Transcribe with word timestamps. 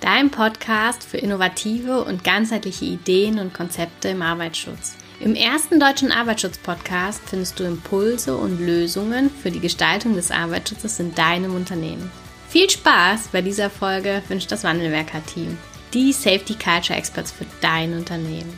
Dein 0.00 0.30
Podcast 0.30 1.02
für 1.02 1.18
innovative 1.18 2.04
und 2.04 2.22
ganzheitliche 2.22 2.84
Ideen 2.84 3.40
und 3.40 3.52
Konzepte 3.52 4.10
im 4.10 4.22
Arbeitsschutz. 4.22 4.97
Im 5.20 5.34
ersten 5.34 5.80
deutschen 5.80 6.12
Arbeitsschutz-Podcast 6.12 7.22
findest 7.26 7.58
du 7.58 7.64
Impulse 7.64 8.36
und 8.36 8.60
Lösungen 8.60 9.30
für 9.30 9.50
die 9.50 9.58
Gestaltung 9.58 10.14
des 10.14 10.30
Arbeitsschutzes 10.30 11.00
in 11.00 11.12
deinem 11.12 11.56
Unternehmen. 11.56 12.08
Viel 12.48 12.70
Spaß 12.70 13.30
bei 13.32 13.42
dieser 13.42 13.68
Folge 13.68 14.22
wünscht 14.28 14.52
das 14.52 14.62
Wandelwerker-Team, 14.62 15.58
die 15.92 16.12
Safety 16.12 16.54
Culture 16.54 16.96
Experts 16.96 17.32
für 17.32 17.46
dein 17.60 17.94
Unternehmen. 17.94 18.56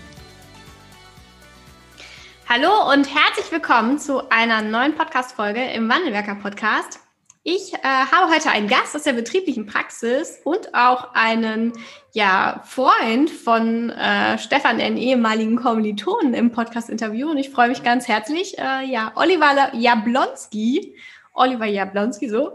Hallo 2.47 2.93
und 2.93 3.09
herzlich 3.09 3.51
willkommen 3.51 3.99
zu 3.99 4.29
einer 4.31 4.61
neuen 4.61 4.95
Podcast-Folge 4.95 5.65
im 5.73 5.89
Wandelwerker-Podcast. 5.89 7.01
Ich 7.43 7.73
äh, 7.73 7.79
habe 7.83 8.31
heute 8.31 8.51
einen 8.51 8.69
Gast 8.69 8.95
aus 8.95 9.05
der 9.05 9.15
betrieblichen 9.15 9.65
Praxis 9.65 10.43
und 10.45 10.75
auch 10.75 11.15
einen 11.15 11.73
ja, 12.13 12.61
Freund 12.67 13.31
von 13.31 13.89
äh, 13.89 14.37
Stefan, 14.37 14.77
den 14.77 14.99
ehemaligen 14.99 15.57
Kommilitonen 15.57 16.35
im 16.35 16.53
Podcast-Interview. 16.53 17.31
Und 17.31 17.39
ich 17.39 17.49
freue 17.49 17.71
mich 17.71 17.83
ganz 17.83 18.09
herzlich, 18.09 18.59
äh, 18.59 18.85
ja, 18.85 19.13
Oliver 19.15 19.75
Jablonski, 19.75 20.95
Oliver 21.33 21.65
Jablonski, 21.65 22.29
so, 22.29 22.55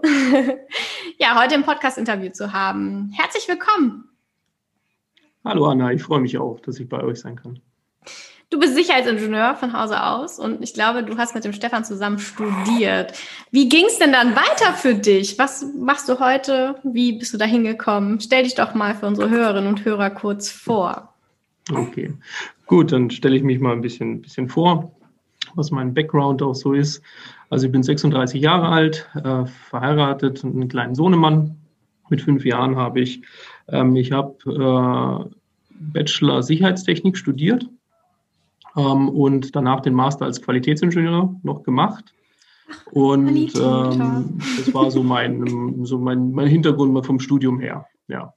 ja, 1.18 1.42
heute 1.42 1.56
im 1.56 1.64
Podcast-Interview 1.64 2.30
zu 2.30 2.54
haben. 2.54 3.12
Herzlich 3.16 3.48
willkommen. 3.48 4.08
Hallo 5.44 5.66
Anna, 5.66 5.94
ich 5.94 6.04
freue 6.04 6.22
mich 6.22 6.38
auch, 6.38 6.60
dass 6.60 6.80
ich 6.80 6.88
bei 6.88 7.02
euch 7.04 7.22
sein 7.22 7.38
kann. 7.38 7.60
Du 8.52 8.60
bist 8.60 8.76
Sicherheitsingenieur 8.76 9.56
von 9.56 9.74
Hause 9.74 10.04
aus 10.04 10.38
und 10.38 10.62
ich 10.62 10.74
glaube, 10.74 11.04
du 11.04 11.18
hast 11.18 11.34
mit 11.34 11.44
dem 11.44 11.54
Stefan 11.54 11.84
zusammen 11.84 12.20
studiert. 12.20 13.14
Wie 13.52 13.68
ging 13.70 13.86
es 13.88 13.98
denn 13.98 14.12
dann 14.12 14.36
weiter 14.36 14.74
für 14.74 14.94
dich? 14.94 15.40
Was 15.40 15.66
machst 15.78 16.08
du 16.08 16.20
heute? 16.20 16.76
Wie 16.84 17.14
bist 17.14 17.34
du 17.34 17.38
da 17.38 17.46
hingekommen? 17.46 18.20
Stell 18.20 18.44
dich 18.44 18.56
doch 18.56 18.76
mal 18.76 18.94
für 18.94 19.08
unsere 19.08 19.30
Hörerinnen 19.30 19.68
und 19.68 19.84
Hörer 19.84 20.12
kurz 20.12 20.52
vor. 20.52 21.14
Okay, 21.74 22.14
gut, 22.68 22.92
dann 22.92 23.10
stelle 23.10 23.36
ich 23.36 23.44
mich 23.44 23.60
mal 23.60 23.74
ein 23.74 23.82
bisschen, 23.82 24.22
bisschen 24.22 24.48
vor, 24.48 24.92
was 25.56 25.72
mein 25.72 25.96
Background 25.96 26.44
auch 26.44 26.54
so 26.54 26.74
ist. 26.74 27.02
Also 27.50 27.66
ich 27.66 27.72
bin 27.72 27.82
36 27.82 28.42
Jahre 28.42 28.70
alt, 28.70 29.10
äh, 29.16 29.46
verheiratet 29.70 30.44
und 30.44 30.54
einen 30.54 30.70
kleinen 30.70 30.94
Sohnemann. 30.94 31.58
Mit 32.10 32.22
fünf 32.22 32.46
Jahren 32.46 32.76
habe 32.76 33.00
ich, 33.00 33.24
ähm, 33.70 33.96
ich 33.96 34.12
habe 34.12 34.36
äh, 34.46 35.36
Bachelor 35.72 36.44
Sicherheitstechnik 36.44 37.18
studiert 37.18 37.68
ähm, 38.76 39.10
und 39.10 39.56
danach 39.56 39.82
den 39.82 39.94
Master 39.94 40.26
als 40.26 40.42
Qualitätsingenieur 40.42 41.36
noch 41.44 41.64
gemacht. 41.64 42.14
Und 42.92 43.56
ähm, 43.56 44.40
das 44.58 44.74
war 44.74 44.90
so 44.90 45.04
mein, 45.04 45.86
so 45.86 46.00
mein, 46.00 46.32
mein 46.32 46.48
Hintergrund 46.48 47.06
vom 47.06 47.20
Studium 47.20 47.60
her. 47.60 47.86
Ja. 48.08 48.34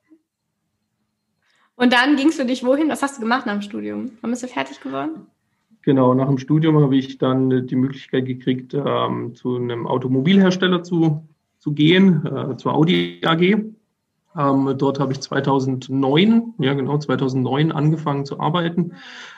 Und 1.77 1.93
dann 1.93 2.17
ging 2.17 2.29
es 2.29 2.37
für 2.37 2.45
dich 2.45 2.65
wohin? 2.65 2.89
Was 2.89 3.03
hast 3.03 3.19
du 3.19 3.23
gemacht 3.23 3.47
nach 3.47 3.55
dem 3.55 3.63
Studium? 3.63 4.11
Wann 4.21 4.31
bist 4.31 4.43
du 4.43 4.49
fertig 4.49 4.81
geworden? 4.81 5.27
Genau, 5.83 6.13
nach 6.13 6.27
dem 6.27 6.39
Studium 6.39 6.79
habe 6.81 6.97
ich 6.97 7.19
dann 7.19 7.67
die 7.67 7.77
Möglichkeit 7.77 8.27
gekriegt, 8.27 8.75
ähm, 8.75 9.35
zu 9.35 9.57
einem 9.57 9.87
Automobilhersteller 9.87 10.83
zu, 10.83 11.27
zu 11.59 11.73
gehen, 11.73 12.27
äh, 12.27 12.57
zur 12.57 12.75
Audi 12.75 13.21
AG. 13.25 13.65
Ähm, 14.37 14.75
dort 14.77 15.01
habe 15.01 15.13
ich 15.13 15.21
2009, 15.21 16.55
ja 16.59 16.75
genau, 16.75 16.99
2009 16.99 17.73
angefangen 17.73 18.27
zu 18.27 18.39
arbeiten, 18.39 18.93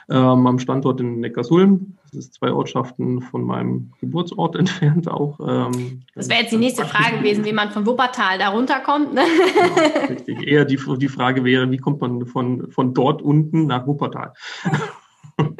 ähm, 0.09 0.45
am 0.47 0.59
Standort 0.59 0.99
in 0.99 1.21
Neckarsulm. 1.21 1.97
Das 2.11 2.25
ist 2.25 2.33
zwei 2.33 2.51
Ortschaften 2.51 3.21
von 3.21 3.43
meinem 3.43 3.93
Geburtsort 4.01 4.55
entfernt 4.59 5.09
auch. 5.09 5.39
Ähm, 5.39 6.01
das 6.13 6.29
wäre 6.29 6.41
jetzt 6.41 6.51
die 6.51 6.57
nächste 6.57 6.85
Frage 6.85 7.19
gewesen, 7.19 7.45
wie 7.45 7.53
man 7.53 7.71
von 7.71 7.85
Wuppertal 7.85 8.37
da 8.37 8.49
runterkommt. 8.49 9.13
Ne? 9.13 9.23
Genau, 9.23 10.09
richtig. 10.09 10.45
Eher 10.45 10.65
die, 10.65 10.77
die 10.97 11.07
Frage 11.07 11.45
wäre, 11.45 11.71
wie 11.71 11.77
kommt 11.77 12.01
man 12.01 12.25
von, 12.25 12.69
von 12.71 12.93
dort 12.93 13.21
unten 13.21 13.67
nach 13.67 13.87
Wuppertal? 13.87 14.33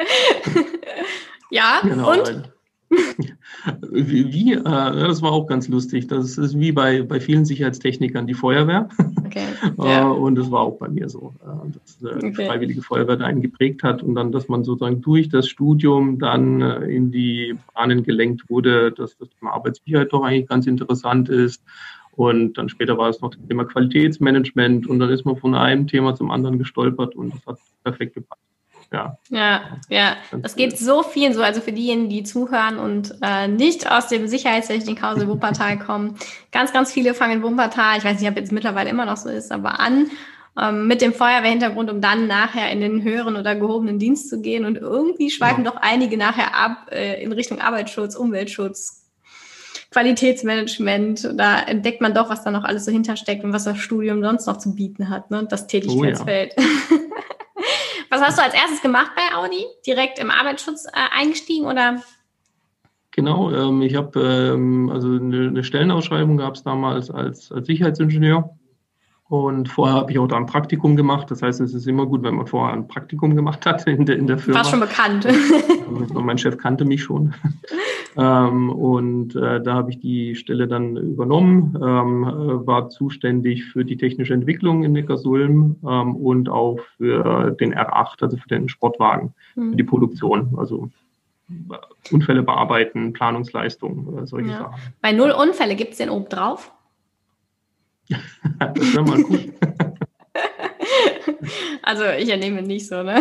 ja, 1.49 1.79
genau, 1.83 2.11
und? 2.11 2.50
wie, 3.91 4.53
äh, 4.53 4.63
das 4.63 5.21
war 5.21 5.31
auch 5.31 5.47
ganz 5.47 5.67
lustig. 5.67 6.07
Das 6.07 6.37
ist 6.37 6.59
wie 6.59 6.71
bei, 6.71 7.03
bei 7.03 7.19
vielen 7.19 7.45
Sicherheitstechnikern 7.45 8.27
die 8.27 8.33
Feuerwehr. 8.33 8.89
Okay. 9.25 9.45
äh, 9.77 10.03
und 10.03 10.35
das 10.35 10.51
war 10.51 10.61
auch 10.61 10.77
bei 10.77 10.89
mir 10.89 11.07
so, 11.09 11.33
äh, 11.41 11.71
dass 11.71 12.01
äh, 12.01 12.15
okay. 12.15 12.33
die 12.37 12.45
Freiwillige 12.45 12.81
Feuerwehr 12.81 13.17
da 13.17 13.25
einen 13.25 13.41
geprägt 13.41 13.83
hat 13.83 14.03
und 14.03 14.15
dann, 14.15 14.31
dass 14.31 14.47
man 14.47 14.63
sozusagen 14.63 15.01
durch 15.01 15.29
das 15.29 15.47
Studium 15.47 16.19
dann 16.19 16.61
in 16.61 17.11
die 17.11 17.55
Bahnen 17.73 18.03
gelenkt 18.03 18.49
wurde, 18.49 18.91
dass 18.91 19.17
das 19.17 19.29
Thema 19.29 19.53
Arbeitssicherheit 19.53 20.11
doch 20.11 20.23
eigentlich 20.23 20.49
ganz 20.49 20.67
interessant 20.67 21.29
ist. 21.29 21.63
Und 22.13 22.57
dann 22.57 22.67
später 22.67 22.97
war 22.97 23.09
es 23.09 23.21
noch 23.21 23.31
das 23.31 23.47
Thema 23.47 23.63
Qualitätsmanagement 23.63 24.85
und 24.85 24.99
dann 24.99 25.09
ist 25.09 25.25
man 25.25 25.37
von 25.37 25.55
einem 25.55 25.87
Thema 25.87 26.13
zum 26.13 26.29
anderen 26.29 26.59
gestolpert 26.59 27.15
und 27.15 27.33
das 27.33 27.45
hat 27.45 27.59
perfekt 27.83 28.15
gepasst 28.15 28.50
ja. 28.91 29.17
Ja, 29.29 29.61
ja. 29.89 30.17
Das 30.41 30.55
geht 30.55 30.77
so 30.77 31.01
vielen 31.03 31.33
so. 31.33 31.41
Also 31.41 31.61
für 31.61 31.71
diejenigen, 31.71 32.09
die 32.09 32.23
zuhören 32.23 32.77
und 32.77 33.15
äh, 33.21 33.47
nicht 33.47 33.89
aus 33.89 34.07
dem 34.07 34.27
Sicherheitstechnikhause 34.27 35.27
Wuppertal 35.27 35.79
kommen. 35.79 36.17
Ganz, 36.51 36.73
ganz 36.73 36.91
viele 36.91 37.13
fangen 37.13 37.37
in 37.37 37.43
Wuppertal, 37.43 37.97
ich 37.97 38.03
weiß 38.03 38.19
nicht, 38.19 38.29
ob 38.29 38.35
jetzt 38.35 38.51
mittlerweile 38.51 38.89
immer 38.89 39.05
noch 39.05 39.17
so 39.17 39.29
ist, 39.29 39.51
aber 39.51 39.79
an 39.79 40.11
ähm, 40.59 40.87
mit 40.87 41.01
dem 41.01 41.13
Feuerwehrhintergrund, 41.13 41.89
um 41.89 42.01
dann 42.01 42.27
nachher 42.27 42.69
in 42.71 42.81
den 42.81 43.03
höheren 43.03 43.37
oder 43.37 43.55
gehobenen 43.55 43.99
Dienst 43.99 44.29
zu 44.29 44.41
gehen. 44.41 44.65
Und 44.65 44.77
irgendwie 44.77 45.29
schweifen 45.29 45.63
ja. 45.63 45.71
doch 45.71 45.77
einige 45.81 46.17
nachher 46.17 46.53
ab 46.55 46.87
äh, 46.91 47.23
in 47.23 47.31
Richtung 47.31 47.61
Arbeitsschutz, 47.61 48.15
Umweltschutz, 48.15 49.09
Qualitätsmanagement. 49.91 51.31
Da 51.35 51.61
entdeckt 51.61 52.01
man 52.01 52.13
doch, 52.13 52.29
was 52.29 52.43
da 52.43 52.51
noch 52.51 52.65
alles 52.65 52.83
so 52.83 52.91
hintersteckt 52.91 53.45
und 53.45 53.53
was 53.53 53.63
das 53.63 53.77
Studium 53.77 54.21
sonst 54.21 54.45
noch 54.45 54.57
zu 54.57 54.75
bieten 54.75 55.09
hat, 55.09 55.31
ne? 55.31 55.47
das 55.49 55.67
Tätigkeitsfeld. 55.67 56.55
Oh, 56.57 56.61
ja. 56.61 56.99
Was 58.11 58.21
hast 58.21 58.37
du 58.37 58.43
als 58.43 58.53
erstes 58.53 58.81
gemacht 58.81 59.13
bei 59.15 59.33
Audi? 59.37 59.65
Direkt 59.87 60.19
im 60.19 60.29
Arbeitsschutz 60.29 60.85
äh, 60.85 61.17
eingestiegen 61.17 61.65
oder? 61.65 62.03
Genau, 63.11 63.51
ähm, 63.51 63.81
ich 63.81 63.95
habe 63.95 64.19
ähm, 64.19 64.89
also 64.89 65.07
eine, 65.07 65.47
eine, 65.47 65.63
Stellenausschreibung 65.63 66.35
gab 66.35 66.55
es 66.55 66.63
damals 66.63 67.09
als, 67.09 67.53
als 67.53 67.67
Sicherheitsingenieur. 67.67 68.57
Und 69.31 69.69
vorher 69.69 69.95
habe 69.95 70.11
ich 70.11 70.19
auch 70.19 70.27
da 70.27 70.35
ein 70.35 70.45
Praktikum 70.45 70.97
gemacht. 70.97 71.31
Das 71.31 71.41
heißt, 71.41 71.61
es 71.61 71.73
ist 71.73 71.87
immer 71.87 72.05
gut, 72.05 72.21
wenn 72.21 72.35
man 72.35 72.47
vorher 72.47 72.73
ein 72.73 72.89
Praktikum 72.89 73.33
gemacht 73.33 73.65
hat 73.65 73.87
in 73.87 74.05
der, 74.05 74.17
in 74.17 74.27
der 74.27 74.37
Firma. 74.37 74.59
War 74.59 74.65
schon 74.65 74.81
bekannt. 74.81 75.25
mein 76.13 76.37
Chef 76.37 76.57
kannte 76.57 76.83
mich 76.83 77.03
schon. 77.03 77.33
ähm, 78.17 78.69
und 78.69 79.33
äh, 79.37 79.63
da 79.63 79.75
habe 79.75 79.89
ich 79.89 80.01
die 80.01 80.35
Stelle 80.35 80.67
dann 80.67 80.97
übernommen, 80.97 81.77
ähm, 81.81 82.23
äh, 82.25 82.67
war 82.67 82.89
zuständig 82.89 83.63
für 83.63 83.85
die 83.85 83.95
technische 83.95 84.33
Entwicklung 84.33 84.83
in 84.83 84.91
Neckarsulm 84.91 85.77
ähm, 85.87 86.15
und 86.17 86.49
auch 86.49 86.79
für 86.97 87.51
den 87.51 87.73
R8, 87.73 88.23
also 88.23 88.35
für 88.35 88.49
den 88.49 88.67
Sportwagen, 88.67 89.33
mhm. 89.55 89.69
für 89.69 89.75
die 89.77 89.83
Produktion. 89.85 90.55
Also 90.57 90.89
äh, 91.49 92.13
Unfälle 92.13 92.43
bearbeiten, 92.43 93.13
Planungsleistung, 93.13 94.27
solche 94.27 94.49
ja. 94.49 94.57
Sachen. 94.57 94.75
Bei 95.01 95.13
null 95.13 95.31
Unfälle 95.31 95.77
gibt 95.77 95.91
es 95.91 95.99
den 95.99 96.09
oben 96.09 96.27
drauf? 96.27 96.73
das 98.59 98.93
wäre 98.93 99.03
mal 99.03 99.23
gut. 99.23 99.53
Also 101.83 102.03
ich 102.05 102.29
ernehme 102.29 102.61
nicht 102.61 102.87
so, 102.87 103.03
ne? 103.03 103.19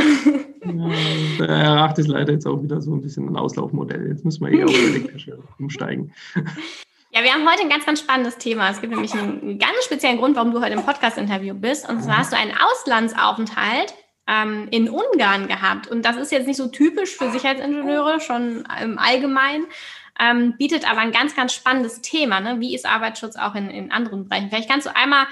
Ja, 0.65 0.91
der 1.39 1.49
R8 1.49 1.99
ist 1.99 2.09
leider 2.09 2.33
jetzt 2.33 2.47
auch 2.47 2.63
wieder 2.63 2.81
so 2.81 2.95
ein 2.95 3.01
bisschen 3.01 3.29
ein 3.29 3.37
Auslaufmodell. 3.37 4.09
Jetzt 4.09 4.25
müssen 4.25 4.45
wir 4.45 4.53
eher 4.53 4.67
auf 4.67 4.75
elektrische 4.75 5.39
umsteigen. 5.59 6.13
Ja, 7.13 7.23
wir 7.23 7.33
haben 7.33 7.49
heute 7.51 7.63
ein 7.63 7.69
ganz, 7.69 7.87
ganz 7.87 8.01
spannendes 8.01 8.39
Thema. 8.39 8.71
Es 8.71 8.81
gibt 8.81 8.93
nämlich 8.93 9.13
einen 9.15 9.59
ganz 9.59 9.85
speziellen 9.85 10.19
Grund, 10.19 10.37
warum 10.37 10.53
du 10.53 10.61
heute 10.61 10.75
im 10.75 10.83
Podcast-Interview 10.83 11.55
bist. 11.55 11.89
Und 11.89 12.03
zwar 12.03 12.19
hast 12.19 12.33
du 12.33 12.37
einen 12.37 12.53
Auslandsaufenthalt 12.53 13.95
ähm, 14.29 14.69
in 14.71 14.89
Ungarn 14.89 15.49
gehabt. 15.49 15.89
Und 15.89 16.05
das 16.05 16.17
ist 16.17 16.31
jetzt 16.31 16.47
nicht 16.47 16.57
so 16.57 16.69
typisch 16.69 17.17
für 17.17 17.31
Sicherheitsingenieure, 17.31 18.21
schon 18.21 18.65
im 18.81 18.99
Allgemeinen. 18.99 19.67
Ähm, 20.19 20.55
bietet 20.57 20.91
aber 20.91 21.01
ein 21.01 21.13
ganz, 21.13 21.37
ganz 21.37 21.53
spannendes 21.53 22.01
Thema. 22.01 22.41
Ne? 22.41 22.61
Wie 22.61 22.75
ist 22.75 22.87
Arbeitsschutz 22.87 23.37
auch 23.37 23.55
in, 23.55 23.71
in 23.71 23.91
anderen 23.93 24.29
Bereichen? 24.29 24.49
Vielleicht 24.49 24.71
kannst 24.71 24.87
du 24.87 24.97
einmal 24.97 25.27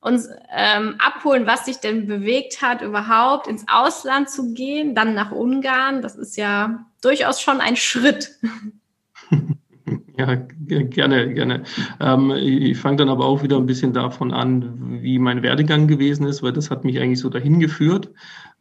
uns 0.00 0.28
ähm, 0.54 0.96
abholen, 0.98 1.46
was 1.46 1.64
dich 1.64 1.78
denn 1.78 2.06
bewegt 2.06 2.60
hat, 2.60 2.82
überhaupt 2.82 3.46
ins 3.46 3.64
Ausland 3.68 4.28
zu 4.28 4.52
gehen, 4.52 4.94
dann 4.94 5.14
nach 5.14 5.32
Ungarn. 5.32 6.02
Das 6.02 6.16
ist 6.16 6.36
ja 6.36 6.84
durchaus 7.00 7.40
schon 7.40 7.60
ein 7.60 7.76
Schritt. 7.76 8.38
Ja, 10.16 10.36
gerne, 10.36 11.34
gerne. 11.34 11.64
Ähm, 12.00 12.30
ich 12.30 12.78
fange 12.78 12.98
dann 12.98 13.08
aber 13.08 13.26
auch 13.26 13.42
wieder 13.42 13.56
ein 13.56 13.66
bisschen 13.66 13.92
davon 13.92 14.32
an, 14.32 15.02
wie 15.02 15.18
mein 15.18 15.42
Werdegang 15.42 15.88
gewesen 15.88 16.26
ist, 16.26 16.40
weil 16.42 16.52
das 16.52 16.70
hat 16.70 16.84
mich 16.84 17.00
eigentlich 17.00 17.18
so 17.18 17.28
dahin 17.28 17.58
geführt. 17.58 18.10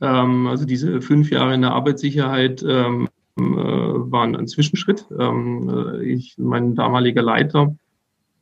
Ähm, 0.01 0.47
also 0.47 0.65
diese 0.65 0.99
fünf 1.01 1.29
Jahre 1.29 1.53
in 1.53 1.61
der 1.61 1.71
Arbeitssicherheit 1.71 2.65
ähm, 2.67 3.07
äh, 3.39 3.41
waren 3.44 4.35
ein 4.35 4.47
Zwischenschritt. 4.47 5.07
Ähm, 5.19 5.68
äh, 5.69 6.03
ich, 6.03 6.35
mein 6.38 6.75
damaliger 6.75 7.24
Leiter 7.24 7.75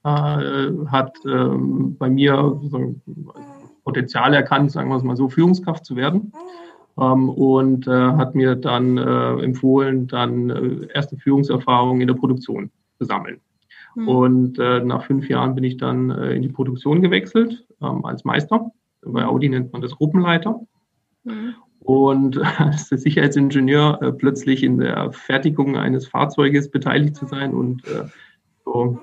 äh, 0.03 0.69
hat 0.87 1.15
ähm, 1.25 1.95
bei 1.97 2.09
mir 2.09 2.59
Potenzial 3.85 4.33
erkannt, 4.33 4.71
sagen 4.71 4.89
wir 4.89 4.97
es 4.97 5.03
mal 5.03 5.15
so, 5.15 5.29
Führungskraft 5.29 5.85
zu 5.85 5.95
werden. 5.95 6.33
Ähm, 6.99 7.29
und 7.29 7.87
hat 7.87 8.35
mir 8.35 8.55
dann 8.55 8.97
empfohlen, 8.97 10.07
dann 10.07 10.89
erste 10.93 11.15
Führungserfahrungen 11.17 12.01
in 12.01 12.07
der 12.07 12.15
Produktion 12.15 12.69
zu 12.99 13.05
sammeln. 13.05 13.39
Mhm. 13.95 14.07
Und 14.07 14.57
nach 14.57 15.05
fünf 15.05 15.29
Jahren 15.29 15.55
bin 15.55 15.63
ich 15.63 15.77
dann 15.77 16.09
in 16.11 16.41
die 16.41 16.49
Produktion 16.49 17.01
gewechselt 17.01 17.65
ähm, 17.81 18.03
als 18.03 18.25
Meister. 18.25 18.71
Bei 19.03 19.25
Audi 19.25 19.47
nennt 19.47 19.71
man 19.71 19.81
das 19.81 19.95
Gruppenleiter. 19.95 20.59
Mhm. 21.23 21.55
Und 21.81 22.37
als 22.59 22.89
Sicherheitsingenieur 22.89 24.01
äh, 24.01 24.11
plötzlich 24.11 24.63
in 24.63 24.77
der 24.77 25.11
Fertigung 25.11 25.77
eines 25.77 26.07
Fahrzeuges 26.07 26.69
beteiligt 26.69 27.15
zu 27.15 27.25
sein 27.25 27.53
und 27.53 27.83
so 28.63 28.99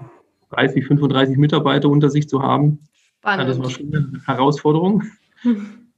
30, 0.50 0.86
35 0.86 1.36
Mitarbeiter 1.36 1.88
unter 1.88 2.08
sich 2.08 2.28
zu 2.28 2.42
haben, 2.42 2.78
Spannend. 3.20 3.48
das 3.48 3.58
war 3.58 3.70
schon 3.70 3.94
eine 3.94 4.20
Herausforderung. 4.26 5.04
Mhm. 5.42 5.66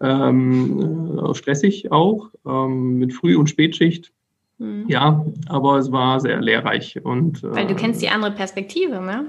Ähm, 0.00 1.18
äh, 1.18 1.34
stressig 1.34 1.92
auch, 1.92 2.28
ähm, 2.44 2.98
mit 2.98 3.14
Früh- 3.14 3.36
und 3.36 3.48
Spätschicht. 3.48 4.12
Mhm. 4.58 4.86
Ja, 4.88 5.24
aber 5.46 5.78
es 5.78 5.92
war 5.92 6.20
sehr 6.20 6.40
lehrreich. 6.40 7.02
Und, 7.02 7.42
Weil 7.44 7.68
du 7.68 7.74
kennst 7.74 8.02
die 8.02 8.08
andere 8.08 8.32
Perspektive, 8.32 9.00
ne? 9.00 9.26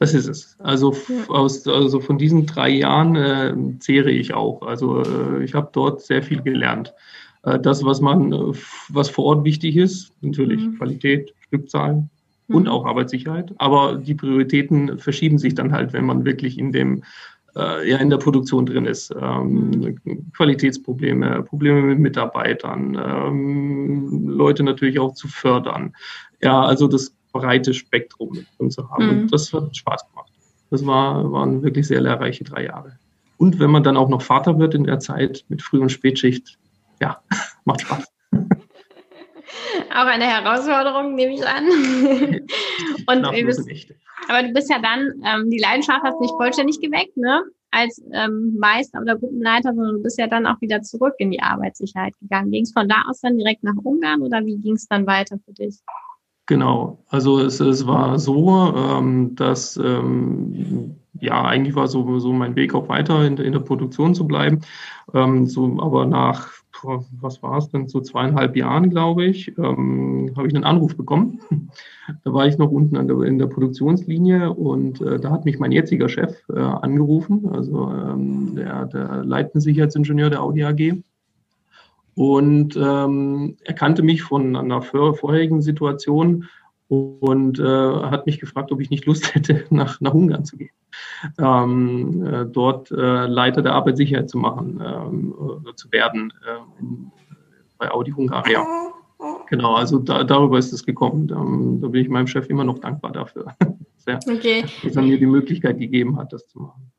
Das 0.00 0.14
ist 0.14 0.28
es. 0.28 0.56
Also, 0.58 0.96
aus, 1.28 1.68
also 1.68 2.00
von 2.00 2.16
diesen 2.16 2.46
drei 2.46 2.70
Jahren 2.70 3.16
äh, 3.16 3.54
zehre 3.80 4.10
ich 4.10 4.32
auch. 4.32 4.62
Also 4.62 5.02
äh, 5.02 5.44
ich 5.44 5.54
habe 5.54 5.68
dort 5.72 6.00
sehr 6.00 6.22
viel 6.22 6.40
gelernt. 6.40 6.94
Äh, 7.42 7.60
das, 7.60 7.84
was 7.84 8.00
man, 8.00 8.32
äh, 8.32 8.52
was 8.88 9.10
vor 9.10 9.26
Ort 9.26 9.44
wichtig 9.44 9.76
ist, 9.76 10.10
natürlich 10.22 10.66
mhm. 10.66 10.78
Qualität, 10.78 11.34
Stückzahl 11.46 12.08
mhm. 12.48 12.54
und 12.54 12.68
auch 12.68 12.86
Arbeitssicherheit. 12.86 13.52
Aber 13.58 13.96
die 13.96 14.14
Prioritäten 14.14 14.98
verschieben 14.98 15.36
sich 15.36 15.54
dann 15.54 15.70
halt, 15.70 15.92
wenn 15.92 16.06
man 16.06 16.24
wirklich 16.24 16.58
in 16.58 16.72
dem 16.72 17.02
äh, 17.54 17.86
ja 17.86 17.98
in 17.98 18.08
der 18.08 18.16
Produktion 18.16 18.64
drin 18.64 18.86
ist. 18.86 19.14
Ähm, 19.20 19.98
Qualitätsprobleme, 20.34 21.42
Probleme 21.42 21.82
mit 21.82 21.98
Mitarbeitern, 21.98 22.98
ähm, 22.98 24.28
Leute 24.28 24.62
natürlich 24.62 24.98
auch 24.98 25.12
zu 25.12 25.28
fördern. 25.28 25.92
Ja, 26.40 26.62
also 26.62 26.88
das 26.88 27.14
breite 27.32 27.74
Spektrum 27.74 28.30
mit 28.32 28.46
drin 28.58 28.70
zu 28.70 28.88
haben. 28.90 29.04
Mhm. 29.04 29.22
Und 29.22 29.32
das 29.32 29.52
hat 29.52 29.76
Spaß 29.76 30.08
gemacht. 30.10 30.30
Das 30.70 30.86
war, 30.86 31.30
waren 31.32 31.62
wirklich 31.62 31.86
sehr 31.86 32.00
lehrreiche 32.00 32.44
drei 32.44 32.64
Jahre. 32.64 32.98
Und 33.36 33.58
wenn 33.58 33.70
man 33.70 33.82
dann 33.82 33.96
auch 33.96 34.08
noch 34.08 34.22
Vater 34.22 34.58
wird 34.58 34.74
in 34.74 34.84
der 34.84 35.00
Zeit 35.00 35.44
mit 35.48 35.62
Früh- 35.62 35.80
und 35.80 35.90
Spätschicht, 35.90 36.58
ja, 37.00 37.22
macht 37.64 37.82
Spaß. 37.82 38.06
Auch 39.92 40.06
eine 40.06 40.24
Herausforderung, 40.24 41.14
nehme 41.14 41.34
ich 41.34 41.44
an. 41.44 41.64
und 43.06 43.32
wir 43.32 43.46
bist, 43.46 43.68
aber 44.28 44.42
du 44.46 44.52
bist 44.52 44.70
ja 44.70 44.78
dann, 44.80 45.20
ähm, 45.24 45.50
die 45.50 45.58
Leidenschaft 45.58 46.02
hast 46.04 46.20
nicht 46.20 46.34
vollständig 46.36 46.80
geweckt, 46.80 47.16
ne? 47.16 47.42
Als 47.72 48.02
ähm, 48.12 48.56
Meister 48.58 49.00
oder 49.00 49.16
Gruppenleiter, 49.16 49.74
sondern 49.74 49.96
du 49.96 50.02
bist 50.02 50.18
ja 50.18 50.26
dann 50.26 50.46
auch 50.46 50.60
wieder 50.60 50.82
zurück 50.82 51.14
in 51.18 51.30
die 51.30 51.40
Arbeitssicherheit 51.40 52.14
gegangen. 52.20 52.50
Ging 52.50 52.64
es 52.64 52.72
von 52.72 52.88
da 52.88 53.02
aus 53.08 53.20
dann 53.20 53.38
direkt 53.38 53.64
nach 53.64 53.76
Ungarn 53.82 54.22
oder 54.22 54.44
wie 54.44 54.58
ging 54.58 54.74
es 54.74 54.86
dann 54.86 55.06
weiter 55.06 55.38
für 55.44 55.52
dich? 55.52 55.78
Genau, 56.50 56.98
also 57.10 57.38
es, 57.38 57.60
es 57.60 57.86
war 57.86 58.18
so, 58.18 58.74
ähm, 58.74 59.36
dass 59.36 59.76
ähm, 59.76 60.96
ja 61.20 61.44
eigentlich 61.44 61.76
war 61.76 61.86
so, 61.86 62.18
so 62.18 62.32
mein 62.32 62.56
Weg 62.56 62.74
auch 62.74 62.88
weiter 62.88 63.24
in, 63.24 63.36
in 63.36 63.52
der 63.52 63.60
Produktion 63.60 64.16
zu 64.16 64.26
bleiben. 64.26 64.62
Ähm, 65.14 65.46
so, 65.46 65.78
aber 65.80 66.06
nach 66.06 66.50
was 66.82 67.40
war 67.44 67.58
es 67.58 67.68
denn, 67.68 67.86
so 67.86 68.00
zweieinhalb 68.00 68.56
Jahren, 68.56 68.90
glaube 68.90 69.26
ich, 69.26 69.56
ähm, 69.58 70.32
habe 70.36 70.48
ich 70.48 70.54
einen 70.54 70.64
Anruf 70.64 70.96
bekommen. 70.96 71.40
Da 72.24 72.32
war 72.32 72.48
ich 72.48 72.58
noch 72.58 72.72
unten 72.72 73.06
der, 73.06 73.20
in 73.20 73.38
der 73.38 73.46
Produktionslinie 73.46 74.52
und 74.52 75.00
äh, 75.00 75.20
da 75.20 75.30
hat 75.30 75.44
mich 75.44 75.60
mein 75.60 75.70
jetziger 75.70 76.08
Chef 76.08 76.42
äh, 76.48 76.58
angerufen, 76.58 77.48
also 77.52 77.88
ähm, 77.88 78.56
der, 78.56 78.86
der 78.86 79.22
leitende 79.22 79.60
Sicherheitsingenieur 79.60 80.28
der 80.28 80.42
Audi 80.42 80.64
AG. 80.64 81.00
Und 82.20 82.76
ähm, 82.76 83.56
er 83.64 83.72
kannte 83.72 84.02
mich 84.02 84.20
von 84.20 84.54
einer 84.54 84.82
vorherigen 84.82 85.62
Situation 85.62 86.46
und 86.88 87.58
äh, 87.58 87.62
hat 87.62 88.26
mich 88.26 88.38
gefragt, 88.38 88.70
ob 88.72 88.82
ich 88.82 88.90
nicht 88.90 89.06
Lust 89.06 89.34
hätte, 89.34 89.64
nach, 89.70 90.02
nach 90.02 90.12
Ungarn 90.12 90.44
zu 90.44 90.58
gehen. 90.58 90.68
Ähm, 91.38 92.26
äh, 92.26 92.44
dort 92.44 92.90
äh, 92.90 93.24
Leiter 93.24 93.62
der 93.62 93.72
Arbeitssicherheit 93.72 94.28
zu 94.28 94.36
machen, 94.36 94.82
ähm, 94.84 95.34
zu 95.76 95.90
werden 95.92 96.30
äh, 96.46 96.82
in, 96.82 97.10
bei 97.78 97.90
Audi 97.90 98.10
Hungaria. 98.10 98.66
Genau, 99.48 99.76
also 99.76 99.98
da, 99.98 100.22
darüber 100.22 100.58
ist 100.58 100.74
es 100.74 100.84
gekommen. 100.84 101.26
Da, 101.26 101.36
da, 101.36 101.88
bin 101.88 102.02
ich 102.02 102.10
meinem 102.10 102.26
Chef 102.26 102.50
immer 102.50 102.64
noch 102.64 102.80
dankbar 102.80 103.12
dafür, 103.12 103.56
Sehr, 103.96 104.18
okay. 104.28 104.66
dass 104.82 104.94
er 104.94 105.02
mir 105.02 105.18
die 105.18 105.24
Möglichkeit 105.24 105.78
gegeben 105.78 106.18
hat, 106.18 106.34
das 106.34 106.46
zu 106.48 106.58
machen. 106.58 106.92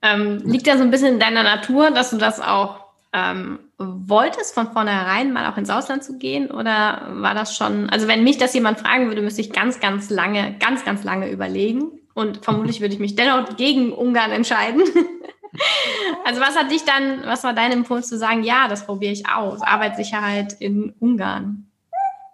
Ähm, 0.00 0.42
liegt 0.44 0.68
ja 0.68 0.76
so 0.76 0.84
ein 0.84 0.92
bisschen 0.92 1.14
in 1.14 1.18
deiner 1.18 1.42
Natur, 1.42 1.90
dass 1.90 2.10
du 2.10 2.18
das 2.18 2.40
auch 2.40 2.84
ähm, 3.12 3.58
wolltest 3.78 4.54
von 4.54 4.72
vornherein 4.72 5.32
mal 5.32 5.50
auch 5.50 5.58
ins 5.58 5.68
Ausland 5.68 6.02
zu 6.02 6.18
gehen 6.18 6.50
oder 6.50 7.08
war 7.10 7.34
das 7.34 7.56
schon, 7.56 7.90
also 7.90 8.08
wenn 8.08 8.24
mich 8.24 8.38
das 8.38 8.54
jemand 8.54 8.80
fragen 8.80 9.08
würde, 9.08 9.20
müsste 9.20 9.42
ich 9.42 9.52
ganz, 9.52 9.80
ganz 9.80 10.08
lange, 10.08 10.56
ganz, 10.58 10.84
ganz 10.84 11.04
lange 11.04 11.30
überlegen 11.30 11.90
und 12.14 12.38
vermutlich 12.44 12.80
würde 12.80 12.94
ich 12.94 13.00
mich 13.00 13.16
dennoch 13.16 13.56
gegen 13.56 13.92
Ungarn 13.92 14.30
entscheiden. 14.30 14.82
also 16.24 16.40
was 16.40 16.56
hat 16.56 16.70
dich 16.70 16.84
dann, 16.84 17.22
was 17.24 17.44
war 17.44 17.52
dein 17.52 17.72
Impuls 17.72 18.08
zu 18.08 18.16
sagen, 18.16 18.42
ja, 18.42 18.66
das 18.68 18.86
probiere 18.86 19.12
ich 19.12 19.28
aus, 19.28 19.60
Arbeitssicherheit 19.62 20.54
in 20.54 20.94
Ungarn? 20.98 21.70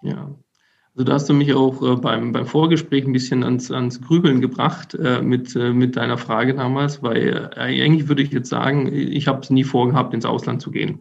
Ja, 0.02 0.30
also 0.94 1.04
da 1.06 1.14
hast 1.14 1.28
du 1.28 1.32
mich 1.32 1.54
auch 1.54 1.82
äh, 1.82 1.96
beim, 1.96 2.32
beim 2.32 2.46
Vorgespräch 2.46 3.06
ein 3.06 3.14
bisschen 3.14 3.42
ans, 3.42 3.70
ans 3.70 4.02
Grübeln 4.02 4.42
gebracht 4.42 4.94
äh, 4.94 5.22
mit, 5.22 5.56
äh, 5.56 5.72
mit 5.72 5.96
deiner 5.96 6.18
Frage 6.18 6.54
damals, 6.54 7.02
weil 7.02 7.50
äh, 7.56 7.58
eigentlich 7.58 8.08
würde 8.08 8.22
ich 8.22 8.30
jetzt 8.30 8.50
sagen, 8.50 8.92
ich 8.92 9.26
habe 9.26 9.40
es 9.40 9.48
nie 9.48 9.64
vorgehabt, 9.64 10.12
ins 10.12 10.26
Ausland 10.26 10.60
zu 10.60 10.70
gehen. 10.70 11.00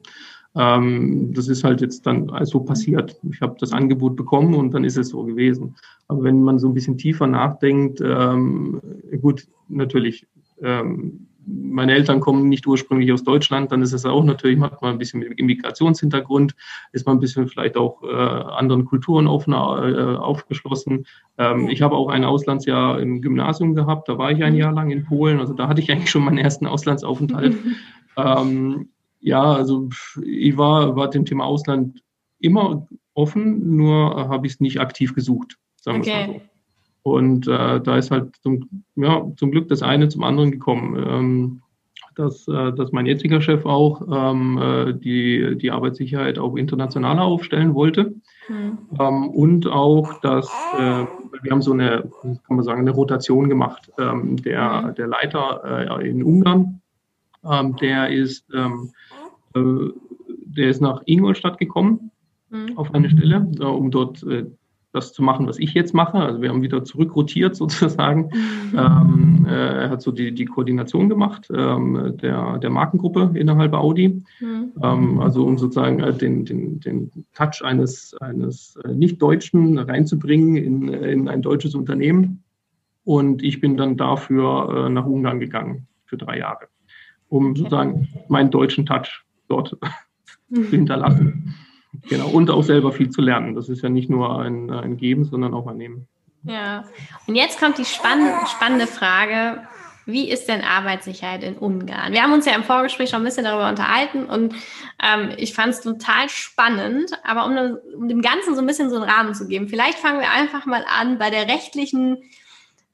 Ähm, 0.56 1.34
das 1.34 1.48
ist 1.48 1.64
halt 1.64 1.82
jetzt 1.82 2.06
dann 2.06 2.32
so 2.44 2.60
passiert. 2.60 3.18
Ich 3.32 3.42
habe 3.42 3.56
das 3.60 3.72
Angebot 3.72 4.16
bekommen 4.16 4.54
und 4.56 4.74
dann 4.74 4.84
ist 4.84 4.98
es 4.98 5.10
so 5.10 5.24
gewesen. 5.24 5.76
Aber 6.08 6.24
wenn 6.24 6.44
man 6.44 6.60
so 6.60 6.68
ein 6.68 6.74
bisschen 6.74 6.98
tiefer 6.98 7.28
nachdenkt, 7.28 8.02
ähm, 8.02 8.82
gut, 9.22 9.48
natürlich, 9.70 10.28
ähm, 10.62 11.28
meine 11.46 11.94
Eltern 11.94 12.20
kommen 12.20 12.50
nicht 12.50 12.68
ursprünglich 12.68 13.12
aus 13.12 13.24
Deutschland, 13.24 13.72
dann 13.72 13.82
ist 13.82 13.94
es 13.94 14.06
auch 14.06 14.24
natürlich, 14.24 14.60
hat 14.60 14.82
man 14.82 14.92
ein 14.92 14.98
bisschen 14.98 15.22
mit 15.22 15.40
Immigrationshintergrund, 15.40 16.54
ist 16.92 17.08
man 17.08 17.18
ein 17.18 17.20
bisschen 17.20 17.48
vielleicht 17.48 17.78
auch 17.78 18.04
äh, 18.04 18.08
anderen 18.08 18.86
Kulturen 18.86 19.28
offen, 19.28 19.54
äh, 19.54 19.56
aufgeschlossen. 19.56 21.08
Ähm, 21.38 21.68
ich 21.70 21.82
habe 21.82 21.96
auch 21.96 22.10
ein 22.10 22.26
Auslandsjahr 22.26 23.00
im 23.00 23.22
Gymnasium 23.22 23.74
gehabt, 23.74 24.08
da 24.08 24.18
war 24.18 24.32
ich 24.32 24.44
ein 24.44 24.56
Jahr 24.56 24.74
lang 24.74 24.92
in 24.92 25.06
Polen, 25.06 25.40
also 25.40 25.54
da 25.54 25.68
hatte 25.68 25.82
ich 25.82 25.92
eigentlich 25.92 26.12
schon 26.12 26.26
meinen 26.26 26.38
ersten 26.38 26.68
Auslandsaufenthalt. 26.68 27.56
ähm, 28.18 28.90
ja, 29.22 29.54
also 29.54 29.90
ich 30.24 30.58
war, 30.58 30.96
war 30.96 31.10
dem 31.10 31.26
Thema 31.26 31.46
Ausland 31.46 32.04
immer 32.40 32.88
offen, 33.14 33.76
nur 33.76 34.30
habe 34.30 34.48
ich 34.48 34.54
es 34.54 34.60
nicht 34.60 34.80
aktiv 34.80 35.14
gesucht, 35.14 35.58
sagen 35.82 36.04
wir 36.04 36.14
okay. 36.14 36.28
mal 36.28 36.34
so. 36.34 36.42
Und 37.04 37.48
äh, 37.48 37.82
da 37.82 37.98
ist 37.98 38.12
halt 38.12 38.36
zum, 38.44 38.84
ja, 38.96 39.26
zum 39.36 39.52
Glück 39.52 39.68
das 39.70 39.82
eine 39.82 40.10
zum 40.10 40.24
anderen 40.24 40.52
gekommen. 40.52 41.04
Ähm, 41.08 41.62
dass, 42.16 42.48
äh, 42.48 42.74
dass 42.74 42.92
mein 42.92 43.06
jetziger 43.06 43.42
Chef 43.42 43.66
auch 43.66 44.02
ähm, 44.12 44.58
äh, 44.58 44.94
die, 44.94 45.58
die 45.58 45.72
Arbeitssicherheit 45.72 46.40
auch 46.40 46.56
internationaler 46.56 47.24
aufstellen 47.24 47.74
wollte. 47.74 48.16
Mhm. 48.50 48.78
Ähm, 49.00 49.30
und 49.30 49.68
auch, 49.68 50.20
dass 50.22 50.48
äh, 50.78 51.06
wir 51.42 51.52
haben 51.52 51.62
so 51.62 51.74
eine, 51.74 52.10
kann 52.22 52.56
man 52.56 52.64
sagen, 52.64 52.82
eine 52.82 52.92
Rotation 52.92 53.50
gemacht. 53.50 53.90
Ähm, 53.98 54.38
der, 54.38 54.82
mhm. 54.82 54.96
der 54.96 55.08
Leiter 55.08 55.90
äh, 56.00 56.10
in 56.10 56.24
Ungarn, 56.24 56.82
ähm, 57.50 57.76
der 57.78 58.10
ist 58.10 58.46
ähm, 58.54 58.92
äh, 59.10 59.11
der 59.54 60.70
ist 60.70 60.82
nach 60.82 61.02
Ingolstadt 61.06 61.58
gekommen 61.58 62.12
mhm. 62.50 62.78
auf 62.78 62.94
eine 62.94 63.10
Stelle, 63.10 63.48
um 63.62 63.92
dort 63.92 64.24
das 64.94 65.14
zu 65.14 65.24
machen, 65.24 65.48
was 65.48 65.58
ich 65.60 65.74
jetzt 65.74 65.94
mache. 65.94 66.18
Also 66.18 66.42
wir 66.42 66.50
haben 66.50 66.62
wieder 66.62 66.84
zurückrotiert 66.84 67.56
sozusagen. 67.62 68.30
Mhm. 68.72 68.78
Ähm, 68.78 69.46
äh, 69.48 69.84
er 69.84 69.90
hat 69.90 70.02
so 70.02 70.12
die, 70.12 70.34
die 70.34 70.46
Koordination 70.46 71.10
gemacht 71.10 71.50
ähm, 71.54 72.18
der, 72.22 72.58
der 72.60 72.70
Markengruppe 72.70 73.32
innerhalb 73.34 73.74
Audi. 73.74 74.24
Mhm. 74.40 74.72
Ähm, 74.82 75.20
also 75.20 75.46
um 75.46 75.58
sozusagen 75.58 76.00
äh, 76.02 76.14
den, 76.14 76.46
den, 76.46 76.80
den 76.80 77.12
Touch 77.34 77.64
eines, 77.64 78.16
eines 78.20 78.78
äh, 78.84 78.94
Nicht-Deutschen 78.94 79.78
reinzubringen 79.78 80.56
in, 80.58 80.88
in 80.90 81.28
ein 81.28 81.42
deutsches 81.42 81.76
Unternehmen. 81.76 82.44
Und 83.04 83.44
ich 83.44 83.62
bin 83.62 83.78
dann 83.78 83.98
dafür 83.98 84.86
äh, 84.88 84.90
nach 84.90 85.06
Ungarn 85.06 85.40
gegangen 85.40 85.88
für 86.06 86.18
drei 86.18 86.40
Jahre, 86.40 86.68
um 87.30 87.56
sozusagen 87.56 88.10
meinen 88.28 88.52
deutschen 88.52 88.86
Touch 88.86 89.26
dort 89.52 89.78
mhm. 90.50 90.64
zu 90.66 90.70
hinterlassen. 90.72 91.56
Genau, 92.08 92.30
und 92.30 92.50
auch 92.50 92.64
selber 92.64 92.92
viel 92.92 93.10
zu 93.10 93.22
lernen. 93.22 93.54
Das 93.54 93.70
ist 93.70 93.82
ja 93.82 93.90
nicht 93.90 94.10
nur 94.10 94.40
ein, 94.40 94.70
ein 94.72 94.98
Geben, 94.98 95.26
sondern 95.26 95.54
auch 95.54 95.68
ein 95.68 95.78
Nehmen. 95.78 96.08
Ja, 96.44 96.86
und 97.28 97.36
jetzt 97.36 97.60
kommt 97.60 97.78
die 97.78 97.86
spannende, 97.86 98.34
spannende 98.48 98.88
Frage, 98.88 99.62
wie 100.06 100.30
ist 100.30 100.48
denn 100.48 100.62
Arbeitssicherheit 100.62 101.44
in 101.44 101.58
Ungarn? 101.58 102.14
Wir 102.14 102.24
haben 102.24 102.34
uns 102.34 102.46
ja 102.46 102.56
im 102.56 102.64
Vorgespräch 102.64 103.10
schon 103.10 103.22
ein 103.22 103.26
bisschen 103.26 103.44
darüber 103.44 103.70
unterhalten 103.70 104.26
und 104.26 104.56
ähm, 105.02 105.32
ich 105.38 105.54
fand 105.54 105.74
es 105.74 105.82
total 105.82 106.28
spannend. 106.30 107.12
Aber 107.24 107.46
um, 107.46 107.78
um, 107.96 108.08
dem 108.08 108.22
Ganzen 108.22 108.56
so 108.56 108.62
ein 108.62 108.68
bisschen 108.68 108.90
so 108.90 108.96
einen 108.96 109.10
Rahmen 109.10 109.36
zu 109.36 109.48
geben, 109.48 109.68
vielleicht 109.68 110.00
fangen 110.00 110.20
wir 110.20 110.32
einfach 110.32 110.66
mal 110.66 110.84
an 110.90 111.20
bei 111.20 111.30
der 111.30 111.48
rechtlichen 111.48 112.18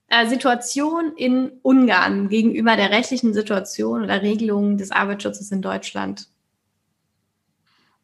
äh, 0.09 0.27
Situation 0.27 1.13
in 1.15 1.51
Ungarn 1.61 2.27
gegenüber 2.27 2.75
der 2.75 2.91
rechtlichen 2.91 3.33
Situation 3.33 4.03
oder 4.03 4.21
Regelung 4.21 4.77
des 4.77 4.91
Arbeitsschutzes 4.91 5.51
in 5.51 5.61
Deutschland. 5.61 6.27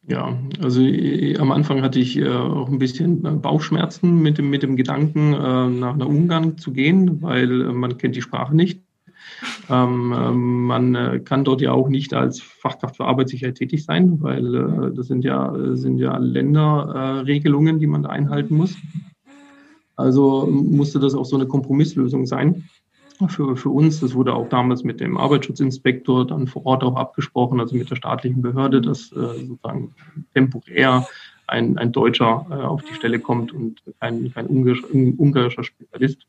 Ja, 0.06 0.36
also 0.62 0.82
äh, 0.82 1.38
am 1.38 1.50
Anfang 1.50 1.80
hatte 1.82 1.98
ich 1.98 2.18
äh, 2.18 2.28
auch 2.28 2.68
ein 2.68 2.78
bisschen 2.78 3.24
äh, 3.24 3.30
Bauchschmerzen 3.30 4.20
mit 4.20 4.36
dem, 4.36 4.50
mit 4.50 4.62
dem 4.62 4.76
Gedanken, 4.76 5.32
äh, 5.32 5.68
nach, 5.70 5.96
nach 5.96 6.06
Ungarn 6.06 6.58
zu 6.58 6.72
gehen, 6.72 7.22
weil 7.22 7.62
äh, 7.62 7.72
man 7.72 7.96
kennt 7.96 8.14
die 8.14 8.22
Sprache 8.22 8.54
nicht. 8.54 8.82
Ähm, 9.70 10.14
ähm 10.16 10.66
man 10.66 10.94
äh, 10.94 11.20
kann 11.24 11.44
dort 11.44 11.62
ja 11.62 11.72
auch 11.72 11.88
nicht 11.88 12.12
als 12.12 12.40
Fachkraft 12.40 12.96
für 12.96 13.06
Arbeitssicherheit 13.06 13.54
tätig 13.54 13.84
sein, 13.84 14.20
weil 14.20 14.92
das 14.94 15.06
sind 15.06 15.24
ja, 15.24 15.54
sind 15.74 15.98
ja 15.98 16.16
Länderregelungen, 16.18 17.78
die 17.78 17.86
man 17.86 18.02
da 18.02 18.10
einhalten 18.10 18.56
muss. 18.56 18.76
Also 19.96 20.46
musste 20.46 20.98
das 20.98 21.14
auch 21.14 21.24
so 21.24 21.36
eine 21.36 21.46
Kompromisslösung 21.46 22.26
sein 22.26 22.64
für, 23.28 23.56
für 23.56 23.70
uns. 23.70 24.00
Das 24.00 24.14
wurde 24.14 24.34
auch 24.34 24.48
damals 24.48 24.84
mit 24.84 25.00
dem 25.00 25.16
Arbeitsschutzinspektor 25.16 26.26
dann 26.26 26.46
vor 26.46 26.66
Ort 26.66 26.82
auch 26.82 26.96
abgesprochen, 26.96 27.60
also 27.60 27.76
mit 27.76 27.90
der 27.90 27.96
staatlichen 27.96 28.42
Behörde, 28.42 28.80
dass 28.80 29.12
äh, 29.12 29.46
sozusagen 29.46 29.94
temporär 30.34 31.06
ein, 31.46 31.78
ein 31.78 31.92
Deutscher 31.92 32.46
äh, 32.50 32.54
auf 32.54 32.82
die 32.82 32.94
Stelle 32.94 33.18
kommt 33.18 33.52
und 33.52 33.82
kein, 34.00 34.32
kein 34.32 34.46
ungarischer, 34.46 34.88
ungarischer 34.92 35.64
Spezialist. 35.64 36.26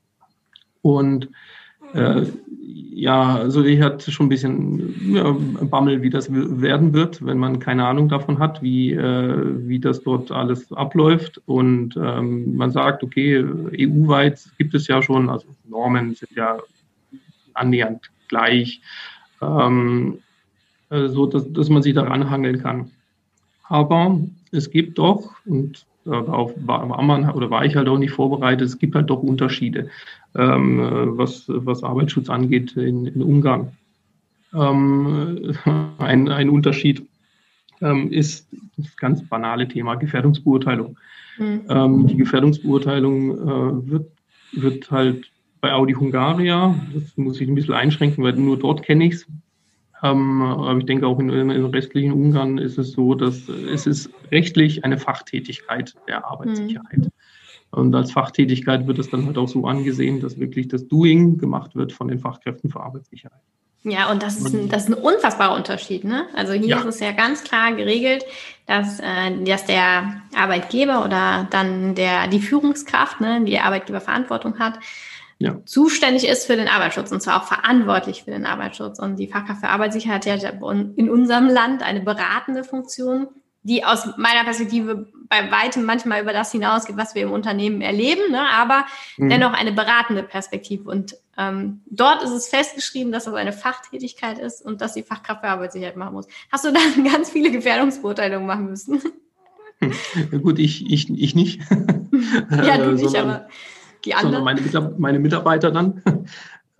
Und 0.82 1.30
äh, 1.94 2.26
ja, 2.96 3.36
also 3.36 3.64
ich 3.64 3.82
hatte 3.82 4.12
schon 4.12 4.28
ein 4.28 4.30
bisschen 4.30 5.14
ja, 5.14 5.36
Bammel, 5.62 6.02
wie 6.02 6.10
das 6.10 6.32
werden 6.32 6.94
wird, 6.94 7.26
wenn 7.26 7.38
man 7.38 7.60
keine 7.60 7.86
Ahnung 7.86 8.10
davon 8.10 8.40
hat, 8.40 8.62
wie, 8.62 8.94
äh, 8.94 9.68
wie 9.68 9.80
das 9.80 10.02
dort 10.02 10.32
alles 10.32 10.72
abläuft. 10.72 11.42
Und 11.46 11.96
ähm, 11.98 12.56
man 12.56 12.72
sagt, 12.72 13.04
okay, 13.04 13.44
EU-weit 13.44 14.40
gibt 14.58 14.74
es 14.76 14.88
ja 14.88 15.02
schon, 15.02 15.30
also 15.30 15.48
Normen 15.68 16.16
sind 16.16 16.32
ja 16.36 16.58
annähernd 17.56 18.10
gleich, 18.28 18.82
ähm, 19.42 20.20
äh, 20.90 21.08
so 21.08 21.26
dass, 21.26 21.52
dass 21.52 21.70
man 21.70 21.82
sich 21.82 21.94
daran 21.94 22.30
hangeln 22.30 22.62
kann. 22.62 22.92
Aber 23.68 24.20
es 24.52 24.70
gibt 24.70 24.98
doch, 24.98 25.32
und 25.46 25.86
darauf 26.06 26.54
war, 26.58 26.86
man 27.02 27.30
oder 27.32 27.50
war 27.50 27.66
ich 27.66 27.76
halt 27.76 27.88
auch 27.88 27.98
nicht 27.98 28.12
vorbereitet, 28.12 28.68
es 28.68 28.78
gibt 28.78 28.96
halt 28.96 29.10
doch 29.10 29.24
Unterschiede, 29.24 29.90
ähm, 30.36 31.18
was, 31.18 31.46
was 31.48 31.84
Arbeitsschutz 31.84 32.30
angeht 32.30 32.78
in, 32.78 33.08
in 33.08 33.22
Ungarn. 33.24 33.72
Ähm, 34.54 35.56
ein, 35.98 36.30
ein 36.30 36.50
Unterschied 36.50 37.06
ähm, 37.82 38.12
ist 38.12 38.48
das 38.78 38.96
ganz 38.98 39.28
banale 39.28 39.68
Thema 39.68 39.96
Gefährdungsbeurteilung. 39.96 40.98
Mhm. 41.38 41.62
Ähm, 41.70 42.08
die 42.08 42.18
Gefährdungsbeurteilung 42.18 43.32
äh, 43.32 43.92
wird, 43.92 44.12
wird 44.54 44.92
halt 44.92 45.26
bei 45.66 45.74
Audi 45.74 45.94
Hungaria. 45.94 46.76
Das 46.94 47.18
muss 47.18 47.42
ich 47.42 47.48
ein 47.48 47.56
bisschen 47.56 47.74
einschränken, 47.74 48.24
weil 48.24 48.34
nur 48.34 48.60
dort 48.60 48.84
kenne 48.84 49.06
ich 49.06 49.14
es. 49.16 49.26
Ähm, 50.04 50.44
aber 50.44 50.78
ich 50.78 50.86
denke 50.86 51.08
auch 51.08 51.18
in, 51.18 51.30
in, 51.30 51.50
in 51.50 51.66
restlichen 51.66 52.12
Ungarn 52.12 52.60
ist 52.60 52.78
es 52.78 52.92
so, 52.92 53.16
dass 53.16 53.50
es 53.50 53.88
ist 53.88 54.12
rechtlich 54.32 54.86
eine 54.86 55.00
Fachtätigkeit 55.00 55.96
der 56.08 56.24
Arbeitssicherheit. 56.24 57.00
Mhm. 57.00 57.10
Und 57.72 57.96
als 57.96 58.12
Fachtätigkeit 58.12 58.86
wird 58.86 59.00
es 59.00 59.10
dann 59.10 59.26
halt 59.26 59.40
auch 59.40 59.48
so 59.48 59.66
angesehen, 59.66 60.22
dass 60.22 60.40
wirklich 60.40 60.68
das 60.68 60.88
Doing 60.88 61.40
gemacht 61.40 61.76
wird 61.76 61.92
von 61.94 62.10
den 62.10 62.20
Fachkräften 62.20 62.70
für 62.70 62.82
Arbeitssicherheit. 62.82 63.42
Ja, 63.82 64.12
und 64.12 64.22
das 64.22 64.38
ist 64.38 64.54
ein, 64.54 64.70
das 64.70 64.84
ist 64.84 64.90
ein 64.90 65.02
unfassbarer 65.02 65.56
Unterschied. 65.56 66.04
Ne? 66.04 66.28
Also 66.36 66.54
hier 66.54 66.68
ja. 66.68 66.78
ist 66.78 66.86
es 66.86 67.00
ja 67.00 67.12
ganz 67.12 67.44
klar 67.44 67.74
geregelt, 67.74 68.24
dass, 68.68 69.00
äh, 69.00 69.44
dass 69.44 69.66
der 69.66 70.22
Arbeitgeber 70.36 71.04
oder 71.04 71.48
dann 71.50 71.96
der, 71.96 72.28
die 72.28 72.40
Führungskraft, 72.40 73.20
ne, 73.20 73.44
die 73.46 73.60
Arbeitgeberverantwortung 73.60 74.60
hat, 74.60 74.80
ja. 75.40 75.58
zuständig 75.66 76.28
ist 76.28 76.46
für 76.46 76.56
den 76.56 76.68
Arbeitsschutz 76.68 77.12
und 77.12 77.22
zwar 77.22 77.42
auch 77.42 77.48
verantwortlich 77.48 78.24
für 78.24 78.32
den 78.32 78.46
Arbeitsschutz. 78.46 79.00
Und 79.00 79.18
die 79.18 79.28
Fachkraft 79.28 79.62
für 79.62 79.70
Arbeitssicherheit 79.70 80.26
hat 80.26 80.42
ja 80.44 80.50
in 80.50 81.10
unserem 81.10 81.48
Land 81.48 81.84
eine 81.84 82.02
beratende 82.02 82.64
Funktion, 82.64 83.28
die 83.64 83.84
aus 83.84 84.06
meiner 84.18 84.44
Perspektive 84.44 85.08
bei 85.28 85.52
weitem 85.52 85.86
manchmal 85.86 86.22
über 86.22 86.34
das 86.34 86.52
hinausgeht, 86.52 86.98
was 86.98 87.16
wir 87.16 87.24
im 87.24 87.32
Unternehmen 87.32 87.82
erleben, 87.82 88.32
ne? 88.32 88.42
aber 88.54 88.86
mhm. 89.18 89.30
dennoch 89.30 89.54
eine 89.54 89.72
beratende 89.72 90.22
Perspektive. 90.22 90.90
Und 90.90 91.18
ähm, 91.36 91.82
dort 91.88 92.24
ist 92.24 92.30
es 92.30 92.48
festgeschrieben, 92.48 93.12
dass 93.12 93.26
das 93.26 93.34
eine 93.34 93.54
Fachtätigkeit 93.54 94.38
ist 94.38 94.64
und 94.64 94.82
dass 94.82 94.94
die 94.94 95.02
Fachkraft 95.02 95.42
für 95.42 95.48
Arbeitssicherheit 95.48 95.98
machen 95.98 96.14
muss. 96.14 96.28
Hast 96.52 96.66
du 96.66 96.72
dann 96.72 97.04
ganz 97.12 97.32
viele 97.32 97.52
Gefährdungsbeurteilungen 97.52 98.46
machen 98.46 98.70
müssen? 98.70 99.02
Ja, 100.32 100.38
gut, 100.38 100.60
ich, 100.60 100.90
ich, 100.90 101.10
ich 101.10 101.36
nicht. 101.36 101.60
ja, 102.52 102.78
du 102.78 102.92
nicht, 102.92 103.16
aber 103.16 103.48
die 104.06 104.14
anderen? 104.14 104.44
Meine, 104.44 104.62
meine, 104.98 105.20
Mitarbeiter 105.20 105.72
dann. 105.72 106.02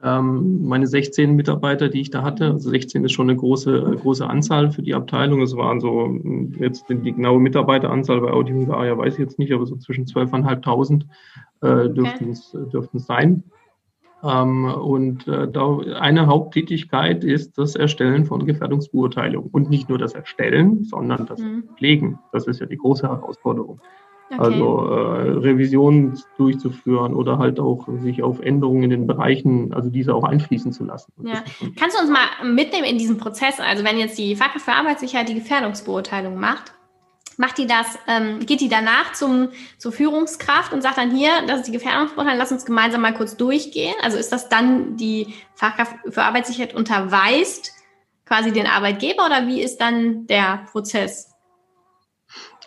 Ähm, 0.04 0.68
meine 0.68 0.86
16 0.86 1.36
Mitarbeiter, 1.36 1.90
die 1.90 2.02
ich 2.02 2.12
da 2.12 2.22
hatte, 2.22 2.52
also 2.52 2.70
16 2.70 3.06
ist 3.06 3.14
schon 3.14 3.28
eine 3.28 3.40
große, 3.40 3.98
große 4.02 4.28
Anzahl 4.28 4.70
für 4.70 4.84
die 4.84 4.94
Abteilung. 4.94 5.42
Es 5.42 5.56
waren 5.56 5.80
so, 5.80 6.20
jetzt 6.60 6.86
die 6.90 7.14
genaue 7.14 7.40
Mitarbeiteranzahl 7.40 8.22
bei 8.22 8.30
Audi 8.30 8.52
Hungaria 8.52 8.96
weiß 8.96 9.14
ich 9.14 9.20
jetzt 9.20 9.40
nicht, 9.40 9.52
aber 9.52 9.66
so 9.66 9.78
zwischen 9.78 10.06
12.500 10.06 11.06
äh, 11.62 11.90
dürften 11.90 12.30
es 12.30 12.54
okay. 12.54 12.88
es 12.94 13.06
sein. 13.08 13.46
Ähm, 14.24 14.66
und 14.66 15.28
äh, 15.28 15.50
da 15.50 15.80
eine 16.00 16.28
Haupttätigkeit 16.28 17.24
ist 17.24 17.58
das 17.58 17.76
Erstellen 17.76 18.26
von 18.26 18.46
Gefährdungsbeurteilungen. 18.46 19.50
Und 19.52 19.70
nicht 19.70 19.90
nur 19.90 19.98
das 19.98 20.14
Erstellen, 20.14 20.84
sondern 20.84 21.26
das 21.26 21.40
mhm. 21.40 21.70
Pflegen. 21.78 22.20
Das 22.32 22.48
ist 22.48 22.60
ja 22.60 22.66
die 22.66 22.78
große 22.78 23.08
Herausforderung. 23.08 23.82
Okay. 24.30 24.40
Also 24.40 24.88
äh, 24.88 25.30
Revisionen 25.38 26.20
durchzuführen 26.38 27.14
oder 27.14 27.38
halt 27.38 27.60
auch 27.60 27.88
sich 28.00 28.24
auf 28.24 28.40
Änderungen 28.40 28.84
in 28.84 28.90
den 28.90 29.08
Bereichen, 29.08 29.72
also 29.72 29.90
diese 29.90 30.16
auch 30.16 30.24
einfließen 30.24 30.72
zu 30.72 30.84
lassen. 30.84 31.14
Ja. 31.24 31.44
Kannst 31.76 31.96
du 31.96 32.02
uns 32.02 32.10
mal 32.10 32.44
mitnehmen 32.44 32.86
in 32.86 32.98
diesen 32.98 33.18
Prozess? 33.18 33.60
Also 33.60 33.84
wenn 33.84 34.00
jetzt 34.00 34.18
die 34.18 34.36
Fachkraft 34.36 34.66
für 34.66 34.74
Arbeitssicherheit 34.74 35.30
die 35.30 35.36
Gefährdungsbeurteilung 35.36 36.40
macht, 36.40 36.74
macht 37.38 37.58
die 37.58 37.68
das, 37.68 38.00
ähm, 38.08 38.40
geht 38.40 38.62
die 38.62 38.70
danach 38.70 39.14
zum, 39.14 39.50
zur 39.78 39.92
Führungskraft 39.92 40.74
und 40.74 40.82
sagt 40.82 40.98
dann 40.98 41.16
hier, 41.16 41.30
das 41.48 41.60
ist 41.60 41.68
die 41.68 41.74
Gefährdungsbeurteilung, 41.74 42.40
lass 42.40 42.52
uns 42.52 42.66
gemeinsam 42.66 43.02
mal 43.02 43.14
kurz 43.14 43.38
durchgehen. 43.38 43.94
Also 44.02 44.18
ist 44.18 44.32
das 44.32 44.50
dann 44.50 44.98
die 44.98 45.36
Fachkraft 45.54 45.96
für 46.10 46.24
Arbeitssicherheit 46.24 46.74
unterweist 46.74 47.74
quasi 48.26 48.52
den 48.52 48.66
Arbeitgeber 48.66 49.26
oder 49.26 49.46
wie 49.46 49.62
ist 49.62 49.78
dann 49.78 50.26
der 50.28 50.66
Prozess? 50.72 51.35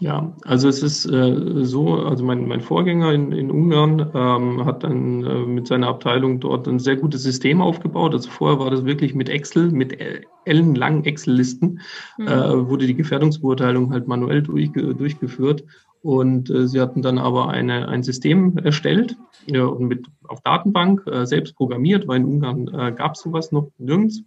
Ja, 0.00 0.32
also 0.44 0.68
es 0.68 0.82
ist 0.82 1.06
äh, 1.06 1.64
so, 1.64 1.94
also 1.96 2.24
mein, 2.24 2.46
mein 2.46 2.60
Vorgänger 2.60 3.12
in, 3.12 3.32
in 3.32 3.50
Ungarn 3.50 4.10
ähm, 4.14 4.64
hat 4.64 4.84
dann 4.84 5.24
äh, 5.24 5.44
mit 5.44 5.66
seiner 5.66 5.88
Abteilung 5.88 6.38
dort 6.38 6.68
ein 6.68 6.78
sehr 6.78 6.96
gutes 6.96 7.24
System 7.24 7.60
aufgebaut. 7.60 8.14
Also 8.14 8.30
vorher 8.30 8.60
war 8.60 8.70
das 8.70 8.84
wirklich 8.84 9.14
mit 9.14 9.28
Excel, 9.28 9.70
mit 9.72 9.98
ellenlangen 10.44 11.04
Excel-Listen, 11.04 11.80
mhm. 12.16 12.28
äh, 12.28 12.68
wurde 12.68 12.86
die 12.86 12.94
Gefährdungsbeurteilung 12.94 13.92
halt 13.92 14.06
manuell 14.06 14.42
durch, 14.42 14.70
durchgeführt. 14.72 15.64
Und 16.02 16.48
äh, 16.48 16.68
sie 16.68 16.80
hatten 16.80 17.02
dann 17.02 17.18
aber 17.18 17.48
eine, 17.48 17.88
ein 17.88 18.04
System 18.04 18.56
erstellt 18.58 19.16
ja, 19.46 19.64
und 19.64 19.88
mit 19.88 20.06
auf 20.28 20.40
Datenbank 20.42 21.04
äh, 21.06 21.26
selbst 21.26 21.56
programmiert, 21.56 22.06
weil 22.06 22.20
in 22.20 22.26
Ungarn 22.26 22.68
äh, 22.68 22.92
gab 22.92 23.14
es 23.14 23.22
sowas 23.22 23.50
noch 23.50 23.72
nirgends. 23.78 24.22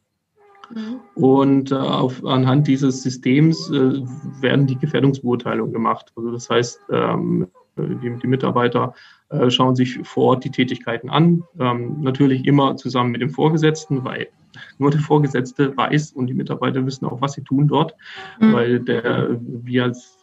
Mhm. 0.74 1.00
Und 1.16 1.72
äh, 1.72 1.75
auf, 1.75 2.24
anhand 2.25 2.68
dieses 2.68 3.04
Systems 3.04 3.70
äh, 3.70 4.01
werden 4.42 4.68
die 4.68 4.78
Gefährdungsbeurteilungen 4.78 5.74
gemacht. 5.74 6.12
Also 6.16 6.32
das 6.32 6.50
heißt, 6.50 6.80
ähm, 6.92 7.48
die, 7.78 8.18
die, 8.22 8.28
Mitarbeiter 8.28 8.94
äh, 9.30 9.50
schauen 9.50 9.75
sich 9.75 10.00
vor 10.04 10.25
Ort 10.25 10.44
die 10.44 10.51
Tätigkeiten 10.51 11.10
an. 11.10 11.44
Ähm, 11.60 12.01
natürlich 12.01 12.46
immer 12.46 12.75
zusammen 12.75 13.12
mit 13.12 13.22
dem 13.22 13.30
Vorgesetzten, 13.30 14.04
weil 14.04 14.28
nur 14.78 14.92
der 14.92 15.00
Vorgesetzte 15.00 15.75
weiß 15.75 16.12
und 16.12 16.28
die 16.28 16.34
Mitarbeiter 16.34 16.86
wissen 16.86 17.06
auch, 17.06 17.22
was 17.22 17.34
sie 17.34 17.44
tun 17.44 17.68
dort, 17.68 17.96
mhm. 18.40 18.54
weil 18.54 18.80
der, 18.80 19.40
wir 19.42 19.86
als, 19.86 20.18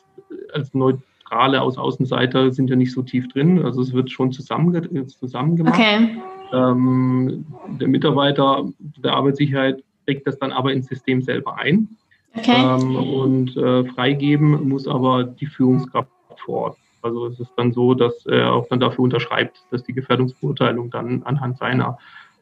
als 0.52 0.74
neu 0.74 0.94
Strahle 1.28 1.60
aus 1.60 1.76
Außenseiter 1.76 2.52
sind 2.52 2.70
ja 2.70 2.76
nicht 2.76 2.92
so 2.92 3.02
tief 3.02 3.28
drin. 3.28 3.62
Also 3.62 3.82
es 3.82 3.92
wird 3.92 4.10
schon 4.10 4.32
zusammen, 4.32 5.06
zusammen 5.08 5.56
gemacht. 5.56 5.78
Okay. 5.78 6.16
Ähm, 6.52 7.44
der 7.78 7.88
Mitarbeiter 7.88 8.64
der 8.78 9.12
Arbeitssicherheit 9.12 9.84
trägt 10.08 10.26
das 10.26 10.38
dann 10.38 10.52
aber 10.52 10.72
ins 10.72 10.86
System 10.86 11.20
selber 11.20 11.58
ein. 11.58 11.88
Okay. 12.34 12.56
Ähm, 12.56 12.96
und 12.96 13.56
äh, 13.56 13.84
freigeben 13.92 14.68
muss 14.68 14.88
aber 14.88 15.24
die 15.24 15.46
Führungskraft 15.46 16.10
vor 16.44 16.62
Ort. 16.62 16.78
Also 17.02 17.26
es 17.26 17.38
ist 17.38 17.52
dann 17.56 17.72
so, 17.72 17.94
dass 17.94 18.24
er 18.26 18.52
auch 18.54 18.66
dann 18.68 18.80
dafür 18.80 19.04
unterschreibt, 19.04 19.62
dass 19.70 19.82
die 19.84 19.92
Gefährdungsbeurteilung 19.92 20.90
dann 20.90 21.22
anhand 21.24 21.58
seiner, 21.58 21.98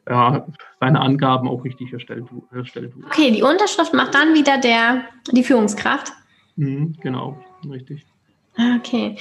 ja, 0.09 0.47
seiner 0.79 1.01
Angaben 1.01 1.47
auch 1.47 1.63
richtig 1.63 1.91
erstellt, 1.93 2.25
erstellt 2.51 2.95
wird. 2.95 3.05
Okay, 3.07 3.31
die 3.31 3.43
Unterschrift 3.43 3.93
macht 3.93 4.15
dann 4.15 4.33
wieder 4.33 4.57
der, 4.57 5.03
die 5.31 5.43
Führungskraft. 5.43 6.13
Mhm, 6.55 6.95
genau, 7.01 7.37
richtig. 7.69 8.05
Okay. 8.79 9.17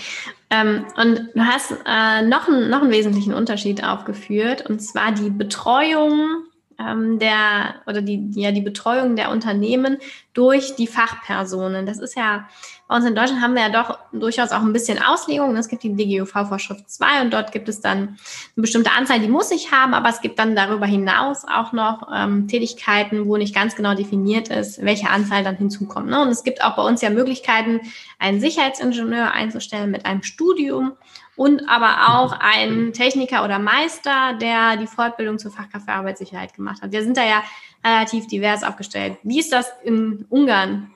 Ähm, 0.50 0.86
und 0.96 1.28
du 1.34 1.40
hast 1.40 1.72
äh, 1.84 2.22
noch, 2.22 2.48
einen, 2.48 2.70
noch 2.70 2.80
einen 2.80 2.92
wesentlichen 2.92 3.34
Unterschied 3.34 3.84
aufgeführt, 3.84 4.68
und 4.68 4.80
zwar 4.80 5.12
die 5.12 5.30
Betreuung 5.30 6.45
ähm, 6.78 7.18
der 7.18 7.76
oder 7.86 8.02
die, 8.02 8.30
ja, 8.34 8.52
die 8.52 8.60
Betreuung 8.60 9.16
der 9.16 9.30
Unternehmen 9.30 9.98
durch 10.32 10.76
die 10.76 10.86
Fachpersonen. 10.86 11.86
Das 11.86 11.98
ist 11.98 12.16
ja, 12.16 12.48
bei 12.88 12.96
uns 12.96 13.06
in 13.06 13.14
Deutschland 13.14 13.42
haben 13.42 13.54
wir 13.54 13.62
ja 13.62 13.68
doch 13.70 13.98
durchaus 14.12 14.52
auch 14.52 14.60
ein 14.60 14.72
bisschen 14.72 15.02
Auslegung. 15.02 15.56
Es 15.56 15.68
gibt 15.68 15.82
die 15.82 15.94
DGUV-Vorschrift 15.94 16.88
2 16.88 17.22
und 17.22 17.32
dort 17.32 17.52
gibt 17.52 17.68
es 17.68 17.80
dann 17.80 17.98
eine 17.98 18.16
bestimmte 18.56 18.92
Anzahl, 18.92 19.20
die 19.20 19.28
muss 19.28 19.50
ich 19.50 19.72
haben, 19.72 19.94
aber 19.94 20.10
es 20.10 20.20
gibt 20.20 20.38
dann 20.38 20.54
darüber 20.54 20.86
hinaus 20.86 21.44
auch 21.44 21.72
noch 21.72 22.08
ähm, 22.14 22.48
Tätigkeiten, 22.48 23.26
wo 23.26 23.36
nicht 23.36 23.54
ganz 23.54 23.74
genau 23.74 23.94
definiert 23.94 24.48
ist, 24.48 24.84
welche 24.84 25.08
Anzahl 25.08 25.42
dann 25.42 25.56
hinzukommt. 25.56 26.08
Ne? 26.08 26.20
Und 26.20 26.28
es 26.28 26.44
gibt 26.44 26.62
auch 26.62 26.76
bei 26.76 26.82
uns 26.82 27.00
ja 27.00 27.10
Möglichkeiten, 27.10 27.80
einen 28.18 28.40
Sicherheitsingenieur 28.40 29.32
einzustellen 29.32 29.90
mit 29.90 30.04
einem 30.04 30.22
Studium 30.22 30.92
und 31.36 31.68
aber 31.68 32.14
auch 32.14 32.34
ein 32.38 32.92
Techniker 32.92 33.44
oder 33.44 33.58
Meister, 33.58 34.34
der 34.40 34.76
die 34.76 34.86
Fortbildung 34.86 35.38
zur 35.38 35.50
Fachkraft 35.50 35.86
für 35.86 35.92
Arbeitssicherheit 35.92 36.54
gemacht 36.54 36.82
hat. 36.82 36.92
Wir 36.92 37.02
sind 37.02 37.16
da 37.16 37.24
ja 37.24 37.42
relativ 37.84 38.26
divers 38.26 38.64
aufgestellt. 38.64 39.18
Wie 39.22 39.38
ist 39.38 39.52
das 39.52 39.70
in 39.84 40.24
Ungarn? 40.28 40.90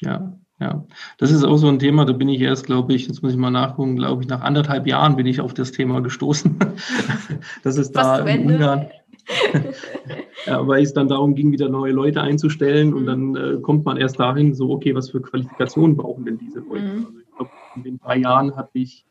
Ja, 0.00 0.32
ja, 0.60 0.84
das 1.18 1.30
ist 1.30 1.42
auch 1.42 1.56
so 1.56 1.68
ein 1.68 1.78
Thema, 1.78 2.04
da 2.04 2.12
bin 2.12 2.28
ich 2.28 2.40
erst, 2.40 2.66
glaube 2.66 2.94
ich, 2.94 3.08
jetzt 3.08 3.22
muss 3.22 3.32
ich 3.32 3.38
mal 3.38 3.50
nachgucken, 3.50 3.96
glaube 3.96 4.22
ich, 4.22 4.28
nach 4.28 4.42
anderthalb 4.42 4.86
Jahren 4.86 5.16
bin 5.16 5.26
ich 5.26 5.40
auf 5.40 5.52
das 5.52 5.72
Thema 5.72 6.00
gestoßen. 6.00 6.56
das 7.64 7.76
ist 7.76 7.92
da 7.92 8.18
in 8.20 8.46
Ungarn. 8.46 8.88
ja, 10.46 10.66
weil 10.66 10.82
es 10.82 10.92
dann 10.92 11.08
darum 11.08 11.34
ging, 11.34 11.50
wieder 11.50 11.68
neue 11.68 11.92
Leute 11.92 12.20
einzustellen 12.20 12.92
und 12.92 13.06
dann 13.06 13.36
äh, 13.36 13.60
kommt 13.60 13.84
man 13.84 13.96
erst 13.96 14.20
dahin, 14.20 14.54
so, 14.54 14.70
okay, 14.70 14.94
was 14.94 15.10
für 15.10 15.22
Qualifikationen 15.22 15.96
brauchen 15.96 16.26
denn 16.26 16.38
diese 16.38 16.60
Leute? 16.60 16.84
Mhm. 16.84 17.06
Also 17.06 17.18
ich 17.18 17.36
glaube, 17.36 17.50
in 17.76 17.82
den 17.82 17.98
drei 17.98 18.16
Jahren 18.18 18.54
hatte 18.54 18.78
ich 18.78 19.06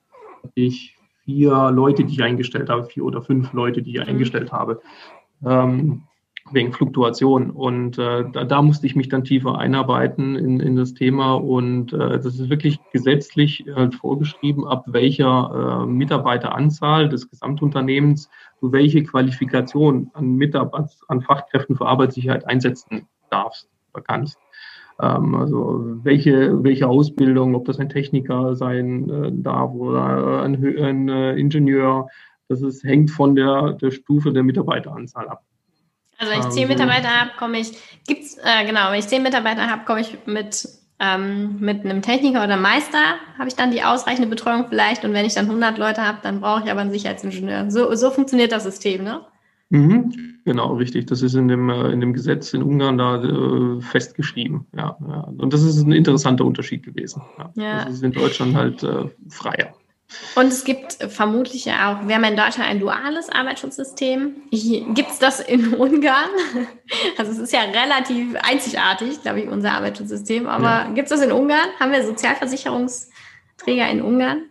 ich 0.56 0.96
vier 1.26 1.72
Leute, 1.72 2.04
die 2.04 2.14
ich 2.14 2.24
eingestellt 2.24 2.70
habe, 2.70 2.86
vier 2.86 3.06
oder 3.06 3.22
fünf 3.22 3.54
Leute, 3.54 3.82
die 3.82 3.92
ich 3.92 4.02
mhm. 4.02 4.10
eingestellt 4.10 4.52
habe, 4.52 4.82
ähm, 5.46 6.04
wegen 6.52 6.74
Fluktuation. 6.74 7.50
Und 7.52 7.98
äh, 7.98 8.26
da, 8.32 8.44
da, 8.44 8.62
musste 8.62 8.86
ich 8.86 8.96
mich 8.96 9.08
dann 9.08 9.24
tiefer 9.24 9.58
einarbeiten 9.58 10.36
in, 10.36 10.60
in 10.60 10.76
das 10.76 10.94
Thema. 10.94 11.36
Und 11.36 11.94
äh, 11.94 12.20
das 12.20 12.26
ist 12.26 12.50
wirklich 12.50 12.80
gesetzlich 12.92 13.66
halt 13.74 13.96
vorgeschrieben, 13.96 14.68
ab 14.68 14.84
welcher 14.88 15.84
äh, 15.84 15.86
Mitarbeiteranzahl 15.86 17.08
des 17.10 17.30
Gesamtunternehmens 17.30 18.30
du 18.60 18.72
welche 18.72 19.04
Qualifikation 19.04 20.12
an, 20.14 20.36
Mitarbeiter, 20.36 20.90
an 21.08 21.22
Fachkräften 21.22 21.76
für 21.76 21.86
Arbeitssicherheit 21.86 22.46
einsetzen 22.46 23.08
darfst 23.30 23.70
oder 23.94 24.04
kannst. 24.04 24.38
Ähm, 25.02 25.36
also 25.36 25.84
welche, 26.04 26.64
welche 26.64 26.88
Ausbildung, 26.88 27.56
ob 27.56 27.66
das 27.66 27.80
ein 27.80 27.90
Techniker 27.90 28.56
sein 28.56 29.10
äh, 29.10 29.32
darf 29.34 29.74
oder 29.74 30.44
ein, 30.44 30.56
ein 30.56 31.10
äh, 31.10 31.34
Ingenieur, 31.34 32.08
das 32.50 32.62
ist, 32.62 32.84
hängt 32.84 33.12
von 33.12 33.36
der, 33.36 33.74
der 33.74 33.92
Stufe 33.92 34.32
der 34.32 34.44
Mitarbeiteranzahl 34.44 35.28
ab. 35.28 35.44
Also 36.18 36.32
wenn 36.32 36.40
ich 36.40 36.50
zehn 36.50 36.64
ähm, 36.64 36.70
Mitarbeiter 36.70 37.10
habe, 37.10 37.32
komme 37.38 37.60
ich, 37.60 37.72
gibt's, 38.08 38.38
äh, 38.38 38.66
genau, 38.66 38.92
wenn 38.92 39.00
ich 39.00 39.08
zehn 39.08 39.24
Mitarbeiter 39.24 39.70
habe, 39.70 39.84
komme 39.86 40.02
ich 40.02 40.18
mit, 40.26 40.68
ähm, 41.00 41.60
mit 41.60 41.84
einem 41.84 42.02
Techniker 42.02 42.44
oder 42.44 42.56
Meister, 42.56 43.16
habe 43.38 43.48
ich 43.48 43.56
dann 43.56 43.72
die 43.72 43.84
ausreichende 43.84 44.30
Betreuung 44.30 44.68
vielleicht 44.70 45.04
und 45.04 45.14
wenn 45.14 45.26
ich 45.26 45.34
dann 45.34 45.46
100 45.46 45.78
Leute 45.78 46.06
habe, 46.06 46.20
dann 46.22 46.40
brauche 46.40 46.64
ich 46.64 46.72
aber 46.72 46.82
einen 46.82 46.92
Sicherheitsingenieur. 46.92 47.72
So, 47.72 47.94
so 47.96 48.12
funktioniert 48.12 48.52
das 48.52 48.64
System, 48.64 49.04
ne? 49.04 49.22
Mhm, 49.70 50.40
genau, 50.46 50.76
richtig. 50.76 51.08
Das 51.08 51.22
ist 51.22 51.34
in 51.34 51.48
dem, 51.48 51.70
äh, 51.70 51.90
in 51.92 52.00
dem 52.00 52.14
Gesetz 52.14 52.54
in 52.54 52.62
Ungarn 52.62 52.98
da 52.98 53.24
äh, 53.24 53.82
festgeschrieben. 53.82 54.68
Ja, 54.76 54.98
ja, 55.08 55.22
Und 55.38 55.52
das 55.54 55.64
ist 55.64 55.82
ein 55.82 55.92
interessanter 55.92 56.46
Unterschied 56.46 56.84
gewesen. 56.84 57.24
Ja. 57.38 57.52
ja. 57.56 57.86
Das 57.86 57.96
ist 57.96 58.04
in 58.04 58.12
Deutschland 58.12 58.56
halt 58.56 58.84
äh, 58.84 59.10
freier. 59.30 59.74
Und 60.36 60.48
es 60.48 60.64
gibt 60.64 60.94
vermutlich 60.94 61.66
ja 61.66 61.92
auch, 61.92 62.08
wir 62.08 62.16
haben 62.16 62.24
in 62.24 62.38
Deutschland 62.38 62.70
ein 62.70 62.80
duales 62.80 63.30
Arbeitsschutzsystem. 63.30 64.36
Gibt 64.52 65.10
es 65.10 65.20
das 65.20 65.40
in 65.40 65.74
Ungarn? 65.74 66.30
Also 67.18 67.32
es 67.32 67.40
ist 67.40 67.54
ja 67.54 67.62
relativ 67.62 68.36
einzigartig, 68.44 69.22
glaube 69.22 69.42
ich, 69.42 69.48
unser 69.48 69.72
Arbeitsschutzsystem. 69.72 70.48
Aber 70.48 70.64
ja. 70.64 70.92
gibt 70.94 71.12
es 71.12 71.18
das 71.18 71.26
in 71.26 71.32
Ungarn? 71.32 71.70
Haben 71.80 71.92
wir 71.92 72.06
Sozialversicherungsträger 72.06 73.90
in 73.90 74.02
Ungarn? 74.02 74.44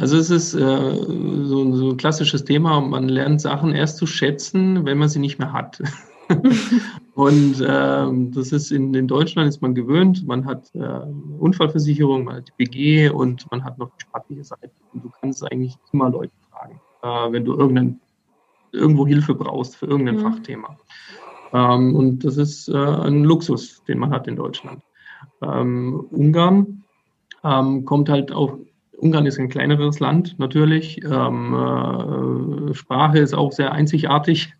Also 0.00 0.16
es 0.16 0.30
ist 0.30 0.54
äh, 0.54 0.58
so, 0.58 1.74
so, 1.74 1.90
ein 1.90 1.96
klassisches 1.98 2.44
Thema, 2.44 2.80
man 2.80 3.06
lernt 3.06 3.42
Sachen 3.42 3.72
erst 3.72 3.98
zu 3.98 4.06
schätzen, 4.06 4.86
wenn 4.86 4.96
man 4.96 5.10
sie 5.10 5.18
nicht 5.18 5.38
mehr 5.38 5.52
hat. 5.52 5.82
und 7.14 7.60
äh, 7.60 8.06
das 8.32 8.52
ist 8.52 8.72
in, 8.72 8.94
in, 8.94 9.06
Deutschland 9.06 9.46
ist 9.46 9.60
man 9.60 9.74
gewöhnt, 9.74 10.26
man 10.26 10.46
hat 10.46 10.74
äh, 10.74 11.00
Unfallversicherung, 11.38 12.24
man 12.24 12.36
hat 12.36 12.48
die 12.48 12.64
BG 12.64 13.10
und 13.10 13.50
man 13.50 13.62
hat 13.62 13.76
noch 13.76 13.90
die 13.90 14.06
staatliche 14.08 14.44
Seite. 14.44 14.70
Und 14.94 15.04
du 15.04 15.10
kannst 15.20 15.44
eigentlich 15.52 15.76
immer 15.92 16.08
Leute 16.08 16.32
fragen, 16.50 16.80
äh, 17.02 17.32
wenn 17.32 17.44
du 17.44 17.52
irgendein, 17.52 18.00
irgendwo 18.72 19.06
Hilfe 19.06 19.34
brauchst 19.34 19.76
für 19.76 19.84
irgendein 19.84 20.16
mhm. 20.16 20.20
Fachthema. 20.20 20.78
Ähm, 21.52 21.94
und 21.94 22.24
das 22.24 22.38
ist 22.38 22.68
äh, 22.68 22.74
ein 22.74 23.24
Luxus, 23.24 23.84
den 23.84 23.98
man 23.98 24.12
hat 24.12 24.26
in 24.28 24.36
Deutschland. 24.36 24.82
Ähm, 25.42 26.06
Ungarn 26.10 26.84
ähm, 27.44 27.84
kommt 27.84 28.08
halt 28.08 28.32
auch 28.32 28.56
Ungarn 29.00 29.26
ist 29.26 29.38
ein 29.38 29.48
kleineres 29.48 29.98
Land 29.98 30.38
natürlich. 30.38 31.00
Ähm, 31.04 31.54
äh, 32.70 32.74
Sprache 32.74 33.18
ist 33.18 33.34
auch 33.34 33.50
sehr 33.52 33.72
einzigartig. 33.72 34.52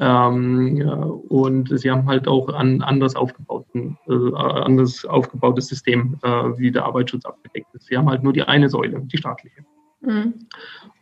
Ähm, 0.00 0.76
ja, 0.76 0.94
und 0.94 1.78
sie 1.78 1.90
haben 1.90 2.06
halt 2.06 2.26
auch 2.28 2.48
ein 2.48 2.82
anders, 2.82 3.14
aufgebauten, 3.14 3.96
äh, 4.08 4.34
anders 4.34 5.04
aufgebautes 5.04 5.68
System, 5.68 6.18
äh, 6.22 6.28
wie 6.58 6.72
der 6.72 6.84
Arbeitsschutz 6.84 7.24
abgedeckt 7.24 7.74
ist. 7.74 7.86
Sie 7.86 7.96
haben 7.96 8.08
halt 8.08 8.22
nur 8.22 8.32
die 8.32 8.42
eine 8.42 8.68
Säule, 8.68 9.00
die 9.00 9.16
staatliche. 9.16 9.64
Mhm. 10.00 10.34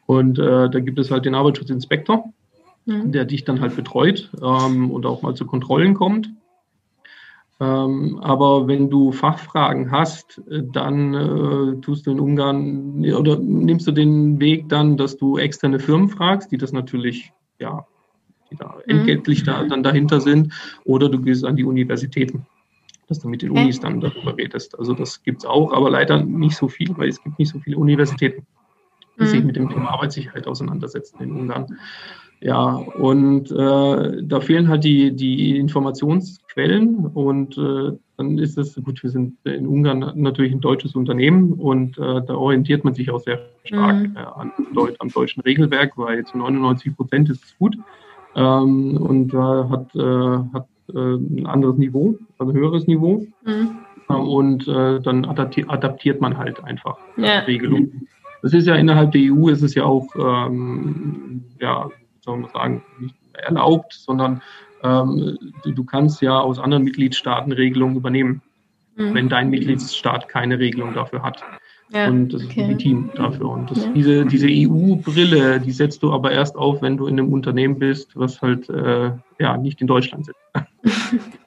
Und 0.06 0.38
äh, 0.38 0.68
da 0.68 0.80
gibt 0.80 0.98
es 0.98 1.10
halt 1.10 1.24
den 1.24 1.34
Arbeitsschutzinspektor, 1.34 2.32
mhm. 2.84 3.12
der 3.12 3.24
dich 3.24 3.44
dann 3.44 3.60
halt 3.60 3.74
betreut 3.74 4.30
ähm, 4.42 4.90
und 4.90 5.06
auch 5.06 5.22
mal 5.22 5.34
zu 5.34 5.46
Kontrollen 5.46 5.94
kommt. 5.94 6.28
Ähm, 7.60 8.18
aber 8.20 8.66
wenn 8.66 8.90
du 8.90 9.12
Fachfragen 9.12 9.92
hast, 9.92 10.42
äh, 10.50 10.62
dann 10.72 11.14
äh, 11.14 11.80
tust 11.80 12.06
du 12.06 12.10
in 12.10 12.20
Ungarn 12.20 13.04
oder 13.14 13.38
nimmst 13.38 13.86
du 13.86 13.92
den 13.92 14.40
Weg 14.40 14.68
dann, 14.68 14.96
dass 14.96 15.16
du 15.16 15.38
externe 15.38 15.78
Firmen 15.78 16.08
fragst, 16.08 16.50
die 16.50 16.58
das 16.58 16.72
natürlich, 16.72 17.32
ja, 17.60 17.86
die 18.50 18.56
da 18.56 18.74
mhm. 18.86 18.98
entgeltlich 18.98 19.44
da, 19.44 19.62
dann 19.64 19.84
dahinter 19.84 20.20
sind, 20.20 20.52
oder 20.84 21.08
du 21.08 21.20
gehst 21.20 21.44
an 21.44 21.54
die 21.54 21.64
Universitäten, 21.64 22.44
dass 23.06 23.20
du 23.20 23.28
mit 23.28 23.42
den 23.42 23.52
Unis 23.52 23.78
dann 23.78 24.00
darüber 24.00 24.36
redest. 24.36 24.76
Also 24.76 24.92
das 24.92 25.22
gibt 25.22 25.38
es 25.38 25.44
auch, 25.44 25.72
aber 25.72 25.90
leider 25.90 26.24
nicht 26.24 26.56
so 26.56 26.66
viel, 26.66 26.96
weil 26.98 27.08
es 27.08 27.22
gibt 27.22 27.38
nicht 27.38 27.52
so 27.52 27.60
viele 27.60 27.78
Universitäten, 27.78 28.44
die 29.16 29.22
mhm. 29.22 29.28
sich 29.28 29.44
mit 29.44 29.54
dem 29.54 29.68
Thema 29.68 29.90
Arbeitssicherheit 29.90 30.48
auseinandersetzen 30.48 31.20
in 31.20 31.30
Ungarn. 31.30 31.78
Ja, 32.44 32.74
und 32.74 33.50
äh, 33.52 34.22
da 34.22 34.40
fehlen 34.40 34.68
halt 34.68 34.84
die, 34.84 35.16
die 35.16 35.56
Informationsquellen 35.56 37.06
und 37.06 37.56
äh, 37.56 37.92
dann 38.18 38.36
ist 38.36 38.58
es, 38.58 38.74
gut, 38.84 39.02
wir 39.02 39.08
sind 39.08 39.38
in 39.44 39.66
Ungarn 39.66 40.12
natürlich 40.14 40.52
ein 40.52 40.60
deutsches 40.60 40.94
Unternehmen 40.94 41.54
und 41.54 41.96
äh, 41.96 42.20
da 42.20 42.34
orientiert 42.34 42.84
man 42.84 42.92
sich 42.92 43.10
auch 43.10 43.20
sehr 43.20 43.40
stark 43.64 43.96
mhm. 43.96 44.16
äh, 44.16 44.18
an, 44.18 44.52
am 44.98 45.08
deutschen 45.08 45.40
Regelwerk, 45.40 45.96
weil 45.96 46.26
zu 46.26 46.36
99 46.36 46.94
Prozent 46.94 47.30
ist 47.30 47.42
es 47.44 47.56
gut 47.56 47.78
ähm, 48.36 48.98
und 48.98 49.32
hat, 49.32 49.96
äh, 49.96 50.38
hat 50.52 50.68
äh, 50.92 50.98
ein 50.98 51.46
anderes 51.46 51.78
Niveau, 51.78 52.18
also 52.38 52.52
ein 52.52 52.58
höheres 52.58 52.86
Niveau. 52.86 53.26
Mhm. 53.46 53.78
Äh, 54.10 54.12
und 54.12 54.68
äh, 54.68 55.00
dann 55.00 55.24
adaptiert, 55.24 55.70
adaptiert 55.70 56.20
man 56.20 56.36
halt 56.36 56.62
einfach 56.62 56.98
ja. 57.16 57.38
Regelungen. 57.38 58.06
Das 58.42 58.52
ist 58.52 58.66
ja 58.66 58.74
innerhalb 58.74 59.12
der 59.12 59.32
EU 59.32 59.48
ist 59.48 59.62
es 59.62 59.74
ja 59.74 59.84
auch 59.84 60.06
ähm, 60.14 61.44
ja, 61.58 61.88
soll 62.24 62.38
man 62.38 62.50
sagen, 62.50 62.82
nicht 62.98 63.14
erlaubt, 63.34 63.92
sondern 63.92 64.42
ähm, 64.82 65.38
du, 65.64 65.84
kannst 65.84 66.20
ja 66.22 66.38
aus 66.38 66.58
anderen 66.58 66.84
Mitgliedstaaten 66.84 67.52
Regelungen 67.52 67.96
übernehmen, 67.96 68.42
mhm. 68.96 69.14
wenn 69.14 69.28
dein 69.28 69.50
Mitgliedsstaat 69.50 70.28
keine 70.28 70.58
Regelung 70.58 70.94
dafür 70.94 71.22
hat. 71.22 71.42
Ja, 71.90 72.08
und 72.08 72.32
das 72.32 72.44
okay. 72.44 72.62
ist 72.62 72.68
legitim 72.68 73.10
dafür. 73.14 73.50
Und 73.50 73.70
das, 73.70 73.84
ja. 73.84 73.92
diese, 73.92 74.26
diese 74.26 74.48
EU-Brille, 74.48 75.60
die 75.60 75.70
setzt 75.70 76.02
du 76.02 76.12
aber 76.12 76.32
erst 76.32 76.56
auf, 76.56 76.82
wenn 76.82 76.96
du 76.96 77.06
in 77.06 77.18
einem 77.18 77.32
Unternehmen 77.32 77.78
bist, 77.78 78.18
was 78.18 78.40
halt 78.42 78.68
äh, 78.68 79.12
ja 79.38 79.56
nicht 79.56 79.80
in 79.80 79.86
Deutschland 79.86 80.26
sitzt. 80.26 80.40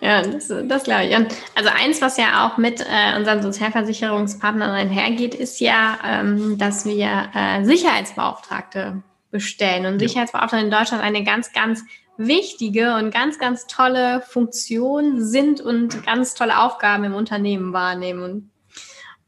ja, 0.00 0.22
das, 0.22 0.48
das 0.48 0.84
glaube 0.84 1.04
ich. 1.04 1.16
Und 1.16 1.28
also 1.54 1.70
eins, 1.70 2.00
was 2.00 2.16
ja 2.16 2.46
auch 2.46 2.56
mit 2.56 2.80
äh, 2.80 3.16
unseren 3.16 3.42
Sozialversicherungspartnern 3.42 4.70
einhergeht, 4.70 5.34
ist 5.34 5.60
ja, 5.60 5.98
ähm, 6.04 6.56
dass 6.58 6.86
wir 6.86 7.30
äh, 7.34 7.64
Sicherheitsbeauftragte 7.64 9.02
bestellen. 9.30 9.86
Und 9.86 10.00
ja. 10.00 10.08
Sicherheitsbeauftragte 10.08 10.64
in 10.64 10.70
Deutschland 10.70 11.02
eine 11.02 11.22
ganz, 11.22 11.52
ganz 11.52 11.84
wichtige 12.16 12.96
und 12.96 13.12
ganz, 13.12 13.38
ganz 13.38 13.66
tolle 13.66 14.22
Funktion 14.22 15.22
sind 15.22 15.60
und 15.60 16.04
ganz 16.04 16.34
tolle 16.34 16.58
Aufgaben 16.58 17.04
im 17.04 17.14
Unternehmen 17.14 17.72
wahrnehmen. 17.72 18.22
Und, 18.22 18.50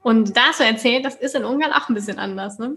und 0.02 0.36
da 0.36 0.48
hast 0.48 0.60
du 0.60 0.64
erzählt, 0.64 1.04
das 1.04 1.16
ist 1.16 1.34
in 1.34 1.44
Ungarn 1.44 1.72
auch 1.72 1.88
ein 1.88 1.94
bisschen 1.94 2.18
anders, 2.18 2.58
ne? 2.58 2.76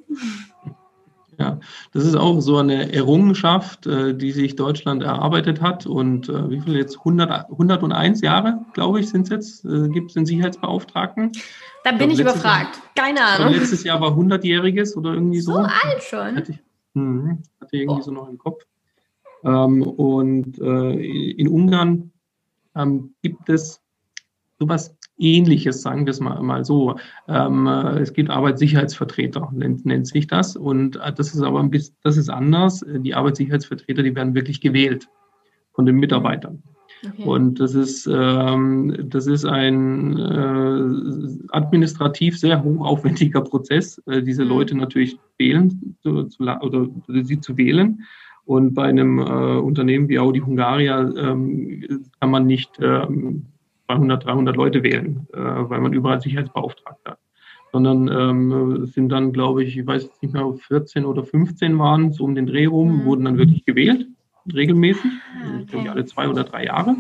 Ja, 1.38 1.60
das 1.92 2.06
ist 2.06 2.16
auch 2.16 2.40
so 2.40 2.58
eine 2.58 2.94
Errungenschaft, 2.94 3.88
äh, 3.88 4.14
die 4.14 4.32
sich 4.32 4.56
Deutschland 4.56 5.04
erarbeitet 5.04 5.62
hat. 5.62 5.86
Und 5.86 6.30
äh, 6.30 6.50
wie 6.50 6.62
viel 6.62 6.76
jetzt? 6.76 7.00
100, 7.00 7.50
101 7.52 8.22
Jahre, 8.22 8.66
glaube 8.74 9.00
ich, 9.00 9.10
sind 9.10 9.24
es 9.24 9.30
jetzt, 9.30 9.66
äh, 9.66 9.90
gibt 9.90 10.12
es 10.12 10.14
den 10.14 10.26
Sicherheitsbeauftragten. 10.26 11.32
Da 11.84 11.92
bin 11.92 12.10
ich, 12.10 12.16
ich 12.16 12.22
überfragt. 12.22 12.78
Jahr, 12.78 13.06
Keine 13.08 13.26
Ahnung. 13.26 13.54
Letztes 13.54 13.84
Jahr 13.84 14.00
war 14.02 14.12
100-jähriges 14.12 14.96
oder 14.96 15.14
irgendwie 15.14 15.42
so. 15.42 15.54
So 15.54 15.60
alt 15.60 16.04
schon. 16.04 16.36
Hatte 16.36 16.52
ich, 16.54 16.60
mh, 16.94 17.38
hatte 17.62 17.78
irgendwie 17.78 18.00
oh. 18.00 18.04
so 18.04 18.12
noch 18.12 18.30
im 18.30 18.38
Kopf. 18.38 18.66
Ähm, 19.44 19.84
und 19.84 20.58
in 20.58 21.48
Ungarn 21.48 22.12
ähm, 22.76 23.14
gibt 23.22 23.50
es 23.50 23.82
sowas 24.60 24.96
Ähnliches, 25.18 25.82
sagen 25.82 26.06
wir 26.06 26.12
es 26.12 26.20
mal, 26.20 26.42
mal 26.42 26.66
so. 26.66 26.96
Ähm, 27.28 27.68
äh, 27.68 28.00
es 28.00 28.14
gibt 28.14 28.30
Arbeitssicherheitsvertreter, 28.30 29.50
nennt, 29.54 29.86
nennt 29.86 30.08
sich 30.08 30.28
das. 30.28 30.56
Und 30.56 30.98
äh, 30.98 31.14
das 31.14 31.34
ist 31.34 31.42
aber 31.42 31.60
ein 31.60 31.70
bisschen, 31.70 31.96
das 32.04 32.18
ist 32.18 32.30
anders. 32.30 32.86
Die 32.88 33.16
Arbeitssicherheitsvertreter, 33.16 34.04
die 34.04 34.16
werden 34.16 34.36
wirklich 34.36 34.62
gewählt 34.62 35.08
von 35.74 35.86
den 35.86 35.96
Mitarbeitern. 35.96 36.64
Okay. 37.04 37.24
Und 37.24 37.60
das 37.60 37.76
ist, 37.76 38.08
ähm, 38.12 38.96
das 39.10 39.28
ist 39.28 39.46
ein 39.46 40.18
äh, 40.18 41.56
administrativ 41.56 42.40
sehr 42.40 42.64
hochaufwendiger 42.64 43.42
Prozess, 43.42 44.02
äh, 44.08 44.22
diese 44.22 44.44
mhm. 44.44 44.50
Leute 44.50 44.78
natürlich 44.78 45.18
wählen 45.38 45.98
zu, 46.02 46.24
zu, 46.24 46.44
oder 46.44 46.88
sie 47.08 47.40
zu 47.40 47.58
wählen. 47.58 48.04
Und 48.46 48.74
bei 48.74 48.84
einem 48.84 49.20
äh, 49.20 49.24
Unternehmen 49.24 50.08
wie 50.08 50.20
Audi 50.20 50.40
Hungaria 50.40 51.02
ähm, 51.02 52.04
kann 52.20 52.30
man 52.30 52.46
nicht 52.46 52.72
ähm, 52.80 53.48
200, 53.88 54.26
300 54.26 54.56
Leute 54.56 54.84
wählen, 54.84 55.28
äh, 55.34 55.38
weil 55.38 55.82
man 55.82 55.94
überall 55.94 56.22
Sicherheitsbeauftragte 56.22 57.12
hat. 57.12 57.20
Sondern 57.72 58.08
ähm, 58.08 58.86
sind 58.86 59.10
dann, 59.10 59.34
glaube 59.34 59.64
ich, 59.64 59.78
ich 59.78 59.86
weiß 59.86 60.10
nicht 60.22 60.34
mehr, 60.34 60.54
14 60.54 61.06
oder 61.06 61.24
15 61.24 61.78
waren, 61.78 62.14
so 62.14 62.24
um 62.24 62.36
den 62.36 62.46
Dreh 62.46 62.66
rum, 62.66 63.02
mhm. 63.02 63.06
wurden 63.06 63.26
dann 63.26 63.38
wirklich 63.38 63.66
gewählt, 63.66 64.08
regelmäßig, 64.54 65.12
ah, 65.44 65.62
okay. 65.62 65.90
alle 65.90 66.06
zwei 66.06 66.30
oder 66.30 66.44
drei 66.44 66.66
Jahre. 66.66 66.96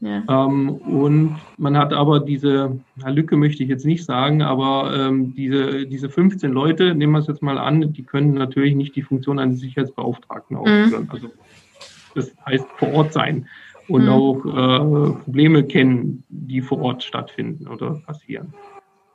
Ja. 0.00 0.22
Ähm, 0.28 0.68
und 0.76 1.36
man 1.56 1.76
hat 1.76 1.92
aber 1.92 2.20
diese, 2.20 2.78
na, 2.96 3.08
Lücke 3.08 3.36
möchte 3.36 3.64
ich 3.64 3.68
jetzt 3.68 3.84
nicht 3.84 4.04
sagen, 4.04 4.42
aber 4.42 4.94
ähm, 4.96 5.34
diese, 5.34 5.86
diese 5.86 6.08
15 6.08 6.52
Leute, 6.52 6.94
nehmen 6.94 7.14
wir 7.14 7.18
es 7.18 7.26
jetzt 7.26 7.42
mal 7.42 7.58
an, 7.58 7.92
die 7.92 8.04
können 8.04 8.34
natürlich 8.34 8.76
nicht 8.76 8.94
die 8.94 9.02
Funktion 9.02 9.40
eines 9.40 9.58
Sicherheitsbeauftragten 9.58 10.56
mhm. 10.56 10.62
ausführen. 10.62 11.04
Mhm. 11.04 11.10
Also 11.10 11.28
das 12.14 12.32
heißt 12.46 12.66
vor 12.76 12.92
Ort 12.92 13.12
sein 13.12 13.46
und 13.88 14.04
mhm. 14.04 14.08
auch 14.08 14.44
äh, 14.44 15.12
Probleme 15.24 15.64
kennen, 15.64 16.24
die 16.28 16.60
vor 16.60 16.80
Ort 16.80 17.02
stattfinden 17.02 17.66
oder 17.68 18.00
passieren. 18.06 18.52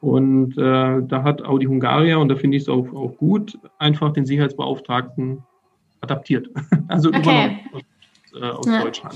Und 0.01 0.57
äh, 0.57 1.01
da 1.01 1.23
hat 1.23 1.45
Audi 1.45 1.65
Hungaria, 1.65 2.17
und 2.17 2.27
da 2.27 2.35
finde 2.35 2.57
ich 2.57 2.63
es 2.63 2.69
auch, 2.69 2.91
auch 2.93 3.15
gut, 3.17 3.57
einfach 3.79 4.11
den 4.11 4.25
Sicherheitsbeauftragten 4.25 5.43
adaptiert, 6.01 6.49
also 6.89 7.09
okay. 7.09 7.19
übernommen 7.19 7.59
aus, 7.71 7.81
äh, 8.41 8.45
aus 8.45 8.65
ja. 8.65 8.81
Deutschland. 8.81 9.15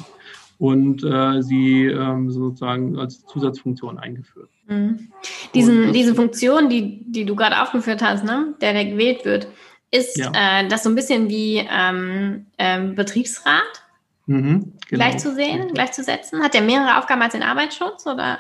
Und 0.60 1.04
äh, 1.04 1.43
sie 1.43 1.86
ähm, 1.86 2.32
sozusagen 2.32 2.98
als 2.98 3.26
Zusatzfunktion 3.26 4.00
eingeführt. 4.00 4.50
Mhm. 4.67 5.10
Diesen, 5.54 5.93
diese 5.93 6.15
Funktion, 6.15 6.70
die, 6.70 7.04
die 7.06 7.26
du 7.26 7.36
gerade 7.36 7.62
aufgeführt 7.62 8.02
hast, 8.02 8.24
ne, 8.24 8.56
der, 8.62 8.74
der 8.74 8.86
gewählt 8.86 9.24
wird, 9.26 9.48
ist 9.91 10.17
ja. 10.17 10.32
äh, 10.34 10.67
das 10.67 10.84
so 10.84 10.89
ein 10.89 10.96
bisschen 10.96 11.30
wie 11.30 11.67
ähm, 11.70 12.48
ähm, 12.58 12.96
Betriebsrat? 12.96 13.84
Mhm, 14.28 14.60
genau. 14.60 14.74
Gleichzusehen, 14.90 15.74
gleichzusetzen? 15.74 16.44
Hat 16.44 16.54
der 16.54 16.62
mehrere 16.62 16.98
Aufgaben 17.00 17.22
als 17.22 17.34
den 17.34 17.44
Arbeitsschutz 17.44 18.06
oder? 18.06 18.40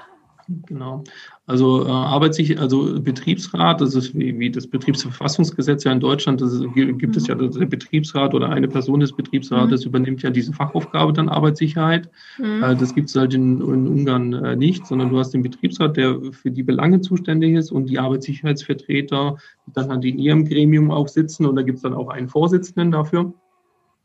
Genau. 0.65 1.03
Also 1.45 1.85
äh, 1.85 1.89
Arbeitssicher 1.89 2.59
also 2.59 3.01
Betriebsrat, 3.01 3.81
das 3.81 3.95
ist 3.95 4.13
wie, 4.15 4.37
wie 4.39 4.49
das 4.49 4.67
Betriebsverfassungsgesetz 4.67 5.83
ja 5.83 5.91
in 5.91 5.99
Deutschland, 5.99 6.41
das 6.41 6.53
ist, 6.53 6.63
gibt 6.73 7.01
mhm. 7.01 7.11
es 7.15 7.27
ja 7.27 7.35
der 7.35 7.65
Betriebsrat 7.65 8.33
oder 8.33 8.49
eine 8.49 8.67
Person 8.67 8.99
des 8.99 9.13
Betriebsrates 9.13 9.83
mhm. 9.83 9.89
übernimmt 9.89 10.23
ja 10.23 10.29
diese 10.29 10.53
Fachaufgabe 10.53 11.13
dann 11.13 11.29
Arbeitssicherheit. 11.29 12.09
Mhm. 12.37 12.63
Äh, 12.63 12.75
das 12.75 12.95
gibt 12.95 13.09
es 13.09 13.15
halt 13.15 13.33
in, 13.33 13.61
in 13.61 13.87
Ungarn 13.87 14.33
äh, 14.33 14.55
nicht, 14.55 14.85
sondern 14.85 15.09
du 15.09 15.19
hast 15.19 15.31
den 15.31 15.41
Betriebsrat, 15.41 15.97
der 15.97 16.19
für 16.31 16.51
die 16.51 16.63
Belange 16.63 17.01
zuständig 17.01 17.55
ist 17.55 17.71
und 17.71 17.87
die 17.87 17.99
Arbeitssicherheitsvertreter, 17.99 19.37
die 19.67 19.73
dann 19.73 19.89
halt 19.89 20.05
in 20.05 20.19
ihrem 20.19 20.45
Gremium 20.45 20.91
auch 20.91 21.07
sitzen 21.07 21.45
und 21.45 21.55
da 21.55 21.61
gibt 21.61 21.77
es 21.77 21.83
dann 21.83 21.93
auch 21.93 22.09
einen 22.09 22.29
Vorsitzenden 22.29 22.91
dafür 22.91 23.33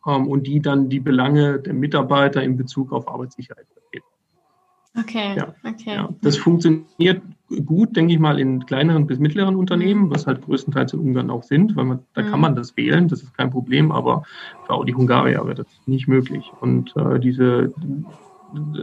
und 0.02 0.46
die 0.46 0.60
dann 0.60 0.88
die 0.88 1.00
Belange 1.00 1.60
der 1.60 1.74
Mitarbeiter 1.74 2.42
in 2.42 2.56
Bezug 2.56 2.92
auf 2.92 3.08
Arbeitssicherheit 3.08 3.66
vertreten. 3.72 4.06
Okay, 4.98 5.36
ja, 5.36 5.54
okay. 5.64 5.94
Ja. 5.94 6.08
Das 6.20 6.36
funktioniert 6.36 7.22
gut, 7.64 7.96
denke 7.96 8.12
ich 8.12 8.18
mal, 8.18 8.38
in 8.38 8.64
kleineren 8.66 9.06
bis 9.06 9.18
mittleren 9.18 9.56
Unternehmen, 9.56 10.10
was 10.10 10.26
halt 10.26 10.42
größtenteils 10.42 10.92
in 10.92 11.00
Ungarn 11.00 11.30
auch 11.30 11.42
sind, 11.42 11.76
weil 11.76 11.84
man, 11.84 12.00
da 12.14 12.22
mhm. 12.22 12.30
kann 12.30 12.40
man 12.40 12.56
das 12.56 12.76
wählen, 12.76 13.08
das 13.08 13.22
ist 13.22 13.36
kein 13.36 13.50
Problem, 13.50 13.90
aber 13.90 14.24
für 14.66 14.74
Audi 14.74 14.92
Hungaria 14.92 15.42
wäre 15.44 15.54
das 15.54 15.66
nicht 15.86 16.08
möglich. 16.08 16.50
Und 16.60 16.94
äh, 16.96 17.18
diese, 17.20 17.72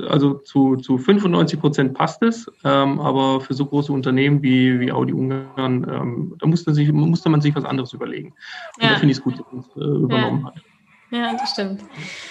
also 0.07 0.35
zu, 0.35 0.77
zu 0.77 0.97
95 0.97 1.59
Prozent 1.59 1.93
passt 1.93 2.23
es, 2.23 2.51
ähm, 2.63 2.99
aber 2.99 3.39
für 3.41 3.53
so 3.53 3.65
große 3.65 3.93
Unternehmen 3.93 4.41
wie, 4.41 4.79
wie 4.79 4.91
Audi 4.91 5.13
Ungarn, 5.13 5.85
ähm, 5.89 6.35
da 6.39 6.47
musste, 6.47 6.73
sich, 6.73 6.91
musste 6.91 7.29
man 7.29 7.41
sich 7.41 7.55
was 7.55 7.65
anderes 7.65 7.93
überlegen. 7.93 8.33
Und 8.77 8.83
ja. 8.83 8.89
da 8.89 8.95
finde 8.95 9.11
ich 9.11 9.19
es 9.19 9.23
gut, 9.23 9.39
dass 9.39 9.45
man 9.51 9.61
es 9.61 9.75
äh, 9.75 10.03
übernommen 10.03 10.45
hat. 10.45 10.55
Ja, 11.11 11.33
das 11.33 11.51
stimmt. 11.51 11.81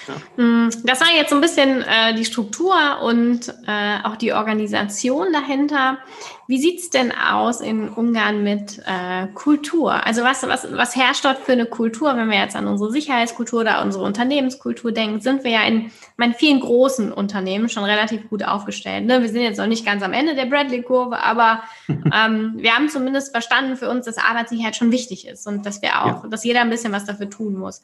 Ja. 0.06 0.42
Mm, 0.42 0.70
das 0.84 1.00
war 1.00 1.08
jetzt 1.16 1.30
so 1.30 1.36
ein 1.36 1.40
bisschen 1.40 1.82
äh, 1.82 2.14
die 2.14 2.24
Struktur 2.24 2.74
und 3.02 3.48
äh, 3.66 3.98
auch 4.04 4.14
die 4.14 4.32
Organisation 4.32 5.32
dahinter. 5.32 5.98
Wie 6.46 6.58
sieht's 6.58 6.88
denn 6.88 7.12
aus 7.12 7.60
in 7.60 7.90
Ungarn 7.90 8.42
mit 8.42 8.78
äh, 8.86 9.26
Kultur? 9.34 10.06
Also 10.06 10.22
was, 10.22 10.44
was, 10.44 10.66
was 10.72 10.96
herrscht 10.96 11.24
dort 11.24 11.38
für 11.38 11.52
eine 11.52 11.66
Kultur? 11.66 12.16
Wenn 12.16 12.30
wir 12.30 12.38
jetzt 12.38 12.56
an 12.56 12.66
unsere 12.68 12.90
Sicherheitskultur 12.90 13.60
oder 13.60 13.82
unsere 13.82 14.04
Unternehmenskultur 14.04 14.92
denken, 14.92 15.20
sind 15.20 15.44
wir 15.44 15.50
ja 15.50 15.62
in, 15.64 15.90
in 16.16 16.34
vielen 16.34 16.60
großen 16.60 17.12
Unternehmen 17.12 17.68
schon 17.68 17.84
relativ 17.84 18.30
gut 18.30 18.44
aufgestellt. 18.44 19.04
Ne? 19.04 19.20
Wir 19.20 19.28
sind 19.28 19.42
jetzt 19.42 19.58
noch 19.58 19.66
nicht 19.66 19.84
ganz 19.84 20.02
am 20.02 20.14
Ende 20.14 20.36
der 20.36 20.46
Bradley-Kurve, 20.46 21.18
aber 21.18 21.64
ähm, 21.88 22.54
wir 22.56 22.74
haben 22.74 22.88
zumindest 22.88 23.32
verstanden 23.32 23.76
für 23.76 23.90
uns, 23.90 24.06
dass 24.06 24.18
Arbeitssicherheit 24.18 24.76
schon 24.76 24.92
wichtig 24.92 25.26
ist 25.26 25.46
und 25.46 25.66
dass 25.66 25.82
wir 25.82 26.02
auch, 26.02 26.22
ja. 26.22 26.28
dass 26.30 26.44
jeder 26.44 26.60
ein 26.60 26.70
bisschen 26.70 26.92
was 26.92 27.04
dafür 27.04 27.28
tun 27.28 27.58
muss. 27.58 27.82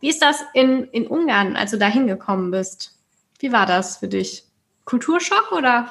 Wie 0.00 0.08
ist 0.08 0.22
das 0.22 0.35
in, 0.54 0.84
in 0.84 1.06
Ungarn, 1.06 1.56
als 1.56 1.70
du 1.70 1.78
da 1.78 1.86
hingekommen 1.86 2.50
bist? 2.50 2.98
Wie 3.38 3.52
war 3.52 3.66
das 3.66 3.98
für 3.98 4.08
dich? 4.08 4.44
Kulturschock 4.84 5.52
oder 5.56 5.90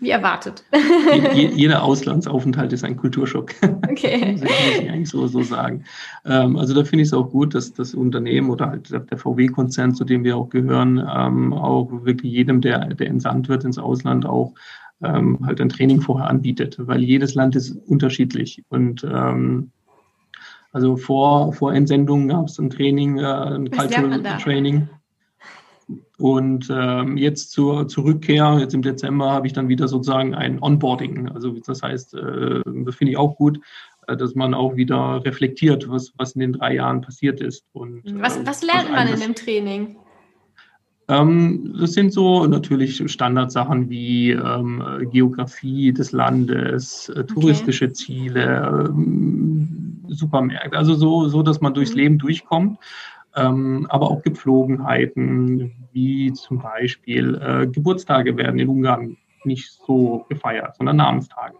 wie 0.00 0.10
erwartet. 0.10 0.64
Jeder 1.34 1.82
Auslandsaufenthalt 1.82 2.72
ist 2.72 2.84
ein 2.84 2.96
Kulturschock. 2.96 3.52
Okay. 3.88 4.36
das 4.40 4.42
muss 4.42 4.80
ich 4.80 4.90
eigentlich 4.90 5.08
so, 5.08 5.26
so 5.26 5.42
sagen. 5.42 5.84
Ähm, 6.24 6.56
also 6.56 6.74
da 6.74 6.84
finde 6.84 7.02
ich 7.02 7.08
es 7.08 7.14
auch 7.14 7.30
gut, 7.30 7.54
dass 7.54 7.72
das 7.72 7.94
Unternehmen 7.94 8.50
oder 8.50 8.70
halt 8.70 8.90
der 8.90 9.18
VW-Konzern, 9.18 9.94
zu 9.94 10.04
dem 10.04 10.24
wir 10.24 10.36
auch 10.36 10.48
gehören, 10.48 10.98
ähm, 10.98 11.52
auch 11.52 11.88
wirklich 12.04 12.32
jedem, 12.32 12.60
der, 12.60 12.86
der 12.86 13.08
entsandt 13.08 13.48
wird 13.48 13.64
ins 13.64 13.78
Ausland, 13.78 14.26
auch 14.26 14.52
ähm, 15.02 15.38
halt 15.44 15.60
ein 15.60 15.68
Training 15.68 16.00
vorher 16.00 16.28
anbietet, 16.28 16.76
weil 16.78 17.02
jedes 17.02 17.34
Land 17.34 17.56
ist 17.56 17.76
unterschiedlich. 17.86 18.62
Und 18.68 19.06
also 20.74 20.96
vor, 20.96 21.52
vor 21.52 21.72
Entsendung 21.72 22.26
gab 22.26 22.48
es 22.48 22.58
ein 22.58 22.68
Training, 22.68 23.18
äh, 23.18 23.24
ein 23.24 23.70
Cultural 23.70 24.20
Training. 24.42 24.88
Und 26.18 26.68
ähm, 26.68 27.16
jetzt 27.16 27.52
zur, 27.52 27.86
zur 27.86 28.04
Rückkehr, 28.04 28.56
jetzt 28.58 28.74
im 28.74 28.82
Dezember, 28.82 29.30
habe 29.30 29.46
ich 29.46 29.52
dann 29.52 29.68
wieder 29.68 29.86
sozusagen 29.86 30.34
ein 30.34 30.60
Onboarding. 30.60 31.28
Also 31.28 31.52
das 31.64 31.82
heißt, 31.82 32.14
äh, 32.14 32.62
das 32.64 32.96
finde 32.96 33.12
ich 33.12 33.16
auch 33.16 33.36
gut, 33.36 33.60
äh, 34.08 34.16
dass 34.16 34.34
man 34.34 34.52
auch 34.52 34.74
wieder 34.74 35.24
reflektiert, 35.24 35.88
was, 35.88 36.12
was 36.16 36.32
in 36.32 36.40
den 36.40 36.52
drei 36.54 36.74
Jahren 36.74 37.02
passiert 37.02 37.40
ist. 37.40 37.64
Und, 37.72 38.02
was, 38.20 38.36
äh, 38.36 38.44
was 38.44 38.64
lernt 38.64 38.90
was 38.90 38.90
man 38.90 39.08
in 39.08 39.20
dem 39.20 39.34
Training? 39.36 39.96
Ähm, 41.06 41.76
das 41.78 41.92
sind 41.92 42.12
so 42.12 42.46
natürlich 42.46 43.00
Standardsachen 43.12 43.90
wie 43.90 44.30
ähm, 44.30 44.82
Geografie 45.12 45.92
des 45.92 46.10
Landes, 46.10 47.10
äh, 47.10 47.24
touristische 47.24 47.84
okay. 47.84 47.94
Ziele, 47.94 48.88
ähm, 48.88 49.73
Supermärkte, 50.08 50.76
also 50.76 50.94
so, 50.94 51.28
so, 51.28 51.42
dass 51.42 51.60
man 51.60 51.74
durchs 51.74 51.92
mhm. 51.92 51.98
Leben 51.98 52.18
durchkommt 52.18 52.78
ähm, 53.36 53.86
aber 53.88 54.10
auch 54.10 54.22
Gepflogenheiten, 54.22 55.72
wie 55.92 56.32
zum 56.32 56.60
Beispiel 56.60 57.34
äh, 57.34 57.66
Geburtstage 57.66 58.36
werden 58.36 58.58
in 58.60 58.68
Ungarn 58.68 59.16
nicht 59.44 59.70
so 59.86 60.24
gefeiert, 60.28 60.76
sondern 60.76 60.96
Namenstage. 60.96 61.56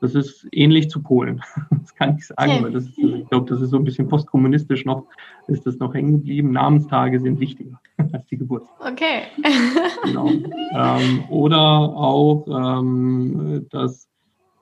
das 0.00 0.14
ist 0.14 0.46
ähnlich 0.52 0.90
zu 0.90 1.02
Polen. 1.02 1.42
Das 1.70 1.94
kann 1.94 2.16
ich 2.16 2.26
sagen, 2.26 2.62
weil 2.62 2.72
das, 2.72 2.86
ich 2.96 3.28
glaube, 3.28 3.48
das 3.50 3.60
ist 3.60 3.68
so 3.70 3.76
ein 3.76 3.84
bisschen 3.84 4.08
postkommunistisch 4.08 4.86
noch, 4.86 5.04
ist 5.48 5.66
das 5.66 5.76
noch 5.78 5.92
hängen 5.92 6.12
geblieben. 6.12 6.50
Namenstage 6.50 7.20
sind 7.20 7.38
wichtiger 7.38 7.78
als 8.12 8.24
die 8.26 8.38
Geburt. 8.38 8.64
Okay. 8.80 9.24
Genau. 10.04 10.30
Ähm, 10.76 11.22
oder 11.28 11.60
auch, 11.60 12.48
ähm, 12.48 13.64
dass, 13.70 14.08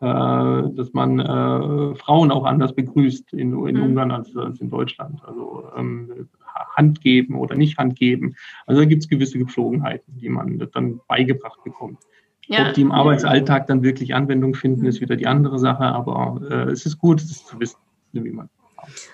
dass 0.07 0.93
man 0.93 1.21
äh, 1.21 1.95
Frauen 1.97 2.31
auch 2.31 2.45
anders 2.45 2.75
begrüßt 2.75 3.33
in, 3.33 3.53
in 3.67 3.77
mhm. 3.77 3.83
Ungarn 3.83 4.11
als, 4.11 4.37
als 4.37 4.61
in 4.61 4.71
Deutschland. 4.71 5.21
Also 5.25 5.65
ähm, 5.77 6.29
Hand 6.77 7.01
geben 7.01 7.37
oder 7.37 7.55
nicht 7.55 7.79
Hand 7.79 7.97
geben. 7.97 8.35
Also 8.67 8.81
da 8.81 8.87
gibt 8.87 9.03
es 9.03 9.09
gewisse 9.09 9.39
Gepflogenheiten, 9.39 10.19
die 10.19 10.29
man 10.29 10.69
dann 10.73 11.01
beigebracht 11.09 11.63
bekommt. 11.65 11.99
Ja. 12.47 12.69
Ob 12.69 12.75
die 12.75 12.83
im 12.83 12.93
Arbeitsalltag 12.93 13.67
dann 13.69 13.83
wirklich 13.83 14.15
Anwendung 14.15 14.55
finden, 14.55 14.85
ist 14.87 15.01
wieder 15.01 15.17
die 15.17 15.27
andere 15.27 15.59
Sache, 15.59 15.85
aber 15.85 16.41
äh, 16.51 16.71
es 16.71 16.85
ist 16.85 16.99
gut, 16.99 17.21
es 17.21 17.45
zu 17.47 17.61
wissen, 17.61 17.79
wie 18.13 18.31
man 18.31 18.49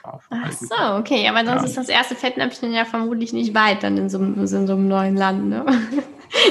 Ach 0.03 0.53
so, 0.53 0.75
okay, 0.99 1.29
aber 1.29 1.45
sonst 1.45 1.61
ja. 1.61 1.65
ist 1.65 1.77
das 1.77 1.89
erste 1.91 2.15
Fettnäpfchen 2.15 2.73
ja 2.73 2.87
vermutlich 2.87 3.35
nicht 3.35 3.55
weit 3.55 3.83
dann 3.83 3.99
in 3.99 4.09
so, 4.09 4.19
in 4.19 4.47
so 4.47 4.57
einem 4.57 4.89
neuen 4.89 5.15
Land, 5.15 5.49
ne? 5.51 5.67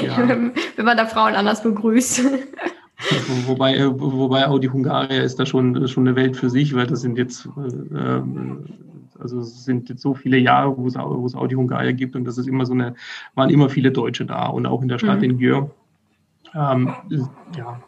Ja. 0.02 0.16
wenn 0.76 0.84
man 0.84 0.96
da 0.96 1.06
Frauen 1.06 1.34
anders 1.34 1.62
begrüßt. 1.62 2.22
Wobei, 3.46 3.76
äh, 3.76 4.00
wobei 4.00 4.48
auch 4.48 4.58
die 4.58 4.70
Hungarier 4.70 5.22
ist 5.22 5.38
da 5.38 5.46
schon, 5.46 5.86
schon 5.86 6.06
eine 6.06 6.16
Welt 6.16 6.36
für 6.36 6.50
sich, 6.50 6.74
weil 6.74 6.86
das 6.86 7.00
sind 7.00 7.16
jetzt, 7.16 7.46
äh, 7.46 8.20
also 9.20 9.40
sind 9.42 9.88
jetzt 9.88 10.02
so 10.02 10.14
viele 10.14 10.38
Jahre, 10.38 10.76
wo 10.76 10.86
es, 10.86 10.96
wo 10.96 11.24
es 11.24 11.34
auch 11.34 11.46
die 11.46 11.56
Hungarier 11.56 11.92
gibt 11.92 12.16
und 12.16 12.24
das 12.24 12.38
ist 12.38 12.48
immer 12.48 12.66
so 12.66 12.72
eine, 12.72 12.94
waren 13.34 13.50
immer 13.50 13.68
viele 13.68 13.92
Deutsche 13.92 14.26
da 14.26 14.46
und 14.46 14.66
auch 14.66 14.82
in 14.82 14.88
der 14.88 14.98
Stadt 14.98 15.18
mhm. 15.18 15.24
in 15.24 15.38
Györ 15.38 15.70
ähm, 16.54 16.92
ja, 17.56 17.80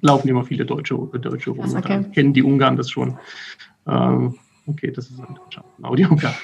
laufen 0.00 0.28
immer 0.28 0.44
viele 0.44 0.64
Deutsche, 0.64 0.94
Deutsche 0.96 1.50
rum. 1.50 1.74
Okay. 1.76 2.04
kennen 2.14 2.32
die 2.32 2.42
Ungarn 2.42 2.76
das 2.76 2.90
schon. 2.90 3.18
Ähm, 3.86 4.38
okay, 4.66 4.90
das 4.90 5.10
ist 5.10 5.20
ein 5.20 5.34
Deutscher. 5.34 5.64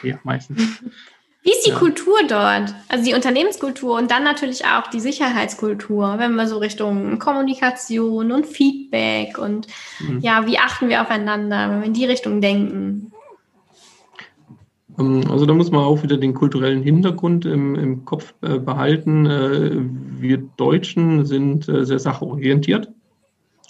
Ja, 0.02 0.18
meistens. 0.24 0.82
Wie 1.44 1.50
ist 1.50 1.66
die 1.66 1.70
ja. 1.70 1.78
Kultur 1.78 2.20
dort? 2.26 2.74
Also 2.88 3.04
die 3.04 3.12
Unternehmenskultur 3.12 3.98
und 3.98 4.10
dann 4.10 4.24
natürlich 4.24 4.64
auch 4.64 4.88
die 4.88 5.00
Sicherheitskultur, 5.00 6.14
wenn 6.16 6.34
wir 6.36 6.48
so 6.48 6.56
Richtung 6.56 7.18
Kommunikation 7.18 8.32
und 8.32 8.46
Feedback 8.46 9.36
und 9.36 9.66
mhm. 10.00 10.20
ja, 10.20 10.46
wie 10.46 10.58
achten 10.58 10.88
wir 10.88 11.02
aufeinander, 11.02 11.68
wenn 11.68 11.80
wir 11.80 11.86
in 11.86 11.92
die 11.92 12.06
Richtung 12.06 12.40
denken? 12.40 13.12
Ähm, 14.98 15.24
also 15.30 15.44
da 15.44 15.52
muss 15.54 15.70
man 15.70 15.84
auch 15.84 16.02
wieder 16.02 16.16
den 16.16 16.32
kulturellen 16.32 16.82
Hintergrund 16.82 17.44
im, 17.44 17.74
im 17.74 18.04
Kopf 18.06 18.34
äh, 18.40 18.58
behalten. 18.58 19.26
Äh, 19.26 19.82
wir 20.18 20.38
Deutschen 20.56 21.26
sind 21.26 21.68
äh, 21.68 21.84
sehr 21.84 21.98
sachorientiert. 21.98 22.88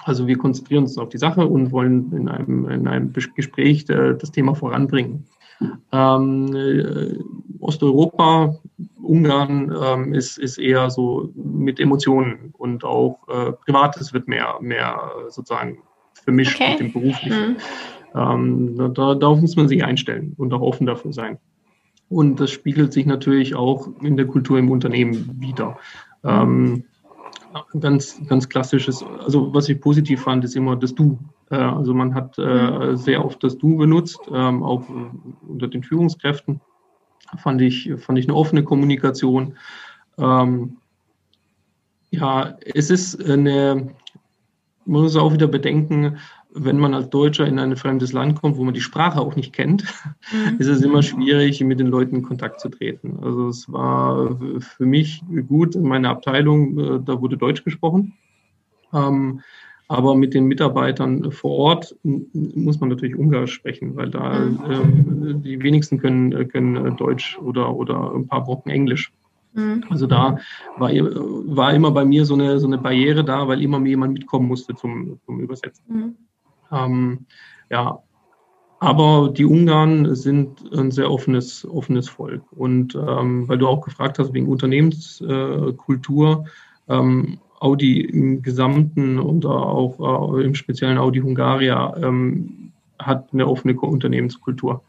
Also 0.04 0.28
wir 0.28 0.36
konzentrieren 0.36 0.84
uns 0.84 0.98
auf 0.98 1.08
die 1.08 1.18
Sache 1.18 1.46
und 1.46 1.72
wollen 1.72 2.12
in 2.12 2.28
einem, 2.28 2.68
in 2.68 2.86
einem 2.86 3.12
Gespräch 3.12 3.86
das 3.86 4.30
Thema 4.30 4.54
voranbringen. 4.54 5.24
Ähm, 5.92 7.24
Osteuropa, 7.60 8.56
Ungarn 9.02 9.74
ähm, 9.82 10.14
ist, 10.14 10.38
ist 10.38 10.58
eher 10.58 10.90
so 10.90 11.30
mit 11.34 11.80
Emotionen 11.80 12.52
und 12.58 12.84
auch 12.84 13.18
äh, 13.28 13.52
Privates 13.52 14.12
wird 14.12 14.28
mehr, 14.28 14.56
mehr 14.60 15.10
sozusagen 15.28 15.78
vermischt 16.12 16.60
okay. 16.60 16.70
mit 16.72 16.80
dem 16.80 16.92
Beruflichen. 16.92 17.50
Mhm. 17.50 17.56
Ähm, 18.14 18.94
da, 18.94 19.14
darauf 19.14 19.40
muss 19.40 19.56
man 19.56 19.68
sich 19.68 19.84
einstellen 19.84 20.34
und 20.36 20.52
auch 20.52 20.60
offen 20.60 20.86
dafür 20.86 21.12
sein. 21.12 21.38
Und 22.08 22.38
das 22.38 22.50
spiegelt 22.50 22.92
sich 22.92 23.06
natürlich 23.06 23.54
auch 23.54 23.88
in 24.02 24.16
der 24.16 24.26
Kultur 24.26 24.58
im 24.58 24.70
Unternehmen 24.70 25.36
wieder. 25.40 25.78
Ähm, 26.22 26.84
ganz, 27.80 28.20
ganz 28.26 28.48
klassisches, 28.48 29.04
also 29.20 29.52
was 29.54 29.68
ich 29.68 29.80
positiv 29.80 30.22
fand, 30.22 30.44
ist 30.44 30.56
immer 30.56 30.76
das 30.76 30.94
Du. 30.94 31.18
Äh, 31.50 31.56
also 31.56 31.94
man 31.94 32.14
hat 32.14 32.38
äh, 32.38 32.96
sehr 32.96 33.24
oft 33.24 33.42
das 33.42 33.58
Du 33.58 33.76
benutzt, 33.76 34.20
ähm, 34.32 34.62
auch 34.62 34.88
äh, 34.88 35.48
unter 35.48 35.68
den 35.68 35.82
Führungskräften. 35.82 36.60
Fand 37.38 37.60
ich, 37.60 37.90
fand 37.98 38.18
ich 38.18 38.26
eine 38.26 38.36
offene 38.36 38.62
Kommunikation. 38.62 39.56
Ähm, 40.18 40.76
ja, 42.10 42.56
es 42.74 42.90
ist 42.90 43.22
eine, 43.28 43.94
man 44.84 45.02
muss 45.02 45.16
auch 45.16 45.32
wieder 45.32 45.48
bedenken, 45.48 46.18
wenn 46.56 46.78
man 46.78 46.94
als 46.94 47.10
Deutscher 47.10 47.46
in 47.48 47.58
ein 47.58 47.76
fremdes 47.76 48.12
Land 48.12 48.40
kommt, 48.40 48.56
wo 48.56 48.62
man 48.62 48.74
die 48.74 48.80
Sprache 48.80 49.20
auch 49.20 49.34
nicht 49.34 49.52
kennt, 49.52 49.82
mhm. 50.30 50.56
ist 50.60 50.68
es 50.68 50.82
immer 50.82 51.02
schwierig, 51.02 51.60
mit 51.64 51.80
den 51.80 51.88
Leuten 51.88 52.16
in 52.16 52.22
Kontakt 52.22 52.60
zu 52.60 52.68
treten. 52.68 53.18
Also 53.20 53.48
es 53.48 53.72
war 53.72 54.38
für 54.60 54.86
mich 54.86 55.24
gut 55.48 55.74
in 55.74 55.82
meiner 55.82 56.10
Abteilung, 56.10 57.04
da 57.04 57.20
wurde 57.20 57.36
Deutsch 57.36 57.64
gesprochen. 57.64 58.12
Aber 59.88 60.14
mit 60.14 60.32
den 60.32 60.46
Mitarbeitern 60.46 61.30
vor 61.30 61.50
Ort 61.52 61.96
muss 62.02 62.80
man 62.80 62.88
natürlich 62.88 63.16
Ungarisch 63.16 63.52
sprechen, 63.52 63.94
weil 63.96 64.10
da 64.10 64.40
mhm. 64.40 65.42
die 65.42 65.62
wenigsten 65.62 65.98
können, 65.98 66.48
können 66.48 66.96
Deutsch 66.96 67.38
oder, 67.38 67.74
oder 67.74 68.12
ein 68.14 68.26
paar 68.26 68.44
Brocken 68.44 68.70
Englisch. 68.70 69.12
Mhm. 69.52 69.84
Also 69.90 70.06
da 70.06 70.38
war, 70.78 70.90
war 70.90 71.74
immer 71.74 71.90
bei 71.90 72.04
mir 72.04 72.24
so 72.24 72.34
eine, 72.34 72.58
so 72.58 72.66
eine 72.66 72.78
Barriere 72.78 73.24
da, 73.24 73.46
weil 73.46 73.62
immer 73.62 73.84
jemand 73.84 74.14
mitkommen 74.14 74.48
musste 74.48 74.74
zum, 74.74 75.20
zum 75.26 75.40
Übersetzen. 75.40 75.84
Mhm. 75.86 76.16
Ähm, 76.72 77.26
ja, 77.70 77.98
aber 78.80 79.32
die 79.34 79.44
Ungarn 79.44 80.14
sind 80.14 80.70
ein 80.72 80.90
sehr 80.90 81.10
offenes, 81.10 81.66
offenes 81.66 82.08
Volk. 82.08 82.42
Und 82.52 82.94
ähm, 82.94 83.48
weil 83.48 83.58
du 83.58 83.68
auch 83.68 83.80
gefragt 83.80 84.18
hast 84.18 84.34
wegen 84.34 84.48
Unternehmenskultur, 84.48 86.44
äh, 86.88 86.94
ähm, 86.94 87.38
Audi 87.64 88.02
im 88.02 88.42
Gesamten 88.42 89.18
und 89.18 89.46
auch 89.46 90.36
äh, 90.36 90.44
im 90.44 90.54
speziellen 90.54 90.98
Audi 90.98 91.20
Hungaria 91.20 91.96
ähm, 91.96 92.72
hat 92.98 93.32
eine 93.32 93.48
offene 93.48 93.74
Unternehmenskultur. 93.74 94.82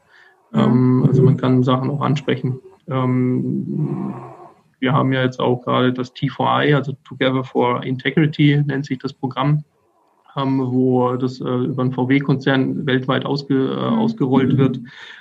Mhm. 0.51 1.05
also 1.07 1.23
man 1.23 1.37
kann 1.37 1.63
Sachen 1.63 1.89
auch 1.89 2.01
ansprechen. 2.01 2.59
Ähm, 2.87 4.13
wir 4.79 4.93
haben 4.93 5.11
ja 5.11 5.23
jetzt 5.23 5.39
auch 5.39 5.63
gerade 5.63 5.91
das 5.91 6.13
T4I, 6.13 6.75
also 6.75 6.93
Together 7.03 7.43
for 7.43 7.83
Integrity 7.83 8.61
nennt 8.65 8.85
sich 8.85 8.99
das 8.99 9.13
Programm 9.13 9.63
ähm, 10.35 10.59
wo 10.71 11.15
das 11.15 11.39
äh, 11.39 11.43
über 11.43 11.83
einen 11.83 11.93
VW-Konzern 11.93 12.85
weltweit 12.85 13.25
ausge, 13.25 13.55
äh, 13.55 13.91
mhm. 13.91 13.97
ausgerollt 13.97 14.57
wird, 14.57 14.79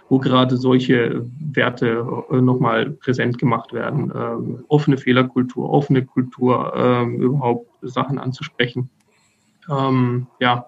wo 0.09 0.18
gerade 0.18 0.57
solche 0.57 1.24
Werte 1.53 2.07
äh, 2.31 2.40
nochmal 2.40 2.90
präsent 2.90 3.38
gemacht 3.38 3.72
werden. 3.72 4.12
Ähm, 4.14 4.64
offene 4.68 4.96
Fehlerkultur, 4.96 5.70
offene 5.70 6.05
Kultur, 6.05 6.72
ähm, 6.77 7.20
überhaupt 7.20 7.68
Sachen 7.83 8.18
anzusprechen. 8.18 8.90
Ähm, 9.70 10.27
ja, 10.40 10.66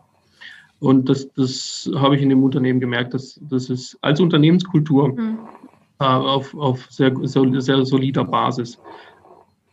und 0.78 1.08
das, 1.08 1.32
das 1.34 1.90
habe 1.96 2.16
ich 2.16 2.22
in 2.22 2.28
dem 2.28 2.44
Unternehmen 2.44 2.80
gemerkt, 2.80 3.14
dass 3.14 3.40
das 3.42 3.70
ist 3.70 3.98
als 4.02 4.20
Unternehmenskultur 4.20 5.08
mhm. 5.08 5.38
äh, 5.98 6.04
auf, 6.04 6.54
auf 6.54 6.86
sehr, 6.90 7.12
sehr, 7.22 7.60
sehr 7.60 7.84
solider 7.84 8.24
Basis. 8.24 8.78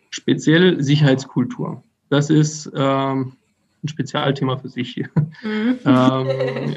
Speziell 0.10 0.82
Sicherheitskultur. 0.82 1.84
Das 2.10 2.30
ist 2.30 2.72
ähm, 2.76 3.34
ein 3.84 3.88
Spezialthema 3.88 4.58
für 4.58 4.70
sich 4.70 4.90
hier. 4.90 5.10
Mhm. 5.44 5.80
ähm, 5.86 6.76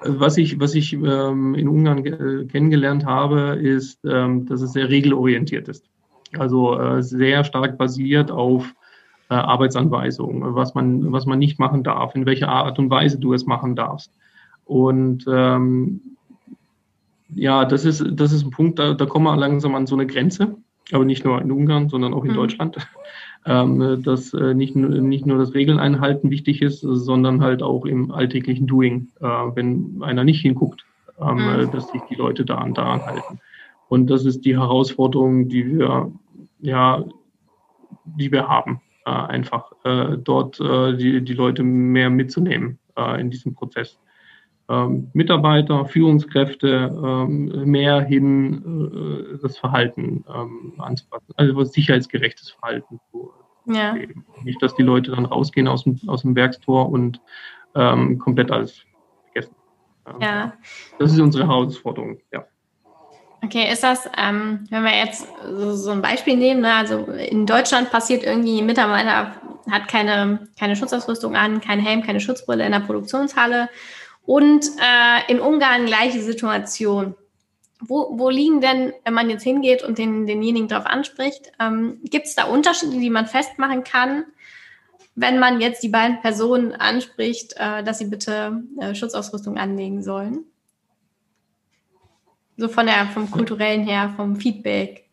was 0.00 0.36
ich, 0.36 0.60
was 0.60 0.74
ich 0.74 0.92
ähm, 0.92 1.54
in 1.54 1.68
Ungarn 1.68 2.04
äh, 2.04 2.44
kennengelernt 2.46 3.04
habe, 3.04 3.58
ist, 3.60 4.04
ähm, 4.04 4.46
dass 4.46 4.60
es 4.60 4.72
sehr 4.72 4.88
regelorientiert 4.88 5.68
ist. 5.68 5.84
Also 6.38 6.78
äh, 6.78 7.02
sehr 7.02 7.44
stark 7.44 7.78
basiert 7.78 8.30
auf 8.30 8.72
äh, 9.30 9.34
Arbeitsanweisungen, 9.34 10.54
was 10.54 10.74
man, 10.74 11.12
was 11.12 11.26
man 11.26 11.38
nicht 11.38 11.58
machen 11.58 11.82
darf, 11.82 12.14
in 12.14 12.26
welcher 12.26 12.48
Art 12.48 12.78
und 12.78 12.90
Weise 12.90 13.18
du 13.18 13.34
es 13.34 13.46
machen 13.46 13.76
darfst. 13.76 14.12
Und 14.64 15.24
ähm, 15.28 16.00
ja, 17.34 17.64
das 17.64 17.84
ist, 17.84 18.04
das 18.10 18.32
ist 18.32 18.44
ein 18.44 18.50
Punkt, 18.50 18.78
da, 18.78 18.94
da 18.94 19.06
kommen 19.06 19.24
wir 19.24 19.36
langsam 19.36 19.74
an 19.74 19.86
so 19.86 19.96
eine 19.96 20.06
Grenze, 20.06 20.56
aber 20.92 21.04
nicht 21.04 21.24
nur 21.24 21.40
in 21.42 21.50
Ungarn, 21.50 21.88
sondern 21.88 22.14
auch 22.14 22.24
in 22.24 22.32
mhm. 22.32 22.36
Deutschland 22.36 22.76
ähm, 23.48 24.02
dass 24.02 24.34
äh, 24.34 24.52
nicht, 24.52 24.76
nicht 24.76 25.24
nur 25.24 25.38
das 25.38 25.54
Regeln 25.54 25.78
einhalten 25.78 26.30
wichtig 26.30 26.60
ist, 26.60 26.80
sondern 26.80 27.42
halt 27.42 27.62
auch 27.62 27.86
im 27.86 28.10
alltäglichen 28.10 28.66
Doing, 28.66 29.08
äh, 29.20 29.24
wenn 29.24 30.02
einer 30.02 30.22
nicht 30.22 30.42
hinguckt, 30.42 30.84
ähm, 31.18 31.36
mhm. 31.36 31.70
dass 31.72 31.90
sich 31.90 32.02
die 32.10 32.14
Leute 32.14 32.44
da 32.44 32.62
daran 32.68 33.06
halten. 33.06 33.40
Und 33.88 34.10
das 34.10 34.26
ist 34.26 34.44
die 34.44 34.56
Herausforderung, 34.56 35.48
die 35.48 35.78
wir, 35.78 36.12
ja, 36.60 37.04
die 38.04 38.30
wir 38.30 38.46
haben, 38.46 38.82
äh, 39.06 39.10
einfach 39.10 39.72
äh, 39.84 40.18
dort 40.18 40.60
äh, 40.60 40.94
die, 40.94 41.24
die 41.24 41.34
Leute 41.34 41.62
mehr 41.62 42.10
mitzunehmen 42.10 42.78
äh, 42.98 43.18
in 43.18 43.30
diesem 43.30 43.54
Prozess. 43.54 43.98
Ähm, 44.70 45.10
Mitarbeiter, 45.14 45.86
Führungskräfte 45.86 46.92
ähm, 46.94 47.64
mehr 47.64 48.02
hin 48.02 49.32
äh, 49.34 49.38
das 49.40 49.56
Verhalten 49.56 50.24
ähm, 50.28 50.74
anzupassen, 50.78 51.32
also 51.36 51.64
sicherheitsgerechtes 51.64 52.50
Verhalten 52.50 53.00
zu, 53.10 53.32
ja. 53.66 53.94
geben. 53.94 54.26
Nicht, 54.44 54.62
dass 54.62 54.74
die 54.74 54.82
Leute 54.82 55.12
dann 55.12 55.24
rausgehen 55.24 55.68
aus 55.68 55.84
dem, 55.84 55.98
aus 56.06 56.22
dem 56.22 56.34
Werkstor 56.34 56.88
und 56.88 57.20
komplett 57.74 58.50
alles 58.50 58.82
vergessen. 59.24 59.54
Ja. 60.20 60.54
Das 60.98 61.12
ist 61.12 61.20
unsere 61.20 61.46
Herausforderung, 61.46 62.18
ja. 62.32 62.44
Okay, 63.44 63.70
ist 63.70 63.84
das, 63.84 64.10
ähm, 64.16 64.64
wenn 64.70 64.82
wir 64.82 64.96
jetzt 64.96 65.28
so, 65.44 65.74
so 65.74 65.90
ein 65.92 66.02
Beispiel 66.02 66.36
nehmen, 66.36 66.62
ne, 66.62 66.74
also 66.74 67.04
in 67.04 67.46
Deutschland 67.46 67.90
passiert 67.90 68.24
irgendwie 68.24 68.60
ein 68.60 68.66
Mitarbeiter 68.66 69.34
hat 69.70 69.88
keine, 69.88 70.48
keine 70.58 70.76
Schutzausrüstung 70.76 71.36
an, 71.36 71.60
kein 71.60 71.80
Helm, 71.80 72.02
keine 72.02 72.20
Schutzbrille 72.20 72.64
in 72.64 72.72
der 72.72 72.80
Produktionshalle. 72.80 73.68
Und 74.28 74.66
äh, 74.78 75.32
in 75.32 75.40
Ungarn 75.40 75.86
gleiche 75.86 76.20
Situation. 76.20 77.14
Wo, 77.80 78.18
wo 78.18 78.28
liegen 78.28 78.60
denn, 78.60 78.92
wenn 79.02 79.14
man 79.14 79.30
jetzt 79.30 79.42
hingeht 79.42 79.82
und 79.82 79.96
den, 79.96 80.26
denjenigen 80.26 80.68
darauf 80.68 80.84
anspricht, 80.84 81.50
ähm, 81.58 81.98
gibt 82.04 82.26
es 82.26 82.34
da 82.34 82.44
Unterschiede, 82.44 82.98
die 82.98 83.08
man 83.08 83.26
festmachen 83.26 83.84
kann, 83.84 84.24
wenn 85.14 85.38
man 85.38 85.62
jetzt 85.62 85.82
die 85.82 85.88
beiden 85.88 86.20
Personen 86.20 86.72
anspricht, 86.74 87.54
äh, 87.56 87.82
dass 87.82 88.00
sie 88.00 88.08
bitte 88.10 88.64
äh, 88.78 88.94
Schutzausrüstung 88.94 89.56
anlegen 89.56 90.02
sollen? 90.02 90.44
So 92.58 92.68
von 92.68 92.84
der, 92.84 93.06
vom 93.06 93.30
kulturellen 93.30 93.84
her, 93.84 94.12
vom 94.14 94.36
Feedback. 94.36 95.08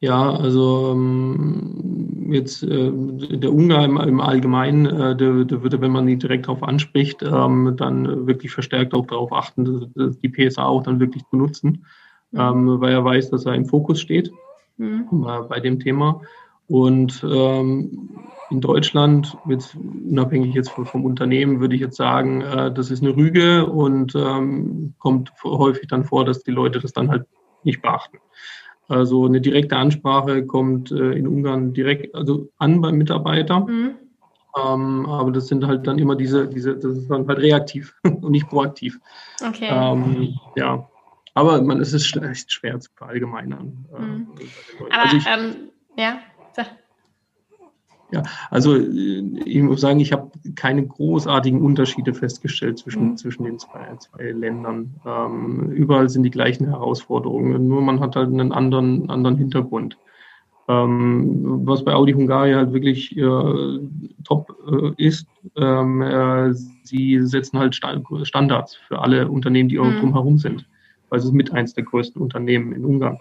Ja, 0.00 0.32
also 0.32 0.94
ähm, 0.96 2.15
jetzt 2.32 2.62
äh, 2.62 2.90
der 2.92 3.52
Ungar 3.52 3.84
im, 3.84 3.96
im 3.96 4.20
Allgemeinen, 4.20 4.86
äh, 4.86 5.16
der, 5.16 5.44
der 5.44 5.62
würde, 5.62 5.80
wenn 5.80 5.92
man 5.92 6.08
ihn 6.08 6.18
direkt 6.18 6.46
darauf 6.46 6.62
anspricht, 6.62 7.22
ähm, 7.22 7.74
dann 7.76 8.26
wirklich 8.26 8.52
verstärkt 8.52 8.94
auch 8.94 9.06
darauf 9.06 9.32
achten, 9.32 9.90
dass, 9.94 10.18
die 10.18 10.28
PSA 10.28 10.64
auch 10.64 10.82
dann 10.82 11.00
wirklich 11.00 11.24
benutzen, 11.30 11.86
mhm. 12.32 12.40
ähm, 12.40 12.80
weil 12.80 12.92
er 12.92 13.04
weiß, 13.04 13.30
dass 13.30 13.46
er 13.46 13.54
im 13.54 13.66
Fokus 13.66 14.00
steht 14.00 14.30
mhm. 14.76 15.26
äh, 15.26 15.42
bei 15.48 15.60
dem 15.60 15.80
Thema. 15.80 16.20
Und 16.68 17.24
ähm, 17.24 18.10
in 18.50 18.60
Deutschland, 18.60 19.36
jetzt 19.48 19.76
unabhängig 19.76 20.54
jetzt 20.54 20.70
vom, 20.70 20.86
vom, 20.86 21.04
Unternehmen, 21.04 21.60
würde 21.60 21.74
ich 21.74 21.80
jetzt 21.80 21.96
sagen, 21.96 22.40
äh, 22.42 22.72
das 22.72 22.90
ist 22.90 23.02
eine 23.02 23.16
Rüge 23.16 23.66
und 23.66 24.14
ähm, 24.16 24.94
kommt 24.98 25.32
häufig 25.44 25.88
dann 25.88 26.04
vor, 26.04 26.24
dass 26.24 26.42
die 26.42 26.50
Leute 26.50 26.80
das 26.80 26.92
dann 26.92 27.10
halt 27.10 27.26
nicht 27.62 27.82
beachten. 27.82 28.18
Also 28.88 29.26
eine 29.26 29.40
direkte 29.40 29.76
Ansprache 29.76 30.46
kommt 30.46 30.90
äh, 30.92 31.12
in 31.12 31.26
Ungarn 31.26 31.72
direkt 31.72 32.14
also 32.14 32.48
an 32.58 32.80
beim 32.80 32.96
Mitarbeiter. 32.96 33.60
Mhm. 33.60 33.96
Ähm, 34.56 35.06
aber 35.06 35.32
das 35.32 35.48
sind 35.48 35.66
halt 35.66 35.86
dann 35.86 35.98
immer 35.98 36.14
diese, 36.16 36.48
diese, 36.48 36.76
das 36.76 36.96
ist 36.96 37.10
dann 37.10 37.26
halt 37.26 37.38
reaktiv 37.38 37.94
und 38.04 38.30
nicht 38.30 38.48
proaktiv. 38.48 38.98
Okay. 39.46 39.68
Ähm, 39.70 40.38
ja. 40.54 40.88
Aber 41.34 41.60
man, 41.60 41.80
es 41.80 41.92
ist 41.92 42.16
echt 42.16 42.50
schwer 42.50 42.80
zu 42.80 42.90
verallgemeinern. 42.94 43.86
Äh, 43.94 44.00
mhm. 44.00 44.28
aber, 44.90 45.02
also 45.02 45.16
ich, 45.16 45.26
ähm, 45.26 45.54
ja. 45.96 46.20
Ja, 48.12 48.22
also 48.50 48.76
äh, 48.76 49.22
ich 49.44 49.62
muss 49.62 49.80
sagen, 49.80 50.00
ich 50.00 50.12
habe 50.12 50.30
keine 50.54 50.86
großartigen 50.86 51.60
Unterschiede 51.60 52.14
festgestellt 52.14 52.78
zwischen, 52.78 53.10
mhm. 53.10 53.16
zwischen 53.16 53.44
den 53.44 53.58
zwei, 53.58 53.96
zwei 53.98 54.30
Ländern. 54.30 54.94
Ähm, 55.04 55.70
überall 55.70 56.08
sind 56.08 56.22
die 56.22 56.30
gleichen 56.30 56.66
Herausforderungen, 56.66 57.66
nur 57.66 57.82
man 57.82 58.00
hat 58.00 58.16
halt 58.16 58.28
einen 58.28 58.52
anderen, 58.52 59.10
anderen 59.10 59.36
Hintergrund. 59.36 59.98
Ähm, 60.68 61.62
was 61.64 61.84
bei 61.84 61.94
Audi 61.94 62.12
Hungaria 62.12 62.56
halt 62.56 62.72
wirklich 62.72 63.16
äh, 63.16 63.78
top 64.24 64.56
äh, 64.68 64.90
ist, 64.96 65.28
ähm, 65.56 66.02
äh, 66.02 66.52
sie 66.82 67.20
setzen 67.22 67.58
halt 67.58 67.76
Standards 67.76 68.74
für 68.74 68.98
alle 68.98 69.28
Unternehmen, 69.28 69.68
die 69.68 69.78
mhm. 69.78 70.00
drumherum 70.00 70.38
sind, 70.38 70.66
weil 71.08 71.20
es 71.20 71.24
ist 71.24 71.32
mit 71.32 71.52
eins 71.52 71.74
der 71.74 71.84
größten 71.84 72.20
Unternehmen 72.20 72.72
in 72.72 72.84
Ungarn. 72.84 73.18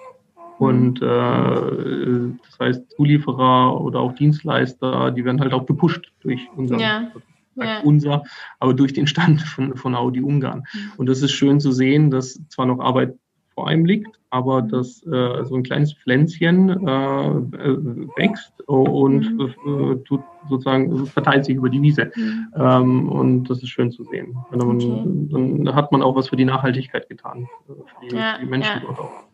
Und 0.57 1.01
äh, 1.01 1.05
das 1.05 2.59
heißt, 2.59 2.91
Zulieferer 2.91 3.81
oder 3.81 3.99
auch 3.99 4.13
Dienstleister, 4.13 5.11
die 5.11 5.25
werden 5.25 5.41
halt 5.41 5.53
auch 5.53 5.65
gepusht 5.65 6.11
durch 6.21 6.41
unseren, 6.55 6.79
ja. 6.79 7.11
Ja. 7.55 7.79
unser, 7.83 8.23
aber 8.59 8.73
durch 8.73 8.93
den 8.93 9.07
Stand 9.07 9.41
von, 9.41 9.75
von 9.77 9.95
Audi 9.95 10.21
Ungarn. 10.21 10.63
Mhm. 10.73 10.91
Und 10.97 11.05
das 11.07 11.21
ist 11.21 11.31
schön 11.31 11.59
zu 11.59 11.71
sehen, 11.71 12.11
dass 12.11 12.39
zwar 12.49 12.65
noch 12.65 12.79
Arbeit 12.79 13.15
vor 13.53 13.69
einem 13.69 13.85
liegt, 13.85 14.19
aber 14.29 14.63
mhm. 14.63 14.69
dass 14.69 15.01
äh, 15.05 15.45
so 15.45 15.55
ein 15.55 15.63
kleines 15.63 15.93
Pflänzchen 15.93 16.69
äh, 16.69 17.27
äh 17.27 17.77
wächst 18.17 18.53
und 18.67 19.37
mhm. 19.37 19.93
äh, 19.93 19.95
tut 20.03 20.21
sozusagen 20.47 21.07
verteilt 21.07 21.45
sich 21.45 21.55
über 21.55 21.69
die 21.69 21.81
Wiese. 21.81 22.11
Mhm. 22.15 22.47
Ähm, 22.55 23.09
und 23.09 23.49
das 23.49 23.63
ist 23.63 23.69
schön 23.69 23.91
zu 23.91 24.03
sehen. 24.03 24.37
Man, 24.51 24.61
okay. 24.61 25.03
Dann 25.31 25.73
hat 25.73 25.91
man 25.91 26.01
auch 26.01 26.15
was 26.15 26.29
für 26.29 26.35
die 26.35 26.45
Nachhaltigkeit 26.45 27.07
getan, 27.09 27.47
äh, 27.67 27.73
für 27.73 28.07
die, 28.09 28.15
ja, 28.15 28.35
für 28.35 28.45
die 28.45 28.49
Menschen 28.49 28.81
dort 28.85 28.99
auch. 28.99 29.24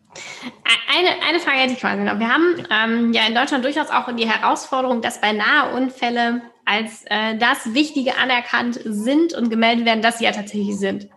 Eine, 0.94 1.22
eine 1.26 1.40
Frage 1.40 1.58
hätte 1.58 1.72
ich 1.72 1.82
mal. 1.82 1.96
Wir 2.18 2.28
haben 2.28 2.66
ähm, 2.70 3.12
ja 3.12 3.26
in 3.26 3.34
Deutschland 3.34 3.64
durchaus 3.64 3.90
auch 3.90 4.14
die 4.14 4.28
Herausforderung, 4.28 5.00
dass 5.00 5.20
bei 5.20 5.30
Unfälle 5.74 6.42
als 6.64 7.04
äh, 7.06 7.36
das 7.38 7.74
Wichtige 7.74 8.16
anerkannt 8.18 8.78
sind 8.84 9.34
und 9.34 9.50
gemeldet 9.50 9.86
werden, 9.86 10.02
dass 10.02 10.18
sie 10.18 10.24
ja 10.24 10.32
tatsächlich 10.32 10.78
sind. 10.78 11.08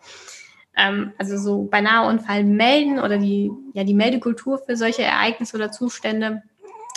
Ähm, 0.78 1.14
also 1.18 1.38
so 1.38 1.64
bei 1.64 1.82
Unfall 2.08 2.44
melden 2.44 3.00
oder 3.00 3.18
die, 3.18 3.52
ja, 3.74 3.84
die 3.84 3.94
Meldekultur 3.94 4.60
für 4.60 4.76
solche 4.76 5.04
Ereignisse 5.04 5.56
oder 5.56 5.72
Zustände 5.72 6.44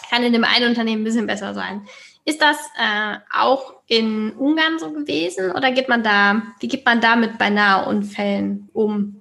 kann 0.08 0.22
in 0.22 0.32
dem 0.32 0.44
einen 0.44 0.68
Unternehmen 0.68 1.02
ein 1.02 1.04
bisschen 1.04 1.26
besser 1.26 1.54
sein. 1.54 1.87
Ist 2.24 2.42
das 2.42 2.56
äh, 2.78 3.18
auch 3.32 3.74
in 3.87 4.32
Ungarn 4.32 4.78
so 4.78 4.92
gewesen 4.92 5.50
oder 5.50 5.70
geht 5.70 5.88
man 5.88 6.02
da, 6.02 6.42
wie 6.61 6.68
geht 6.68 6.84
man 6.84 7.00
damit 7.00 7.38
bei 7.38 7.50
Unfällen 7.87 8.68
um? 8.72 9.17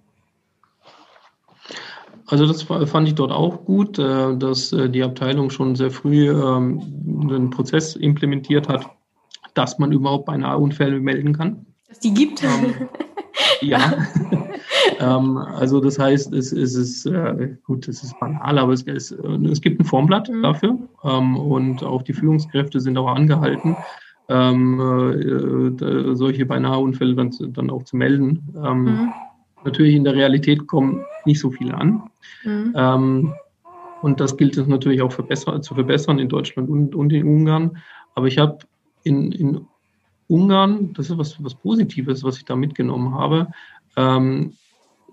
Also 2.27 2.45
das 2.45 2.63
fand 2.63 3.07
ich 3.07 3.15
dort 3.15 3.31
auch 3.31 3.63
gut, 3.63 3.97
äh, 3.97 4.35
dass 4.37 4.73
äh, 4.73 4.89
die 4.89 5.03
Abteilung 5.03 5.49
schon 5.49 5.75
sehr 5.75 5.91
früh 5.91 6.29
ähm, 6.29 6.81
einen 7.21 7.49
Prozess 7.49 7.95
implementiert 7.95 8.67
hat, 8.67 8.85
dass 9.53 9.79
man 9.79 9.93
überhaupt 9.93 10.25
beinahe 10.25 10.57
Unfälle 10.57 10.99
melden 10.99 11.33
kann. 11.33 11.65
Dass 11.87 11.99
die 11.99 12.13
gibt. 12.13 12.43
Ähm, 12.43 12.89
ja. 13.61 13.93
ähm, 14.99 15.37
also 15.37 15.79
das 15.79 15.97
heißt, 15.97 16.33
es, 16.33 16.51
es 16.51 16.75
ist 16.75 17.05
äh, 17.05 17.55
gut, 17.65 17.87
es 17.87 18.03
ist 18.03 18.19
banal, 18.19 18.59
aber 18.59 18.73
es, 18.73 18.83
es, 18.83 19.11
es 19.11 19.61
gibt 19.61 19.79
ein 19.79 19.85
Formblatt 19.85 20.29
mhm. 20.29 20.43
dafür 20.43 20.77
ähm, 21.05 21.37
und 21.37 21.81
auch 21.83 22.01
die 22.01 22.13
Führungskräfte 22.13 22.81
sind 22.81 22.97
auch 22.97 23.07
angehalten, 23.07 23.77
ähm, 24.27 24.81
äh, 25.79 26.15
solche 26.15 26.45
beinahe 26.45 26.79
Unfälle 26.79 27.15
dann, 27.15 27.31
dann 27.53 27.69
auch 27.69 27.83
zu 27.83 27.95
melden. 27.95 28.53
Ähm, 28.61 28.83
mhm. 28.83 29.13
Natürlich 29.67 29.95
in 29.95 30.05
der 30.05 30.15
Realität 30.15 30.65
kommen 30.65 31.03
nicht 31.25 31.41
so 31.41 31.51
viele 31.51 31.73
an. 31.73 32.03
Mhm. 32.45 32.73
Ähm, 32.73 33.33
und 34.01 34.19
das 34.21 34.37
gilt 34.37 34.55
es 34.57 34.65
natürlich 34.65 35.01
auch 35.01 35.11
verbessern, 35.11 35.61
zu 35.61 35.75
verbessern 35.75 36.19
in 36.19 36.29
Deutschland 36.29 36.69
und, 36.69 36.95
und 36.95 37.11
in 37.11 37.27
Ungarn. 37.27 37.77
Aber 38.15 38.27
ich 38.27 38.37
habe 38.37 38.59
in, 39.03 39.33
in 39.33 39.67
Ungarn, 40.29 40.93
das 40.93 41.09
ist 41.09 41.17
was, 41.17 41.43
was 41.43 41.53
Positives, 41.53 42.23
was 42.23 42.37
ich 42.37 42.45
da 42.45 42.55
mitgenommen 42.55 43.13
habe. 43.13 43.47
Ähm, 43.97 44.53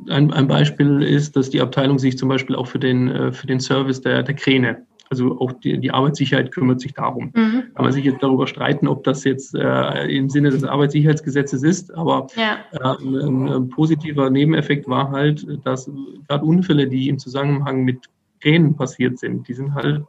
ein, 0.09 0.33
ein 0.33 0.47
Beispiel 0.47 1.03
ist, 1.03 1.35
dass 1.35 1.51
die 1.51 1.61
Abteilung 1.61 1.99
sich 1.99 2.17
zum 2.17 2.29
Beispiel 2.29 2.55
auch 2.55 2.69
für 2.69 2.79
den, 2.79 3.09
äh, 3.09 3.33
für 3.33 3.49
den 3.49 3.59
Service 3.59 4.03
der, 4.03 4.23
der 4.23 4.37
Kräne 4.37 4.87
also 5.11 5.39
auch 5.41 5.53
die, 5.53 5.79
die 5.79 5.91
Arbeitssicherheit 5.91 6.51
kümmert 6.51 6.81
sich 6.81 6.95
darum. 6.95 7.33
Mhm. 7.35 7.65
Kann 7.75 7.85
man 7.85 7.93
sich 7.93 8.05
jetzt 8.05 8.23
darüber 8.23 8.47
streiten, 8.47 8.89
ob 8.89 9.05
das 9.05 9.25
jetzt 9.25 9.55
äh, 9.55 10.07
im 10.07 10.29
Sinne 10.29 10.51
des 10.51 10.65
Arbeitssicherheitsgesetzes 10.65 11.63
ist, 11.63 11.95
aber 11.95 12.27
ja. 12.37 12.59
äh, 12.73 13.05
ein, 13.05 13.49
ein, 13.49 13.69
positiver 13.69 14.31
Nebeneffekt 14.31 14.89
war 14.89 15.11
halt, 15.11 15.47
dass 15.65 15.91
gerade 16.29 16.45
Unfälle, 16.45 16.89
die 16.89 17.09
im 17.09 17.19
Zusammenhang 17.19 17.85
mit 17.85 18.09
Kränen 18.41 18.75
passiert 18.77 19.19
sind, 19.19 19.47
die 19.49 19.55
sind 19.55 19.75
halt 19.75 20.05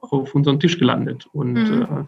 auf 0.00 0.34
unseren 0.34 0.60
Tisch 0.60 0.78
gelandet. 0.78 1.26
Und 1.32 1.54
mhm. 1.54 1.82
äh, 1.82 2.04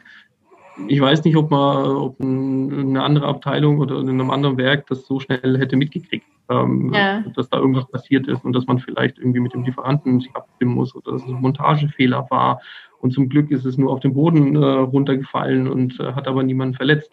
ich 0.87 1.01
weiß 1.01 1.25
nicht, 1.25 1.37
ob 1.37 1.51
man, 1.51 1.87
ob 1.87 2.21
eine 2.21 3.03
andere 3.03 3.27
Abteilung 3.27 3.79
oder 3.79 3.99
in 3.99 4.09
einem 4.09 4.31
anderen 4.31 4.57
Werk 4.59 4.87
das 4.87 5.07
so 5.07 5.19
schnell 5.19 5.59
hätte 5.59 5.77
mitgekriegt, 5.77 6.27
ähm, 6.49 6.93
ja. 6.93 7.21
dass 7.35 7.49
da 7.49 7.59
irgendwas 7.59 7.87
passiert 7.91 8.27
ist 8.29 8.45
und 8.45 8.53
dass 8.53 8.67
man 8.67 8.79
vielleicht 8.79 9.19
irgendwie 9.19 9.41
mit 9.41 9.55
dem 9.55 9.65
Lieferanten 9.65 10.21
sich 10.21 10.35
abstimmen 10.35 10.75
muss 10.75 10.95
oder 10.95 11.13
dass 11.13 11.23
es 11.23 11.29
ein 11.29 11.41
Montagefehler 11.41 12.27
war. 12.31 12.61
Und 13.01 13.13
zum 13.13 13.29
Glück 13.29 13.51
ist 13.51 13.65
es 13.65 13.79
nur 13.79 13.93
auf 13.93 14.01
den 14.01 14.15
Boden 14.15 14.57
äh, 14.57 14.67
runtergefallen 14.67 15.69
und 15.69 15.99
äh, 16.01 16.13
hat 16.13 16.27
aber 16.27 16.43
niemanden 16.43 16.75
verletzt. 16.75 17.13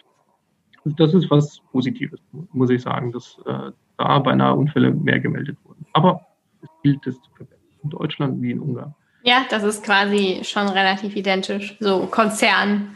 Das 0.86 1.14
ist 1.14 1.30
was 1.32 1.60
Positives, 1.72 2.20
muss 2.54 2.70
ich 2.70 2.82
sagen, 2.82 3.12
dass 3.12 3.40
äh, 3.46 3.72
da 3.98 4.20
beinahe 4.20 4.54
Unfälle 4.54 4.92
mehr 4.92 5.20
gemeldet 5.20 5.58
wurden. 5.64 5.86
Aber 5.94 6.22
es 6.62 6.70
gilt 6.84 7.06
es 7.08 7.20
zu 7.22 7.32
verbessern, 7.32 7.64
in 7.84 7.90
Deutschland 7.90 8.42
wie 8.42 8.52
in 8.52 8.60
Ungarn. 8.60 8.94
Ja, 9.24 9.46
das 9.50 9.64
ist 9.64 9.84
quasi 9.84 10.42
schon 10.44 10.68
relativ 10.68 11.16
identisch. 11.16 11.76
So 11.80 12.06
Konzern, 12.06 12.96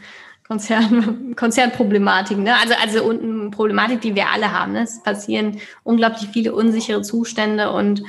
Konzern, 0.50 1.32
Konzernproblematiken, 1.36 2.42
ne? 2.42 2.56
Also, 2.60 2.74
also 2.82 3.10
eine 3.10 3.50
Problematik, 3.50 4.00
die 4.00 4.16
wir 4.16 4.30
alle 4.30 4.50
haben. 4.50 4.72
Ne? 4.72 4.82
Es 4.82 5.00
passieren 5.00 5.60
unglaublich 5.84 6.28
viele 6.32 6.52
unsichere 6.52 7.02
Zustände 7.02 7.70
und 7.70 8.02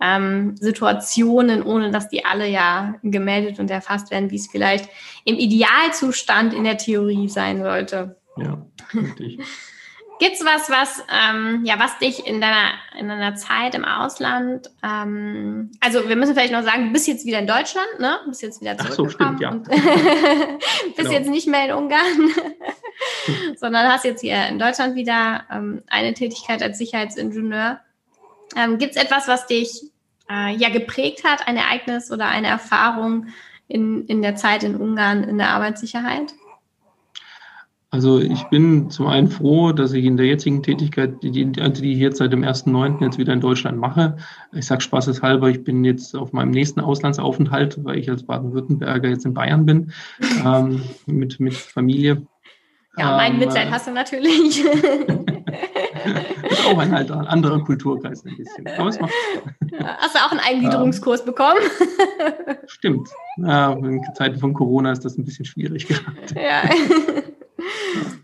ähm, 0.00 0.56
Situationen, 0.56 1.62
ohne 1.62 1.90
dass 1.90 2.08
die 2.08 2.24
alle 2.24 2.48
ja 2.48 2.94
gemeldet 3.02 3.60
und 3.60 3.70
erfasst 3.70 4.10
werden, 4.10 4.30
wie 4.30 4.36
es 4.36 4.48
vielleicht 4.48 4.88
im 5.26 5.36
Idealzustand 5.36 6.54
in 6.54 6.64
der 6.64 6.78
Theorie 6.78 7.28
sein 7.28 7.62
sollte. 7.62 8.16
Ja, 8.38 8.64
richtig. 8.94 9.40
Gibt 10.22 10.36
es 10.36 10.44
was, 10.44 10.70
was, 10.70 11.04
ähm, 11.10 11.64
ja, 11.64 11.80
was 11.80 11.98
dich 11.98 12.24
in 12.24 12.40
deiner, 12.40 12.74
in 12.96 13.08
deiner 13.08 13.34
Zeit 13.34 13.74
im 13.74 13.84
Ausland, 13.84 14.70
ähm, 14.80 15.72
also 15.80 16.08
wir 16.08 16.14
müssen 16.14 16.36
vielleicht 16.36 16.52
noch 16.52 16.62
sagen, 16.62 16.86
du 16.86 16.92
bist 16.92 17.08
jetzt 17.08 17.26
wieder 17.26 17.40
in 17.40 17.48
Deutschland, 17.48 17.88
ne? 17.98 18.20
Du 18.22 18.28
bist 18.28 18.40
jetzt 18.40 18.60
wieder 18.60 18.78
zurückgekommen. 18.78 19.64
So, 19.64 19.72
stimmt, 19.74 19.84
ja. 19.84 20.56
bist 20.84 20.96
genau. 20.96 21.10
jetzt 21.10 21.28
nicht 21.28 21.48
mehr 21.48 21.64
in 21.64 21.72
Ungarn, 21.72 22.30
sondern 23.56 23.90
hast 23.90 24.04
jetzt 24.04 24.20
hier 24.20 24.46
in 24.46 24.60
Deutschland 24.60 24.94
wieder 24.94 25.42
ähm, 25.50 25.82
eine 25.88 26.14
Tätigkeit 26.14 26.62
als 26.62 26.78
Sicherheitsingenieur. 26.78 27.80
Ähm, 28.54 28.78
Gibt 28.78 28.94
es 28.94 29.02
etwas, 29.02 29.26
was 29.26 29.48
dich 29.48 29.82
äh, 30.30 30.54
ja 30.54 30.68
geprägt 30.68 31.24
hat, 31.24 31.48
ein 31.48 31.56
Ereignis 31.56 32.12
oder 32.12 32.28
eine 32.28 32.46
Erfahrung 32.46 33.26
in, 33.66 34.06
in 34.06 34.22
der 34.22 34.36
Zeit 34.36 34.62
in 34.62 34.76
Ungarn 34.76 35.24
in 35.24 35.38
der 35.38 35.48
Arbeitssicherheit? 35.48 36.32
Also 37.94 38.18
ich 38.20 38.42
bin 38.44 38.88
zum 38.88 39.06
einen 39.06 39.28
froh, 39.28 39.72
dass 39.72 39.92
ich 39.92 40.06
in 40.06 40.16
der 40.16 40.24
jetzigen 40.24 40.62
Tätigkeit, 40.62 41.22
die, 41.22 41.30
die 41.30 41.92
ich 41.92 41.98
jetzt 41.98 42.16
seit 42.16 42.32
dem 42.32 42.42
1.9. 42.42 43.04
jetzt 43.04 43.18
wieder 43.18 43.34
in 43.34 43.42
Deutschland 43.42 43.78
mache, 43.78 44.16
ich 44.52 44.64
sage 44.64 44.80
spaßeshalber, 44.80 45.50
ich 45.50 45.62
bin 45.62 45.84
jetzt 45.84 46.16
auf 46.16 46.32
meinem 46.32 46.52
nächsten 46.52 46.80
Auslandsaufenthalt, 46.80 47.84
weil 47.84 47.98
ich 47.98 48.08
als 48.08 48.22
Baden-Württemberger 48.22 49.10
jetzt 49.10 49.26
in 49.26 49.34
Bayern 49.34 49.66
bin, 49.66 49.92
ähm, 50.44 50.80
mit, 51.04 51.38
mit 51.38 51.52
Familie. 51.52 52.26
Ja, 52.96 53.14
mein 53.14 53.34
ähm, 53.34 53.40
Mitleid 53.40 53.70
hast 53.70 53.86
du 53.86 53.90
natürlich. 53.90 54.64
ist 56.48 56.66
auch 56.66 56.78
ein, 56.78 56.92
halt 56.92 57.10
anderer 57.10 57.62
Kulturkreis 57.62 58.24
ein 58.24 58.38
bisschen. 58.38 58.66
Aber 58.78 58.88
es 58.88 58.98
macht 59.00 59.12
Hast 59.98 60.14
du 60.14 60.18
auch 60.18 60.30
einen 60.30 60.40
Eingliederungskurs 60.40 61.20
ähm, 61.20 61.26
bekommen? 61.26 61.60
Stimmt. 62.66 63.10
Ja, 63.36 63.72
in 63.72 64.00
Zeiten 64.14 64.38
von 64.38 64.54
Corona 64.54 64.92
ist 64.92 65.04
das 65.04 65.18
ein 65.18 65.26
bisschen 65.26 65.44
schwierig 65.44 65.88
gerade. 65.88 66.14
Ja 66.34 66.62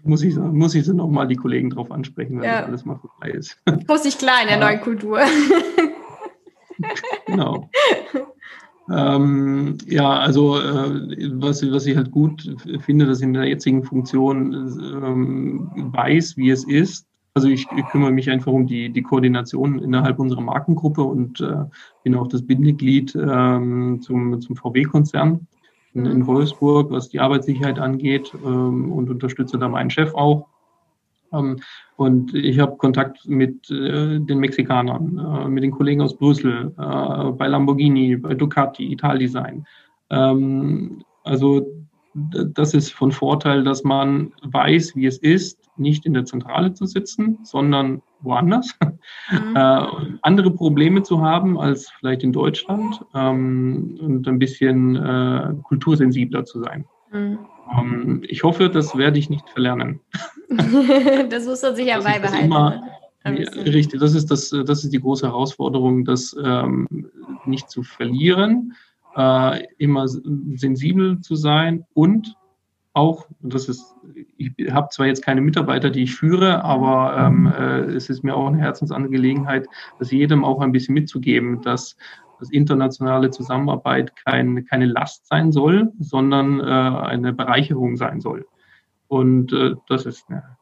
muss 0.03 0.23
ich, 0.23 0.37
muss 0.37 0.75
ich 0.75 0.87
nochmal 0.89 1.29
die 1.29 1.37
Kollegen 1.37 1.71
drauf 1.71 1.91
ansprechen, 1.91 2.39
wenn 2.39 2.45
ja. 2.45 2.61
das 2.61 2.69
alles 2.69 2.85
mal 2.85 2.97
vorbei 2.97 3.31
ist. 3.31 3.61
Muss 3.87 4.05
ich 4.05 4.19
klar 4.19 4.43
in 4.43 4.49
der 4.49 4.59
ja. 4.59 4.65
neuen 4.65 4.81
Kultur. 4.81 5.21
genau. 7.27 7.69
Ähm, 8.91 9.77
ja, 9.87 10.19
also 10.19 10.59
äh, 10.59 11.31
was, 11.35 11.63
was 11.71 11.87
ich 11.87 11.97
halt 11.97 12.11
gut 12.11 12.57
finde, 12.81 13.07
dass 13.07 13.19
ich 13.19 13.25
in 13.25 13.35
der 13.35 13.45
jetzigen 13.45 13.85
Funktion 13.85 14.55
ähm, 15.05 15.71
weiß, 15.93 16.37
wie 16.37 16.51
es 16.51 16.65
ist. 16.65 17.07
Also 17.35 17.49
ich, 17.49 17.67
ich, 17.77 17.87
kümmere 17.89 18.11
mich 18.11 18.31
einfach 18.31 18.51
um 18.51 18.67
die, 18.67 18.91
die 18.91 19.03
Koordination 19.03 19.79
innerhalb 19.79 20.19
unserer 20.19 20.41
Markengruppe 20.41 21.03
und 21.03 21.41
äh, 21.41 21.65
bin 22.03 22.15
auch 22.15 22.29
das 22.29 22.45
Bindeglied 22.45 23.15
ähm, 23.15 24.01
zum, 24.03 24.41
zum 24.41 24.57
VW-Konzern 24.57 25.47
in, 25.99 26.07
in 26.07 26.27
Wolfsburg, 26.27 26.91
was 26.91 27.09
die 27.09 27.21
Arbeitssicherheit 27.21 27.79
angeht 27.79 28.33
ähm, 28.45 28.93
und 28.93 29.11
unterstütze 29.11 29.59
da 29.59 29.69
meinen 29.69 29.91
Chef 29.91 30.15
auch. 30.15 30.47
Ähm, 31.33 31.59
und 31.97 32.35
ich 32.35 32.59
habe 32.59 32.77
Kontakt 32.77 33.27
mit 33.27 33.71
äh, 33.71 34.19
den 34.21 34.39
Mexikanern, 34.39 35.19
äh, 35.19 35.49
mit 35.49 35.65
den 35.65 35.73
Kollegen 35.73 36.01
aus 36.01 36.17
Brüssel, 36.17 36.73
äh, 36.79 37.31
bei 37.33 37.49
Lamborghini, 37.49 38.17
bei 38.17 38.35
Ducati, 38.35 38.93
Italdesign. 38.93 39.67
Ähm, 40.11 41.03
also 41.25 41.67
das 42.15 42.75
ist 42.75 42.93
von 42.93 43.13
Vorteil, 43.13 43.63
dass 43.63 43.85
man 43.85 44.33
weiß, 44.43 44.97
wie 44.97 45.07
es 45.07 45.19
ist, 45.19 45.68
nicht 45.79 46.07
in 46.07 46.15
der 46.15 46.25
Zentrale 46.25 46.73
zu 46.75 46.87
sitzen, 46.87 47.39
sondern 47.43 48.03
woanders, 48.21 48.77
mhm. 48.81 48.97
äh, 49.57 49.87
andere 50.23 50.51
Probleme 50.51 51.03
zu 51.03 51.23
haben 51.23 51.59
als 51.59 51.91
vielleicht 51.99 52.23
in 52.23 52.33
Deutschland 52.33 53.05
ähm, 53.15 53.99
und 54.01 54.29
ein 54.29 54.39
bisschen 54.39 54.97
äh, 54.97 55.55
kultursensibler 55.63 56.45
zu 56.45 56.63
sein. 56.63 56.85
Mhm. 57.13 57.39
Ähm, 57.79 58.23
ich 58.27 58.43
hoffe, 58.43 58.69
das 58.69 58.97
werde 58.97 59.19
ich 59.19 59.31
nicht 59.31 59.49
verlernen. 59.51 60.01
das 61.31 61.47
muss 61.47 61.63
man 61.63 61.77
sich 61.77 61.87
ja 61.87 62.01
beibehalten. 62.01 62.47
Immer, 62.47 62.83
ne? 63.25 63.43
ja, 63.43 63.51
richtig, 63.63 64.01
das 64.01 64.15
ist, 64.15 64.31
das, 64.31 64.51
das 64.51 64.85
ist 64.85 64.93
die 64.93 65.01
große 65.01 65.27
Herausforderung, 65.27 66.05
das 66.05 66.37
ähm, 66.43 67.11
nicht 67.45 67.71
zu 67.71 67.83
verlieren, 67.83 68.75
äh, 69.17 69.65
immer 69.79 70.07
sensibel 70.09 71.21
zu 71.21 71.35
sein 71.35 71.85
und 71.95 72.38
auch, 72.99 73.27
das 73.41 73.69
ist, 73.69 73.95
ich 74.37 74.53
habe 74.71 74.89
zwar 74.91 75.07
jetzt 75.07 75.25
keine 75.25 75.41
Mitarbeiter, 75.41 75.91
die 75.91 76.03
ich 76.03 76.15
führe, 76.15 76.65
aber 76.65 77.17
ähm, 77.17 77.47
äh, 77.47 77.81
es 77.95 78.11
ist 78.11 78.25
mir 78.25 78.35
auch 78.35 78.49
eine 78.49 78.59
Herzensangelegenheit, 78.59 79.67
das 79.99 80.11
jedem 80.11 80.45
auch 80.45 80.61
ein 80.61 80.73
bisschen 80.73 80.95
mitzugeben, 80.95 81.63
dass, 81.63 81.97
dass 82.39 82.51
internationale 82.51 83.31
Zusammenarbeit 83.31 84.17
kein, 84.17 84.67
keine 84.67 84.87
Last 84.87 85.27
sein 85.29 85.53
soll, 85.53 85.93
sondern 85.99 86.61
äh, 86.61 86.65
eine 86.65 87.33
Bereicherung 87.33 87.97
sein 87.97 88.21
soll. 88.21 88.47
Und 89.07 89.53
äh, 89.53 89.77
das 89.89 90.05
ist 90.05 90.29
eine 90.29 90.58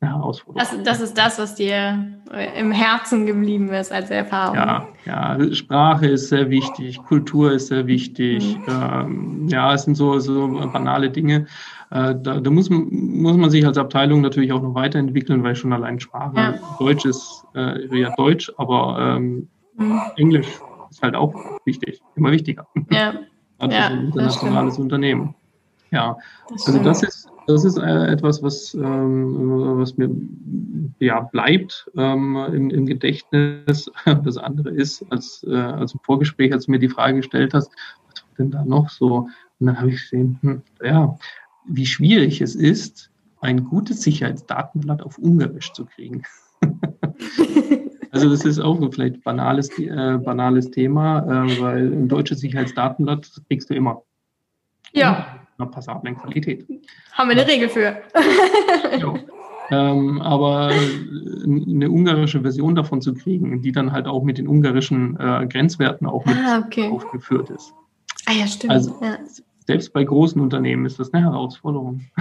Herausforderung. 0.00 0.84
Das, 0.84 0.98
das 0.98 1.00
ist 1.00 1.18
das, 1.18 1.38
was 1.38 1.54
dir 1.56 2.06
äh, 2.32 2.60
im 2.60 2.70
Herzen 2.70 3.26
geblieben 3.26 3.68
ist 3.70 3.92
als 3.92 4.10
Erfahrung. 4.10 4.56
Ja, 4.56 4.88
ja, 5.06 5.54
Sprache 5.54 6.06
ist 6.06 6.28
sehr 6.28 6.50
wichtig, 6.50 7.02
Kultur 7.04 7.52
ist 7.52 7.68
sehr 7.68 7.86
wichtig. 7.86 8.56
Mhm. 8.58 8.64
Ähm, 8.68 9.48
ja, 9.48 9.74
es 9.74 9.82
sind 9.82 9.96
so, 9.96 10.18
so 10.20 10.46
banale 10.72 11.10
Dinge. 11.10 11.46
Äh, 11.90 12.14
da, 12.22 12.40
da 12.40 12.50
muss, 12.50 12.70
muss 12.70 13.36
man 13.36 13.50
sich 13.50 13.66
als 13.66 13.78
Abteilung 13.78 14.20
natürlich 14.20 14.52
auch 14.52 14.62
noch 14.62 14.74
weiterentwickeln, 14.74 15.42
weil 15.42 15.56
schon 15.56 15.72
allein 15.72 15.98
Sprache, 15.98 16.36
ja. 16.36 16.54
Deutsch 16.78 17.04
ist 17.04 17.44
äh, 17.54 17.98
ja 17.98 18.14
Deutsch, 18.16 18.52
aber 18.56 19.16
ähm, 19.16 19.48
mhm. 19.76 20.00
Englisch 20.16 20.48
ist 20.90 21.02
halt 21.02 21.16
auch 21.16 21.34
wichtig, 21.64 22.00
immer 22.14 22.30
wichtiger. 22.30 22.66
Ja. 22.90 23.14
Also 23.60 23.76
ja, 23.76 23.86
ein 23.88 24.04
internationales 24.04 24.78
Unternehmen. 24.78 25.34
Ja, 25.90 26.16
das 26.48 26.68
also 26.68 26.80
das 26.80 27.02
ist 27.02 27.28
das 27.48 27.64
ist 27.64 27.78
äh, 27.78 28.06
etwas, 28.06 28.42
was, 28.42 28.74
ähm, 28.74 29.78
was 29.78 29.96
mir 29.96 30.10
ja, 30.98 31.20
bleibt 31.20 31.90
ähm, 31.96 32.36
im, 32.52 32.70
im, 32.70 32.86
Gedächtnis. 32.86 33.90
Das 34.24 34.36
andere 34.36 34.68
ist, 34.70 35.04
als, 35.10 35.46
äh, 35.48 35.56
als 35.56 35.94
im 35.94 36.00
Vorgespräch, 36.00 36.52
als 36.52 36.66
du 36.66 36.72
mir 36.72 36.78
die 36.78 36.90
Frage 36.90 37.16
gestellt 37.16 37.54
hast, 37.54 37.70
was 38.06 38.22
war 38.22 38.30
denn 38.38 38.50
da 38.50 38.64
noch 38.66 38.90
so? 38.90 39.28
Und 39.60 39.66
dann 39.66 39.78
habe 39.78 39.90
ich 39.90 40.02
gesehen, 40.02 40.38
hm, 40.42 40.62
ja, 40.82 41.16
wie 41.66 41.86
schwierig 41.86 42.42
es 42.42 42.54
ist, 42.54 43.10
ein 43.40 43.64
gutes 43.64 44.02
Sicherheitsdatenblatt 44.02 45.00
auf 45.00 45.16
Ungarisch 45.16 45.72
zu 45.72 45.86
kriegen. 45.86 46.24
also 48.10 48.28
das 48.28 48.44
ist 48.44 48.58
auch 48.58 48.78
ein 48.78 48.92
vielleicht 48.92 49.24
banales, 49.24 49.70
äh, 49.78 50.18
banales 50.18 50.70
Thema, 50.70 51.20
äh, 51.20 51.60
weil 51.60 51.92
ein 51.92 52.08
deutsches 52.08 52.40
Sicherheitsdatenblatt 52.40 53.40
kriegst 53.48 53.70
du 53.70 53.74
immer. 53.74 54.02
Ja 54.92 55.47
einer 55.58 55.70
passablen 55.70 56.16
Qualität. 56.16 56.66
Haben 57.12 57.30
wir 57.30 57.36
eine 57.36 57.46
Regel 57.46 57.68
für. 57.68 57.80
ja. 58.98 59.14
ähm, 59.70 60.20
aber 60.22 60.70
eine 61.44 61.90
ungarische 61.90 62.42
Version 62.42 62.74
davon 62.74 63.00
zu 63.00 63.14
kriegen, 63.14 63.60
die 63.62 63.72
dann 63.72 63.92
halt 63.92 64.06
auch 64.06 64.22
mit 64.22 64.38
den 64.38 64.46
ungarischen 64.46 65.18
äh, 65.18 65.46
Grenzwerten 65.46 66.06
auch 66.06 66.24
mit 66.24 66.36
ah, 66.36 66.62
okay. 66.64 66.88
aufgeführt 66.88 67.50
ist. 67.50 67.74
Ah 68.26 68.32
ja, 68.32 68.46
stimmt. 68.46 68.72
Also 68.72 68.96
ja. 69.02 69.18
selbst 69.66 69.92
bei 69.92 70.04
großen 70.04 70.40
Unternehmen 70.40 70.86
ist 70.86 70.98
das 70.98 71.12
eine 71.12 71.24
Herausforderung. 71.24 72.02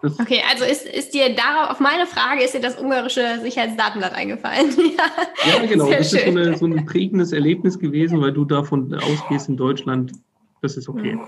Das 0.00 0.18
okay, 0.18 0.40
also 0.50 0.64
ist, 0.64 0.86
ist 0.86 1.14
dir 1.14 1.36
darauf, 1.36 1.70
auf 1.70 1.80
meine 1.80 2.06
Frage, 2.06 2.42
ist 2.42 2.54
dir 2.54 2.60
das 2.60 2.76
ungarische 2.80 3.38
Sicherheitsdatenblatt 3.42 4.12
eingefallen? 4.14 4.70
ja, 5.44 5.62
ja, 5.62 5.66
genau. 5.66 5.88
Das 5.90 6.10
schön. 6.10 6.18
ist 6.18 6.24
so, 6.24 6.30
eine, 6.30 6.56
so, 6.56 6.66
ein 6.66 6.86
prägendes 6.86 7.32
Erlebnis 7.32 7.78
gewesen, 7.78 8.20
weil 8.20 8.32
du 8.32 8.44
davon 8.44 8.92
ausgehst 8.94 9.48
in 9.48 9.56
Deutschland, 9.56 10.12
das 10.62 10.76
ist 10.76 10.88
okay. 10.88 11.18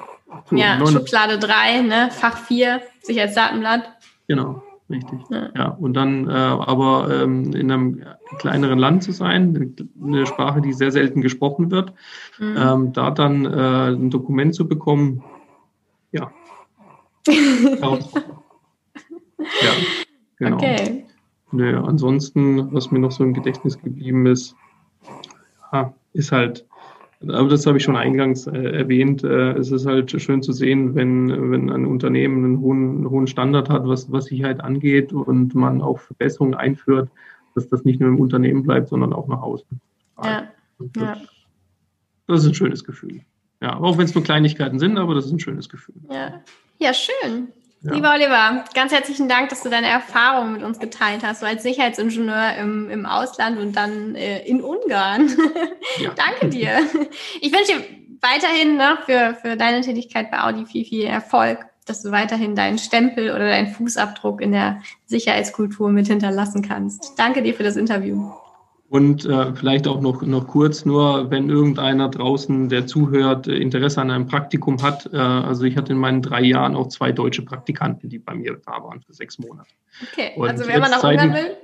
So, 0.49 0.57
ja, 0.57 0.79
9, 0.79 0.93
Schublade 0.93 1.39
3, 1.39 1.83
ne? 1.83 2.09
Fach 2.11 2.39
4, 2.39 2.81
Sicherheitsdatenblatt. 3.03 3.91
Genau, 4.29 4.63
richtig. 4.89 5.19
Ja, 5.29 5.51
ja 5.55 5.69
und 5.69 5.95
dann 5.95 6.29
äh, 6.29 6.33
aber 6.33 7.23
ähm, 7.23 7.53
in 7.53 7.71
einem 7.71 8.03
kleineren 8.39 8.79
Land 8.79 9.03
zu 9.03 9.13
sein, 9.13 9.75
eine 10.03 10.27
Sprache, 10.27 10.63
die 10.63 10.73
sehr 10.73 10.93
selten 10.93 11.21
gesprochen 11.21 11.71
wird, 11.71 11.93
mhm. 12.39 12.57
ähm, 12.57 12.93
da 12.93 13.11
dann 13.11 13.45
äh, 13.45 13.93
ein 13.93 14.11
Dokument 14.11 14.55
zu 14.55 14.67
bekommen, 14.69 15.23
ja. 16.13 16.31
ja, 17.27 17.99
genau. 20.39 20.57
Okay. 20.57 21.07
Nee, 21.51 21.73
ansonsten, 21.73 22.73
was 22.73 22.91
mir 22.91 22.99
noch 22.99 23.13
so 23.13 23.23
im 23.25 23.35
Gedächtnis 23.35 23.81
geblieben 23.81 24.27
ist, 24.27 24.57
ja, 25.73 25.95
ist 26.13 26.33
halt 26.33 26.67
aber 27.29 27.49
das 27.49 27.67
habe 27.67 27.79
ich 27.79 27.85
schon 27.85 27.97
eingangs 27.97 28.47
äh, 28.47 28.57
erwähnt. 28.57 29.25
Äh, 29.25 29.53
es 29.53 29.71
ist 29.71 29.87
halt 29.87 30.11
schön 30.21 30.43
zu 30.43 30.53
sehen, 30.53 30.95
wenn, 30.95 31.51
wenn 31.51 31.71
ein 31.71 31.87
Unternehmen 31.87 32.45
einen 32.45 32.61
hohen, 32.61 32.97
einen 32.97 33.11
hohen 33.11 33.27
Standard 33.27 33.69
hat, 33.69 33.87
was, 33.87 34.11
was 34.11 34.27
Sicherheit 34.27 34.61
angeht 34.61 35.13
und 35.13 35.55
man 35.55 35.83
auch 35.83 36.01
Verbesserungen 36.01 36.55
einführt, 36.55 37.11
dass 37.55 37.69
das 37.69 37.85
nicht 37.85 38.01
nur 38.01 38.09
im 38.09 38.21
Unternehmen 38.21 38.63
bleibt, 38.63 38.89
sondern 38.89 39.13
auch 39.13 39.29
nach 39.29 39.43
außen. 39.43 39.81
Ja. 40.23 40.49
Das, 40.79 40.89
ja. 40.97 41.17
das 42.27 42.43
ist 42.43 42.49
ein 42.49 42.55
schönes 42.55 42.85
Gefühl. 42.85 43.21
Ja, 43.61 43.79
auch 43.79 43.97
wenn 43.97 44.05
es 44.05 44.15
nur 44.15 44.25
Kleinigkeiten 44.25 44.79
sind, 44.79 44.99
aber 44.99 45.15
das 45.15 45.27
ist 45.27 45.33
ein 45.33 45.41
schönes 45.41 45.69
Gefühl. 45.69 45.95
Ja, 46.11 46.43
ja 46.79 46.93
schön. 46.93 47.49
Ja. 47.85 47.93
Lieber 47.93 48.13
Oliver, 48.15 48.65
ganz 48.73 48.93
herzlichen 48.93 49.29
Dank, 49.29 49.51
dass 49.51 49.63
du 49.63 49.69
deine 49.69 49.89
Erfahrungen 49.89 50.55
mit 50.55 50.63
uns 50.63 50.79
geteilt 50.79 51.23
hast, 51.23 51.41
so 51.41 51.47
als 51.47 51.63
Sicherheitsingenieur 51.63 52.57
im, 52.59 52.89
im 52.89 53.05
Ausland 53.05 53.59
und 53.59 53.77
dann 53.77 54.15
äh, 54.15 54.41
in 54.47 54.63
Ungarn. 54.63 55.31
Ja. 55.99 56.11
Danke 56.17 56.49
dir. 56.49 56.81
Ich 57.41 57.53
wünsche 57.53 57.75
dir 57.75 57.85
weiterhin 58.21 58.77
ne, 58.77 58.99
für, 59.07 59.37
für 59.41 59.57
deine 59.57 59.83
Tätigkeit 59.83 60.29
bei 60.31 60.41
Audi 60.41 60.67
viel, 60.67 60.85
viel 60.85 61.05
Erfolg, 61.05 61.67
dass 61.87 62.03
du 62.03 62.11
weiterhin 62.11 62.57
deinen 62.57 62.79
Stempel 62.79 63.31
oder 63.31 63.47
deinen 63.47 63.69
Fußabdruck 63.69 64.41
in 64.41 64.51
der 64.51 64.83
Sicherheitskultur 65.07 65.91
mit 65.91 66.09
hinterlassen 66.09 66.63
kannst. 66.63 67.13
Danke 67.17 67.43
dir 67.43 67.55
für 67.55 67.63
das 67.63 67.77
Interview. 67.77 68.33
Und 68.89 69.25
äh, 69.25 69.55
vielleicht 69.55 69.89
auch 69.89 70.01
noch, 70.01 70.23
noch 70.23 70.47
kurz, 70.47 70.85
nur 70.85 71.31
wenn 71.31 71.49
irgendeiner 71.49 72.09
draußen, 72.09 72.69
der 72.69 72.87
zuhört, 72.87 73.49
Interesse 73.49 74.01
an 74.01 74.11
einem 74.11 74.27
Praktikum 74.27 74.81
hat. 74.83 75.11
Äh, 75.13 75.17
also 75.17 75.65
ich 75.65 75.77
hatte 75.77 75.93
in 75.93 75.99
meinen 75.99 76.23
drei 76.23 76.43
Jahren 76.43 76.77
auch 76.77 76.89
zwei 76.89 77.11
deutsche 77.11 77.43
Praktikanten, 77.43 78.09
die 78.09 78.19
bei 78.19 78.35
mir 78.35 78.61
da 78.65 78.73
waren 78.85 79.01
für 79.01 79.13
sechs 79.13 79.39
Monate. 79.39 79.71
Okay, 80.13 80.33
Und 80.37 80.49
also 80.49 80.65
wer 80.67 80.79
mal 80.79 80.91
nach 80.91 81.03
Ungarn 81.03 81.35
will? 81.35 81.57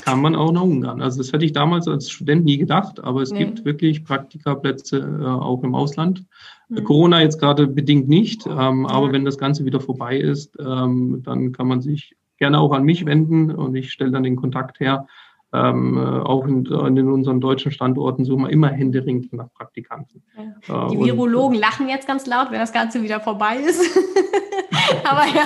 kann 0.00 0.20
man 0.20 0.34
auch 0.34 0.52
nach 0.52 0.62
Ungarn. 0.62 1.02
Also 1.02 1.18
das 1.18 1.32
hätte 1.32 1.44
ich 1.44 1.52
damals 1.52 1.86
als 1.86 2.10
Student 2.10 2.44
nie 2.44 2.56
gedacht, 2.56 3.02
aber 3.02 3.22
es 3.22 3.30
nee. 3.30 3.40
gibt 3.40 3.64
wirklich 3.64 4.04
Praktikaplätze 4.04 4.98
äh, 4.98 5.26
auch 5.26 5.62
im 5.62 5.74
Ausland. 5.74 6.24
Mhm. 6.68 6.84
Corona 6.84 7.20
jetzt 7.20 7.38
gerade 7.38 7.66
bedingt 7.66 8.08
nicht, 8.08 8.46
ähm, 8.46 8.86
ja. 8.88 8.94
aber 8.94 9.12
wenn 9.12 9.24
das 9.24 9.38
Ganze 9.38 9.64
wieder 9.64 9.80
vorbei 9.80 10.16
ist, 10.16 10.56
ähm, 10.58 11.22
dann 11.24 11.52
kann 11.52 11.68
man 11.68 11.80
sich 11.80 12.16
gerne 12.38 12.58
auch 12.58 12.72
an 12.72 12.84
mich 12.84 13.04
wenden 13.04 13.50
und 13.50 13.74
ich 13.74 13.92
stelle 13.92 14.10
dann 14.10 14.22
den 14.22 14.36
Kontakt 14.36 14.80
her. 14.80 15.06
Ähm, 15.54 15.98
äh, 15.98 16.00
auch 16.00 16.46
in, 16.46 16.64
in, 16.64 17.10
unseren 17.10 17.40
deutschen 17.40 17.72
Standorten 17.72 18.24
suchen 18.24 18.44
wir 18.44 18.50
immer 18.50 18.68
händeringend 18.68 19.34
nach 19.34 19.52
Praktikanten. 19.52 20.22
Ja. 20.66 20.86
Äh, 20.86 20.90
Die 20.92 21.04
Virologen 21.04 21.56
und, 21.56 21.60
lachen 21.60 21.88
jetzt 21.90 22.06
ganz 22.06 22.26
laut, 22.26 22.50
wenn 22.50 22.58
das 22.58 22.72
Ganze 22.72 23.02
wieder 23.02 23.20
vorbei 23.20 23.56
ist. 23.56 23.82
aber 25.04 25.26
ja, 25.26 25.44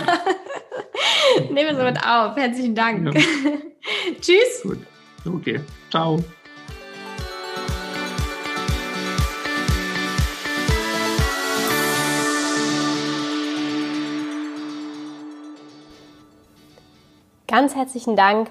nehmen 1.52 1.76
wir 1.76 1.78
es 1.78 1.94
mit 1.94 2.07
auf. 2.07 2.36
Herzlichen 2.36 2.76
Dank. 2.76 3.14
Ja. 3.14 3.20
Tschüss. 4.20 4.62
Gut. 4.62 4.78
Okay. 5.26 5.61
Ciao. 5.90 6.22
Ganz 17.48 17.74
herzlichen 17.74 18.14
Dank 18.14 18.50